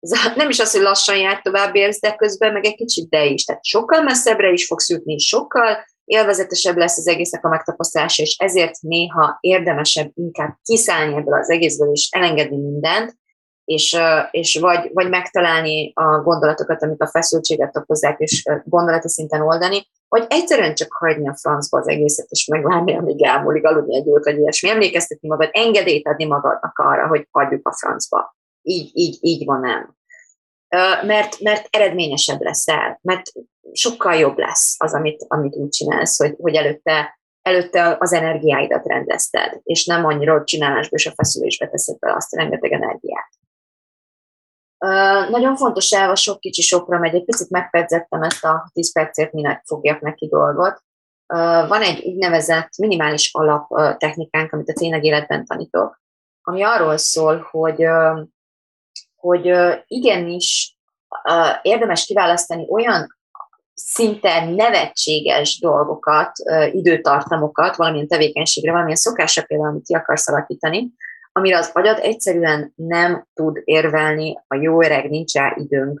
Ez 0.00 0.10
nem 0.36 0.48
is 0.48 0.58
az, 0.58 0.72
hogy 0.72 0.82
lassan 0.82 1.16
jár 1.16 1.42
tovább 1.42 1.74
érsz, 1.74 2.00
de 2.00 2.14
közben 2.14 2.52
meg 2.52 2.64
egy 2.64 2.74
kicsit 2.74 3.08
de 3.08 3.24
is. 3.24 3.44
Tehát 3.44 3.64
sokkal 3.64 4.02
messzebbre 4.02 4.50
is 4.50 4.66
fogsz 4.66 4.88
jutni, 4.88 5.18
sokkal 5.18 5.84
élvezetesebb 6.04 6.76
lesz 6.76 6.98
az 6.98 7.08
egésznek 7.08 7.44
a 7.44 7.48
megtapasztalása, 7.48 8.22
és 8.22 8.36
ezért 8.38 8.80
néha 8.80 9.38
érdemesebb 9.40 10.10
inkább 10.14 10.56
kiszállni 10.62 11.16
ebből 11.16 11.38
az 11.38 11.50
egészből, 11.50 11.92
és 11.92 12.08
elengedni 12.10 12.56
mindent, 12.56 13.16
és, 13.64 13.96
és 14.30 14.58
vagy, 14.60 14.90
vagy 14.92 15.08
megtalálni 15.08 15.92
a 15.94 16.22
gondolatokat, 16.22 16.82
amik 16.82 17.02
a 17.02 17.06
feszültséget 17.06 17.76
okozzák, 17.76 18.18
és 18.18 18.42
gondolati 18.64 19.08
szinten 19.08 19.40
oldani, 19.40 19.86
vagy 20.14 20.26
egyszerűen 20.28 20.74
csak 20.74 20.92
hagyni 20.92 21.28
a 21.28 21.36
francba 21.36 21.78
az 21.78 21.88
egészet, 21.88 22.26
és 22.30 22.46
megvárni, 22.46 22.96
amíg 22.96 23.24
elmúlik, 23.24 23.64
aludni 23.64 23.96
egy 23.96 24.06
jót, 24.06 24.24
vagy 24.24 24.38
ilyesmi, 24.38 24.68
emlékeztetni 24.70 25.28
magad, 25.28 25.48
engedélyt 25.52 26.06
adni 26.06 26.24
magadnak 26.24 26.78
arra, 26.78 27.06
hogy 27.06 27.28
hagyjuk 27.30 27.68
a 27.68 27.72
francba. 27.72 28.36
Így, 28.62 28.90
így, 28.92 29.18
így 29.20 29.44
van 29.44 29.60
nem. 29.60 29.94
Mert, 31.06 31.40
mert 31.40 31.66
eredményesebb 31.70 32.40
leszel, 32.40 32.98
mert 33.02 33.22
sokkal 33.72 34.14
jobb 34.14 34.38
lesz 34.38 34.74
az, 34.78 34.94
amit, 34.94 35.24
amit 35.28 35.56
úgy 35.56 35.68
csinálsz, 35.68 36.18
hogy, 36.18 36.34
hogy 36.38 36.54
előtte, 36.54 37.18
előtte 37.42 37.96
az 38.00 38.12
energiáidat 38.12 38.86
rendezted, 38.86 39.60
és 39.62 39.86
nem 39.86 40.04
annyira, 40.04 40.32
hogy 40.32 40.44
csinálásba 40.44 40.96
és 40.96 41.06
a 41.06 41.12
feszülésbe 41.16 41.68
teszed 41.68 41.98
be 41.98 42.14
azt 42.14 42.32
a 42.32 42.36
rengeteg 42.36 42.72
energiát. 42.72 43.28
Nagyon 45.30 45.56
fontos 45.56 45.90
elva 45.90 46.14
sok 46.14 46.40
kicsi 46.40 46.62
sokra 46.62 46.98
megy, 46.98 47.14
egy 47.14 47.24
picit 47.24 47.50
megpedzettem 47.50 48.22
ezt 48.22 48.44
a 48.44 48.70
10 48.72 48.92
percért, 48.92 49.32
minek 49.32 49.62
fogjak 49.66 50.00
neki 50.00 50.26
dolgot. 50.26 50.82
Van 51.68 51.82
egy 51.82 52.04
úgynevezett 52.04 52.68
minimális 52.78 53.30
alap 53.32 53.68
technikánk, 53.98 54.52
amit 54.52 54.68
a 54.68 54.72
tényleg 54.72 55.04
életben 55.04 55.44
tanítok, 55.44 56.02
ami 56.42 56.62
arról 56.62 56.96
szól, 56.96 57.48
hogy, 57.50 57.86
hogy 59.16 59.52
igenis 59.86 60.78
érdemes 61.62 62.04
kiválasztani 62.04 62.66
olyan 62.70 63.16
szinte 63.74 64.44
nevetséges 64.44 65.60
dolgokat, 65.60 66.32
időtartamokat, 66.72 67.76
valamilyen 67.76 68.08
tevékenységre, 68.08 68.70
valamilyen 68.70 68.98
szokásra 68.98 69.42
például, 69.42 69.70
amit 69.70 69.86
ki 69.86 69.94
akarsz 69.94 70.28
alakítani, 70.28 70.92
amire 71.36 71.58
az 71.58 71.70
agyad 71.72 71.98
egyszerűen 72.02 72.72
nem 72.76 73.26
tud 73.34 73.60
érvelni 73.64 74.42
a 74.46 74.54
jó 74.56 74.82
öreg 74.82 75.10
nincs 75.10 75.32
rá 75.32 75.54
időnk 75.56 76.00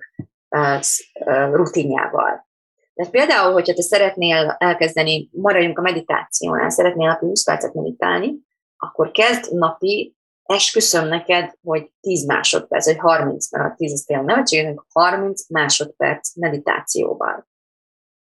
rutinjával. 1.52 2.48
De 2.94 3.06
például, 3.10 3.52
hogyha 3.52 3.74
te 3.74 3.82
szeretnél 3.82 4.56
elkezdeni, 4.58 5.28
maradjunk 5.32 5.78
a 5.78 5.82
meditációnál, 5.82 6.70
szeretnél 6.70 7.08
napi 7.08 7.26
20 7.26 7.44
percet 7.44 7.74
meditálni, 7.74 8.34
akkor 8.76 9.10
kezd 9.10 9.52
napi, 9.52 10.16
esküszöm 10.42 11.08
neked, 11.08 11.54
hogy 11.62 11.90
10 12.00 12.26
másodperc, 12.26 12.86
vagy 12.86 12.98
30, 12.98 13.52
mert 13.52 13.72
a 13.72 13.74
10 13.76 13.92
az 13.92 14.02
tényleg 14.02 14.26
nevetséges, 14.26 14.74
30 14.92 15.48
másodperc 15.48 16.36
meditációval. 16.36 17.46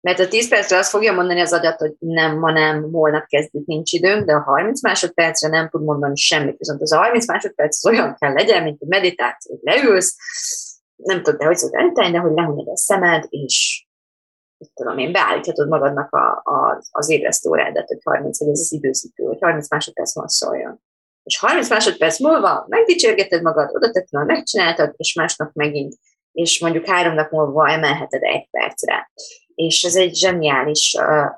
Mert 0.08 0.20
a 0.20 0.28
10 0.28 0.49
percre 0.49 0.78
azt 0.78 0.89
fogja 0.89 1.14
mondani 1.14 1.39
az 1.39 1.53
agyat, 1.53 1.80
hogy 1.80 1.93
nem, 1.99 2.39
ma 2.39 2.51
nem, 2.51 2.91
holnap 2.91 3.26
kezdjük, 3.26 3.66
nincs 3.66 3.91
időnk, 3.91 4.26
de 4.26 4.34
a 4.34 4.41
30 4.41 4.82
másodpercre 4.82 5.49
nem 5.49 5.70
tud 5.70 5.84
mondani 5.84 6.16
semmit. 6.16 6.58
Viszont 6.58 6.82
az 6.82 6.91
a 6.91 6.97
30 6.97 7.28
másodperc 7.28 7.76
az 7.76 7.91
olyan 7.91 8.16
kell 8.20 8.34
legyen, 8.34 8.64
mint 8.64 8.82
egy 8.82 8.88
meditáció, 8.88 9.55
hogy 9.55 9.74
leülsz, 9.74 10.16
nem 10.95 11.24
tudod, 11.24 11.39
de 11.39 11.45
hogy 11.45 11.58
szokta 11.58 11.80
eltenni, 11.80 12.12
de 12.12 12.20
hogy 12.20 12.32
lehunyod 12.34 12.68
a 12.68 12.78
szemed, 12.78 13.26
és 13.30 13.86
mit 14.58 14.72
tudom 14.74 14.97
én, 14.97 15.12
beállíthatod 15.12 15.68
magadnak 15.68 16.14
a, 16.14 16.41
a, 16.43 16.84
az 16.91 17.10
ébresztő 17.10 17.49
órádat, 17.49 17.88
hogy 17.88 17.99
30, 18.03 18.39
hogy 18.39 18.49
ez 18.49 18.60
az 18.60 18.74
időzítő, 18.74 19.24
hogy 19.24 19.38
30 19.41 19.70
másodperc 19.70 20.16
van 20.16 20.28
szóljon. 20.28 20.82
És 21.24 21.39
30 21.39 21.70
másodperc 21.70 22.20
múlva 22.20 22.66
megdicsérgeted 22.68 23.41
magad, 23.41 23.76
oda 23.76 23.91
tettem, 23.91 24.26
megcsináltad, 24.26 24.93
és 24.97 25.14
másnap 25.14 25.49
megint, 25.53 25.95
és 26.32 26.60
mondjuk 26.60 26.86
három 26.86 27.14
nap 27.14 27.32
múlva 27.32 27.70
emelheted 27.70 28.24
egy 28.24 28.49
percre 28.49 29.12
és 29.58 29.84
ez 29.84 29.95
egy 29.95 30.16
zseniális 30.16 30.97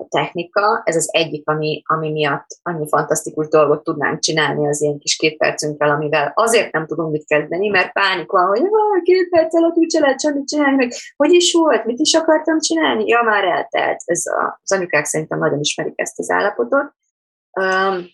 technika, 0.09 0.81
ez 0.85 0.95
az 0.95 1.07
egyik, 1.11 1.49
ami, 1.49 1.81
ami 1.85 2.11
miatt 2.11 2.45
annyi 2.61 2.87
fantasztikus 2.87 3.47
dolgot 3.47 3.83
tudnánk 3.83 4.19
csinálni 4.19 4.67
az 4.67 4.81
ilyen 4.81 4.97
kis 4.99 5.15
két 5.15 5.37
percünkkel, 5.37 5.89
amivel 5.89 6.31
azért 6.35 6.71
nem 6.71 6.87
tudunk 6.87 7.11
mit 7.11 7.25
kezdeni, 7.25 7.67
mert 7.67 7.91
pánik 7.91 8.31
van, 8.31 8.47
hogy 8.47 8.61
két 9.03 9.29
perc 9.29 9.55
alatt 9.55 9.75
úgyse 9.75 9.99
lehet 9.99 10.21
semmit 10.21 10.47
csinálni, 10.47 10.75
meg 10.75 10.91
hogy 11.15 11.33
is 11.33 11.53
volt, 11.53 11.85
mit 11.85 11.99
is 11.99 12.13
akartam 12.13 12.59
csinálni, 12.59 13.07
ja, 13.07 13.21
már 13.21 13.43
eltelt. 13.43 14.01
Ez 14.05 14.25
a, 14.25 14.59
az 14.63 14.71
anyukák 14.71 15.05
szerintem 15.05 15.39
nagyon 15.39 15.59
ismerik 15.59 15.99
ezt 15.99 16.19
az 16.19 16.29
állapotot. 16.29 16.93
Um, 17.59 18.05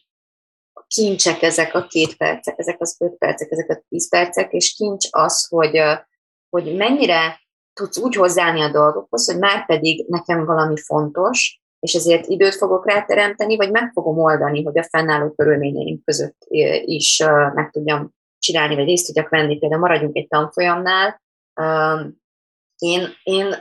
kincsek 0.88 1.42
ezek 1.42 1.76
a 1.76 1.88
két 1.88 2.18
percek, 2.18 2.54
ezek 2.58 2.82
az 2.82 2.96
öt 3.00 3.18
percek, 3.18 3.52
ezek 3.52 3.70
a 3.70 3.84
tíz 3.90 4.10
percek, 4.10 4.54
és 4.54 4.74
kincs 4.74 5.08
az, 5.12 5.48
hogy, 5.48 5.82
hogy 6.50 6.76
mennyire 6.76 7.44
tudsz 7.76 7.98
úgy 7.98 8.16
hozzáállni 8.16 8.62
a 8.62 8.72
dolgokhoz, 8.72 9.32
hogy 9.32 9.40
már 9.40 9.66
pedig 9.66 10.06
nekem 10.08 10.46
valami 10.46 10.78
fontos, 10.78 11.60
és 11.80 11.94
ezért 11.94 12.28
időt 12.28 12.56
fogok 12.56 12.92
ráteremteni, 12.92 13.56
vagy 13.56 13.72
meg 13.72 13.92
fogom 13.94 14.18
oldani, 14.18 14.64
hogy 14.64 14.78
a 14.78 14.88
fennálló 14.90 15.32
körülményeim 15.32 16.02
között 16.06 16.38
is 16.86 17.24
meg 17.54 17.70
tudjam 17.72 18.14
csinálni, 18.40 18.76
vagy 18.76 18.86
részt 18.86 19.06
tudjak 19.06 19.30
venni. 19.30 19.58
Például 19.58 19.82
maradjunk 19.82 20.16
egy 20.16 20.28
tanfolyamnál. 20.28 21.22
Én, 22.78 23.08
én 23.24 23.56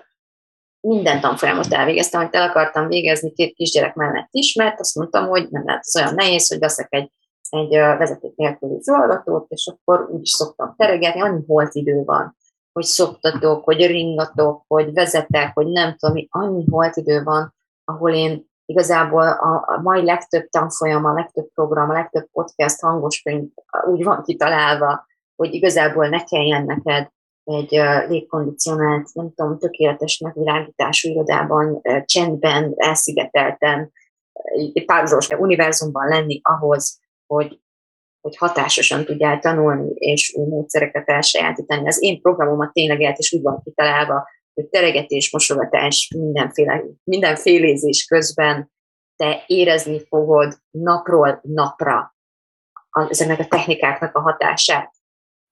minden 0.80 1.20
tanfolyamot 1.20 1.72
elvégeztem, 1.72 2.20
amit 2.20 2.34
el 2.34 2.48
akartam 2.48 2.88
végezni 2.88 3.32
két 3.32 3.54
kisgyerek 3.54 3.94
mellett 3.94 4.28
is, 4.30 4.54
mert 4.54 4.80
azt 4.80 4.94
mondtam, 4.94 5.28
hogy 5.28 5.48
nem 5.50 5.64
lehet 5.64 5.82
az 5.84 5.96
olyan 5.96 6.14
nehéz, 6.14 6.48
hogy 6.48 6.58
veszek 6.58 6.86
egy, 6.90 7.10
egy 7.48 7.68
vezeték 7.74 8.34
nélküli 8.34 8.78
zolgatót, 8.80 9.46
és 9.48 9.72
akkor 9.72 10.08
úgy 10.10 10.20
is 10.20 10.30
szoktam 10.30 10.74
teregetni, 10.76 11.20
annyi 11.20 11.44
holt 11.46 11.74
idő 11.74 12.02
van, 12.04 12.36
hogy 12.74 12.84
szoktatok, 12.84 13.64
hogy 13.64 13.86
ringatok, 13.86 14.64
hogy 14.66 14.92
vezetek, 14.92 15.54
hogy 15.54 15.66
nem 15.66 15.96
tudom, 15.96 16.26
annyi 16.28 16.64
holt 16.70 16.96
idő 16.96 17.22
van, 17.22 17.54
ahol 17.84 18.12
én 18.12 18.52
igazából 18.66 19.22
a, 19.22 19.64
a 19.66 19.80
mai 19.82 20.04
legtöbb 20.04 20.48
tanfolyam, 20.48 21.04
a 21.04 21.12
legtöbb 21.12 21.48
program, 21.54 21.90
a 21.90 21.92
legtöbb 21.92 22.28
podcast, 22.32 22.80
hangos 22.80 23.22
könyv 23.22 23.48
úgy 23.90 24.04
van 24.04 24.22
kitalálva, 24.22 25.06
hogy 25.36 25.54
igazából 25.54 26.08
ne 26.08 26.24
kelljen 26.24 26.64
neked 26.64 27.08
egy 27.44 27.78
uh, 27.78 28.08
légkondicionált, 28.08 29.08
nem 29.12 29.32
tudom, 29.34 29.58
tökéletes 29.58 30.18
megvilágítású 30.18 31.08
irodában, 31.08 31.80
uh, 31.82 32.04
csendben, 32.04 32.72
elszigetelten, 32.76 33.92
párhuzamos 34.86 35.28
univerzumban 35.28 36.08
lenni 36.08 36.40
ahhoz, 36.42 37.00
hogy, 37.26 37.60
hogy 38.24 38.36
hatásosan 38.36 39.04
tudjál 39.04 39.38
tanulni, 39.38 39.92
és 39.94 40.34
új 40.36 40.46
módszereket 40.46 41.08
elsajátítani. 41.08 41.86
Az 41.86 42.02
én 42.02 42.20
programomat 42.20 42.72
tényleg 42.72 43.02
el 43.02 43.14
is 43.16 43.32
úgy 43.32 43.42
van 43.42 43.62
kitalálva, 43.64 44.28
hogy 44.54 44.66
teregetés, 44.66 45.32
mosogatás, 45.32 46.12
mindenféle, 46.16 46.84
mindenfélézés 47.04 48.04
közben 48.04 48.70
te 49.16 49.44
érezni 49.46 50.00
fogod 50.08 50.58
napról 50.70 51.40
napra 51.42 52.16
ezeknek 53.08 53.38
a 53.38 53.46
technikáknak 53.46 54.16
a 54.16 54.20
hatását. 54.20 54.92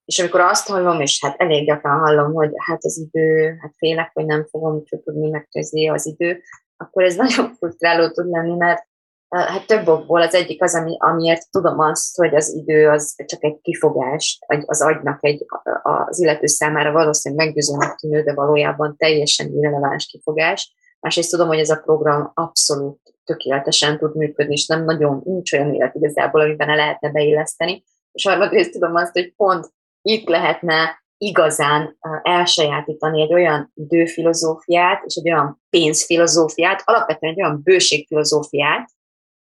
És 0.05 0.19
amikor 0.19 0.39
azt 0.39 0.67
hallom, 0.67 1.01
és 1.01 1.19
hát 1.21 1.41
elég 1.41 1.65
gyakran 1.65 1.99
hallom, 1.99 2.33
hogy 2.33 2.51
hát 2.55 2.83
az 2.83 2.97
idő, 2.97 3.57
hát 3.61 3.73
félek, 3.77 4.11
hogy 4.13 4.25
nem 4.25 4.45
fogom 4.45 4.83
tudni 5.03 5.29
megkezdeni 5.29 5.89
az 5.89 6.05
idő, 6.05 6.41
akkor 6.77 7.03
ez 7.03 7.15
nagyon 7.25 7.53
frusztráló 7.55 8.09
tud 8.09 8.29
lenni, 8.29 8.55
mert 8.55 8.87
Hát 9.33 9.67
több 9.67 9.87
okból. 9.87 10.21
Az 10.21 10.33
egyik 10.33 10.63
az, 10.63 10.75
ami, 10.75 10.97
amiért 10.99 11.49
tudom 11.51 11.79
azt, 11.79 12.15
hogy 12.15 12.35
az 12.35 12.53
idő 12.55 12.89
az 12.89 13.15
csak 13.25 13.43
egy 13.43 13.59
kifogás, 13.61 14.39
az 14.65 14.81
agynak 14.81 15.17
egy, 15.21 15.45
az 15.83 16.21
illető 16.21 16.45
számára 16.45 16.91
valószínűleg 16.91 17.45
meggyőzőnek 17.45 17.95
tűnő, 17.95 18.23
de 18.23 18.33
valójában 18.33 18.95
teljesen 18.97 19.51
irreleváns 19.53 20.05
kifogás. 20.05 20.75
Másrészt 20.99 21.29
tudom, 21.29 21.47
hogy 21.47 21.59
ez 21.59 21.69
a 21.69 21.81
program 21.85 22.31
abszolút 22.33 22.99
tökéletesen 23.23 23.97
tud 23.97 24.15
működni, 24.15 24.53
és 24.53 24.65
nem 24.65 24.83
nagyon 24.83 25.21
nincs 25.25 25.53
olyan 25.53 25.73
élet 25.73 25.95
igazából, 25.95 26.41
amiben 26.41 26.67
ne 26.67 26.75
lehetne 26.75 27.11
beilleszteni. 27.11 27.83
És 28.11 28.25
harmadrészt 28.25 28.71
tudom 28.71 28.95
azt, 28.95 29.13
hogy 29.13 29.33
pont 29.35 29.73
itt 30.01 30.27
lehetne 30.27 31.03
igazán 31.17 31.97
elsajátítani 32.23 33.21
egy 33.21 33.33
olyan 33.33 33.71
időfilozófiát 33.73 35.03
és 35.05 35.15
egy 35.15 35.31
olyan 35.31 35.61
pénzfilozófiát, 35.69 36.81
alapvetően 36.85 37.33
egy 37.33 37.41
olyan 37.41 37.61
bőségfilozófiát, 37.63 38.89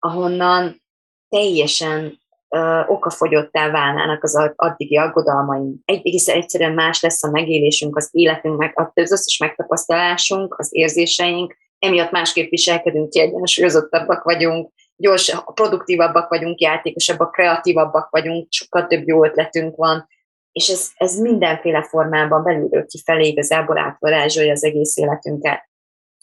ahonnan 0.03 0.81
teljesen 1.29 2.19
uh, 2.49 2.89
okafogyottá 2.89 3.71
válnának 3.71 4.23
az 4.23 4.51
addigi 4.55 4.97
aggodalmaink. 4.97 5.81
Egész 5.85 6.27
egyszerűen 6.27 6.73
más 6.73 7.01
lesz 7.01 7.23
a 7.23 7.31
megélésünk, 7.31 7.97
az 7.97 8.09
életünk, 8.11 8.57
meg, 8.57 8.71
az 8.95 9.11
összes 9.11 9.37
megtapasztalásunk, 9.37 10.55
az 10.57 10.67
érzéseink, 10.71 11.55
emiatt 11.79 12.11
másképp 12.11 12.49
viselkedünk, 12.49 13.09
kiegyensúlyozottabbak 13.09 14.23
vagyunk, 14.23 14.71
gyors, 14.95 15.35
produktívabbak 15.53 16.29
vagyunk, 16.29 16.59
játékosabbak, 16.59 17.31
kreatívabbak 17.31 18.09
vagyunk, 18.09 18.47
sokkal 18.49 18.87
több 18.87 19.07
jó 19.07 19.25
ötletünk 19.25 19.75
van, 19.75 20.07
és 20.51 20.69
ez, 20.69 20.89
ez 20.95 21.19
mindenféle 21.19 21.83
formában 21.83 22.43
belülről 22.43 22.85
kifelé 22.85 23.27
igazából 23.27 23.77
átvarázsolja 23.77 24.51
az 24.51 24.63
egész 24.63 24.97
életünket. 24.97 25.69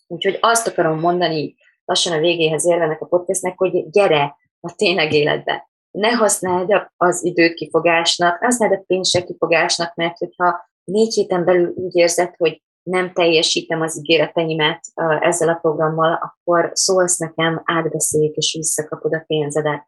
Úgyhogy 0.06 0.38
azt 0.40 0.66
akarom 0.66 1.00
mondani 1.00 1.54
lassan 1.90 2.12
a 2.12 2.20
végéhez 2.20 2.66
érvenek 2.66 3.00
a 3.00 3.06
podcastnek, 3.06 3.58
hogy 3.58 3.90
gyere 3.90 4.36
a 4.60 4.74
tényleg 4.74 5.12
életbe. 5.12 5.68
Ne 5.90 6.10
használd 6.10 6.90
az 6.96 7.24
időt 7.24 7.54
kifogásnak, 7.54 8.40
ne 8.40 8.46
használd 8.46 8.72
a 8.72 8.82
pénzt 8.86 9.24
kifogásnak, 9.24 9.94
mert 9.94 10.18
hogyha 10.18 10.68
négy 10.84 11.14
héten 11.14 11.44
belül 11.44 11.72
úgy 11.76 11.96
érzed, 11.96 12.34
hogy 12.36 12.62
nem 12.82 13.12
teljesítem 13.12 13.80
az 13.80 13.98
ígéreteimet 13.98 14.80
ezzel 15.20 15.48
a 15.48 15.58
programmal, 15.60 16.12
akkor 16.12 16.70
szólsz 16.72 17.18
nekem, 17.18 17.62
átbeszéljük, 17.64 18.36
és 18.36 18.54
visszakapod 18.56 19.14
a 19.14 19.24
pénzedet. 19.26 19.86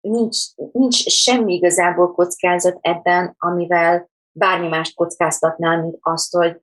Nincs, 0.00 0.36
nincs 0.72 1.06
semmi 1.06 1.54
igazából 1.54 2.12
kockázat 2.12 2.78
ebben, 2.80 3.34
amivel 3.38 4.10
bármi 4.32 4.68
mást 4.68 4.94
kockáztatnál, 4.94 5.80
mint 5.80 5.96
azt, 6.00 6.32
hogy 6.32 6.60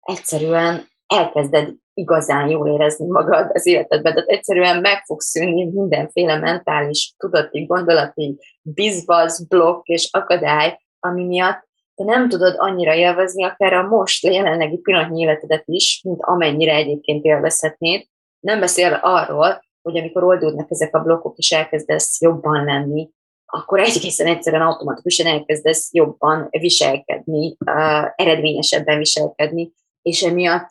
egyszerűen 0.00 0.88
elkezded 1.14 1.74
igazán 1.94 2.48
jól 2.48 2.68
érezni 2.68 3.06
magad 3.06 3.50
az 3.52 3.66
életedben. 3.66 4.14
Tehát 4.14 4.28
egyszerűen 4.28 4.80
meg 4.80 5.04
fog 5.04 5.20
szűnni 5.20 5.64
mindenféle 5.64 6.38
mentális, 6.38 7.14
tudati, 7.16 7.64
gondolati 7.64 8.38
bizbaz, 8.62 9.46
blokk 9.46 9.86
és 9.86 10.08
akadály, 10.12 10.78
ami 10.98 11.24
miatt 11.24 11.68
te 11.94 12.04
nem 12.04 12.28
tudod 12.28 12.54
annyira 12.56 12.94
élvezni 12.94 13.44
akár 13.44 13.72
a 13.72 13.88
most, 13.88 14.26
a 14.26 14.30
jelenlegi 14.30 14.76
pillanatnyi 14.76 15.20
életedet 15.20 15.62
is, 15.66 16.00
mint 16.04 16.22
amennyire 16.22 16.74
egyébként 16.74 17.24
élvezhetnéd. 17.24 18.04
Nem 18.40 18.60
beszélve 18.60 18.96
arról, 18.96 19.62
hogy 19.82 19.98
amikor 19.98 20.24
oldódnak 20.24 20.70
ezek 20.70 20.94
a 20.94 21.02
blokkok, 21.02 21.38
és 21.38 21.52
elkezdesz 21.52 22.20
jobban 22.20 22.64
lenni, 22.64 23.10
akkor 23.46 23.80
egészen 23.80 24.26
egyszerűen 24.26 24.62
automatikusan 24.62 25.26
elkezdesz 25.26 25.92
jobban 25.92 26.48
viselkedni, 26.50 27.56
uh, 27.66 28.04
eredményesebben 28.14 28.98
viselkedni, 28.98 29.72
és 30.02 30.22
emiatt 30.22 30.68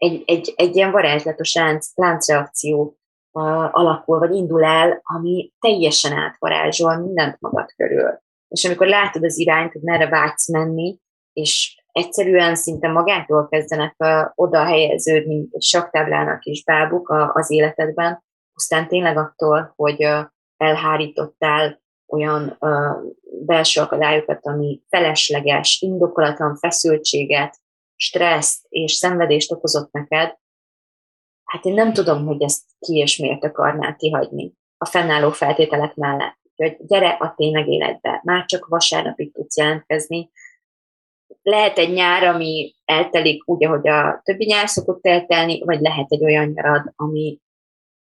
egy, 0.00 0.22
egy, 0.26 0.52
egy 0.56 0.76
ilyen 0.76 0.90
varázslatos 0.90 1.54
lánc, 1.54 1.86
láncreakció 1.94 2.98
uh, 3.32 3.78
alakul, 3.78 4.18
vagy 4.18 4.34
indul 4.34 4.64
el, 4.64 5.00
ami 5.02 5.52
teljesen 5.58 6.12
átvarázsol 6.18 6.96
mindent 6.96 7.40
magad 7.40 7.72
körül. 7.76 8.18
És 8.48 8.64
amikor 8.64 8.86
látod 8.86 9.24
az 9.24 9.38
irányt, 9.38 9.72
hogy 9.72 9.82
merre 9.82 10.08
vágysz 10.08 10.48
menni, 10.48 10.98
és 11.32 11.82
egyszerűen 11.92 12.54
szinte 12.54 12.88
magától 12.88 13.48
kezdenek 13.48 13.94
uh, 13.98 14.30
oda 14.34 14.64
helyeződni 14.64 15.48
egy 15.50 15.62
saktáblának 15.62 16.44
is 16.44 16.64
bábuk 16.64 17.08
a, 17.08 17.32
az 17.34 17.50
életedben, 17.50 18.24
aztán 18.54 18.88
tényleg 18.88 19.16
attól, 19.16 19.72
hogy 19.76 20.08
elhárítottál 20.56 21.80
olyan 22.06 22.56
uh, 22.60 23.12
belső 23.46 23.80
akadályokat, 23.80 24.46
ami 24.46 24.82
felesleges, 24.88 25.80
indokolatlan 25.80 26.56
feszültséget, 26.56 27.58
stresszt 28.00 28.66
és 28.68 28.92
szenvedést 28.92 29.52
okozott 29.52 29.92
neked, 29.92 30.38
hát 31.44 31.64
én 31.64 31.74
nem 31.74 31.92
tudom, 31.92 32.26
hogy 32.26 32.42
ezt 32.42 32.62
ki 32.78 32.96
és 32.96 33.16
miért 33.16 33.44
akarnál 33.44 33.96
kihagyni 33.96 34.52
a 34.76 34.84
fennálló 34.84 35.30
feltételek 35.30 35.94
mellett. 35.94 36.38
Hogy 36.56 36.76
gyere 36.86 37.08
a 37.08 37.34
tényleg 37.36 37.68
életbe, 37.68 38.20
már 38.24 38.44
csak 38.44 38.66
vasárnapig 38.66 39.32
tudsz 39.32 39.56
jelentkezni. 39.56 40.30
Lehet 41.42 41.78
egy 41.78 41.92
nyár, 41.92 42.24
ami 42.24 42.74
eltelik 42.84 43.48
úgy, 43.48 43.64
ahogy 43.64 43.88
a 43.88 44.20
többi 44.24 44.44
nyár 44.44 44.68
szokott 44.68 45.06
eltelni, 45.06 45.64
vagy 45.64 45.80
lehet 45.80 46.12
egy 46.12 46.24
olyan 46.24 46.48
nyarad, 46.48 46.92
ami, 46.96 47.40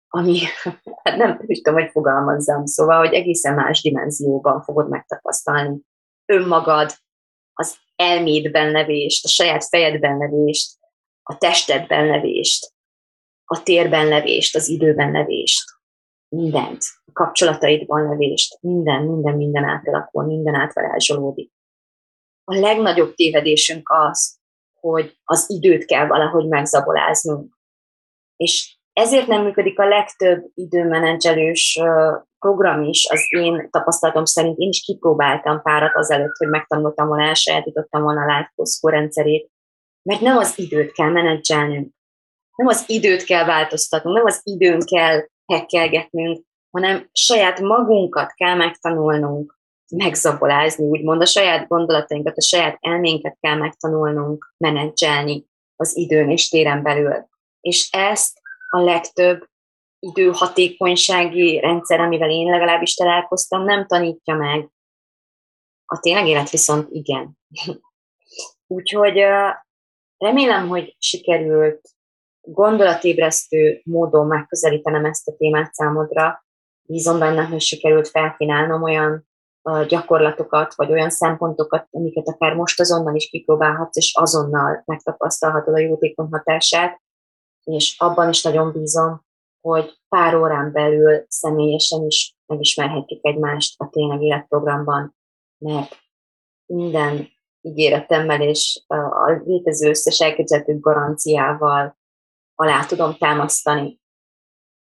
ami 0.08 0.38
hát 1.02 1.16
nem 1.16 1.38
tudom, 1.38 1.74
hogy 1.74 1.90
fogalmazzam, 1.90 2.66
szóval, 2.66 2.98
hogy 2.98 3.14
egészen 3.14 3.54
más 3.54 3.82
dimenzióban 3.82 4.62
fogod 4.62 4.88
megtapasztalni 4.88 5.80
önmagad, 6.26 6.92
az 7.52 7.76
elmédben 7.98 8.70
levést, 8.70 9.24
a 9.24 9.28
saját 9.28 9.64
fejedben 9.64 10.18
levést, 10.18 10.76
a 11.22 11.38
testedben 11.38 12.06
levést, 12.06 12.72
a 13.44 13.62
térben 13.62 14.08
levést, 14.08 14.56
az 14.56 14.68
időben 14.68 15.12
levést, 15.12 15.64
mindent, 16.28 16.82
a 17.04 17.12
kapcsolataidban 17.12 18.08
levést, 18.08 18.58
minden, 18.60 19.02
minden, 19.02 19.34
minden 19.34 19.64
átalakul, 19.64 20.24
minden 20.24 20.54
átvarázsolódik. 20.54 21.52
A 22.44 22.54
legnagyobb 22.54 23.14
tévedésünk 23.14 23.88
az, 23.90 24.38
hogy 24.80 25.18
az 25.24 25.50
időt 25.50 25.84
kell 25.84 26.06
valahogy 26.06 26.48
megzaboláznunk. 26.48 27.58
És 28.36 28.78
ezért 28.92 29.26
nem 29.26 29.42
működik 29.42 29.78
a 29.78 29.88
legtöbb 29.88 30.44
időmenedzselős 30.54 31.80
program 32.38 32.82
is, 32.82 33.08
az 33.10 33.26
én 33.28 33.68
tapasztalatom 33.70 34.24
szerint 34.24 34.58
én 34.58 34.68
is 34.68 34.80
kipróbáltam 34.80 35.62
párat 35.62 35.96
azelőtt, 35.96 36.36
hogy 36.36 36.48
megtanultam 36.48 37.08
volna, 37.08 37.24
elsajátítottam 37.24 38.02
volna 38.02 38.20
a 38.20 38.36
Life 38.36 38.90
rendszerét, 38.90 39.50
mert 40.02 40.20
nem 40.20 40.36
az 40.36 40.58
időt 40.58 40.92
kell 40.92 41.10
menedzselnünk, 41.10 41.92
nem 42.56 42.66
az 42.66 42.84
időt 42.86 43.24
kell 43.24 43.44
változtatnunk, 43.44 44.16
nem 44.16 44.26
az 44.26 44.40
időn 44.44 44.80
kell 44.80 45.26
hekkelgetnünk, 45.46 46.44
hanem 46.70 47.08
saját 47.12 47.60
magunkat 47.60 48.32
kell 48.32 48.54
megtanulnunk 48.54 49.58
megzabolázni, 49.96 50.86
úgymond 50.86 51.20
a 51.20 51.26
saját 51.26 51.68
gondolatainkat, 51.68 52.36
a 52.36 52.42
saját 52.42 52.78
elménket 52.80 53.36
kell 53.40 53.56
megtanulnunk 53.56 54.54
menedzselni 54.56 55.46
az 55.76 55.96
időn 55.96 56.30
és 56.30 56.48
téren 56.48 56.82
belül. 56.82 57.28
És 57.60 57.88
ezt 57.90 58.40
a 58.70 58.78
legtöbb 58.80 59.48
időhatékonysági 59.98 61.60
rendszer, 61.60 62.00
amivel 62.00 62.30
én 62.30 62.50
legalábbis 62.50 62.94
találkoztam, 62.94 63.64
nem 63.64 63.86
tanítja 63.86 64.34
meg. 64.34 64.68
A 65.86 65.98
tényleg 65.98 66.26
élet 66.26 66.50
viszont 66.50 66.88
igen. 66.90 67.38
Úgyhogy 68.66 69.24
remélem, 70.16 70.68
hogy 70.68 70.96
sikerült 70.98 71.88
gondolatébresztő 72.40 73.80
módon 73.84 74.26
megközelítenem 74.26 75.04
ezt 75.04 75.28
a 75.28 75.36
témát 75.36 75.74
számodra. 75.74 76.44
Bízom 76.82 77.18
benne, 77.18 77.44
hogy 77.44 77.60
sikerült 77.60 78.08
felkínálnom 78.08 78.82
olyan 78.82 79.28
gyakorlatokat, 79.88 80.74
vagy 80.74 80.90
olyan 80.90 81.10
szempontokat, 81.10 81.86
amiket 81.90 82.28
akár 82.28 82.54
most 82.54 82.80
azonnal 82.80 83.14
is 83.14 83.28
kipróbálhatsz, 83.28 83.96
és 83.96 84.12
azonnal 84.14 84.82
megtapasztalhatod 84.84 85.74
a 85.74 85.78
jótékony 85.78 86.28
hatását, 86.30 87.00
és 87.64 87.94
abban 87.98 88.28
is 88.28 88.42
nagyon 88.42 88.72
bízom, 88.72 89.26
hogy 89.60 89.98
pár 90.08 90.34
órán 90.34 90.72
belül 90.72 91.24
személyesen 91.28 92.04
is 92.06 92.36
megismerhetjük 92.46 93.24
egymást 93.24 93.80
a 93.80 93.88
Tényleg 93.88 94.22
Életprogramban, 94.22 95.16
mert 95.58 95.96
minden 96.66 97.28
ígéretemmel 97.60 98.42
és 98.42 98.84
a 98.86 99.30
létező 99.44 99.88
összes 99.88 100.18
elképzelhető 100.18 100.78
garanciával 100.78 101.98
alá 102.54 102.84
tudom 102.84 103.16
támasztani, 103.16 104.00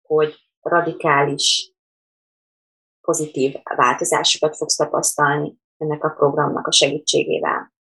hogy 0.02 0.36
radikális, 0.62 1.74
pozitív 3.02 3.56
változásokat 3.76 4.56
fogsz 4.56 4.76
tapasztalni 4.76 5.58
ennek 5.78 6.04
a 6.04 6.10
programnak 6.10 6.68
a 6.68 6.72
segítségével. 6.72 7.74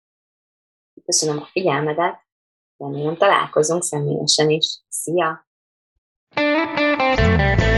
Köszönöm 1.06 1.38
a 1.38 1.46
figyelmedet, 1.46 2.26
remélem 2.78 3.18
találkozunk 3.18 3.84
személyesen 3.84 4.50
is. 4.50 4.82
Szia! 4.88 5.48
Thank 6.36 7.61
you. 7.61 7.72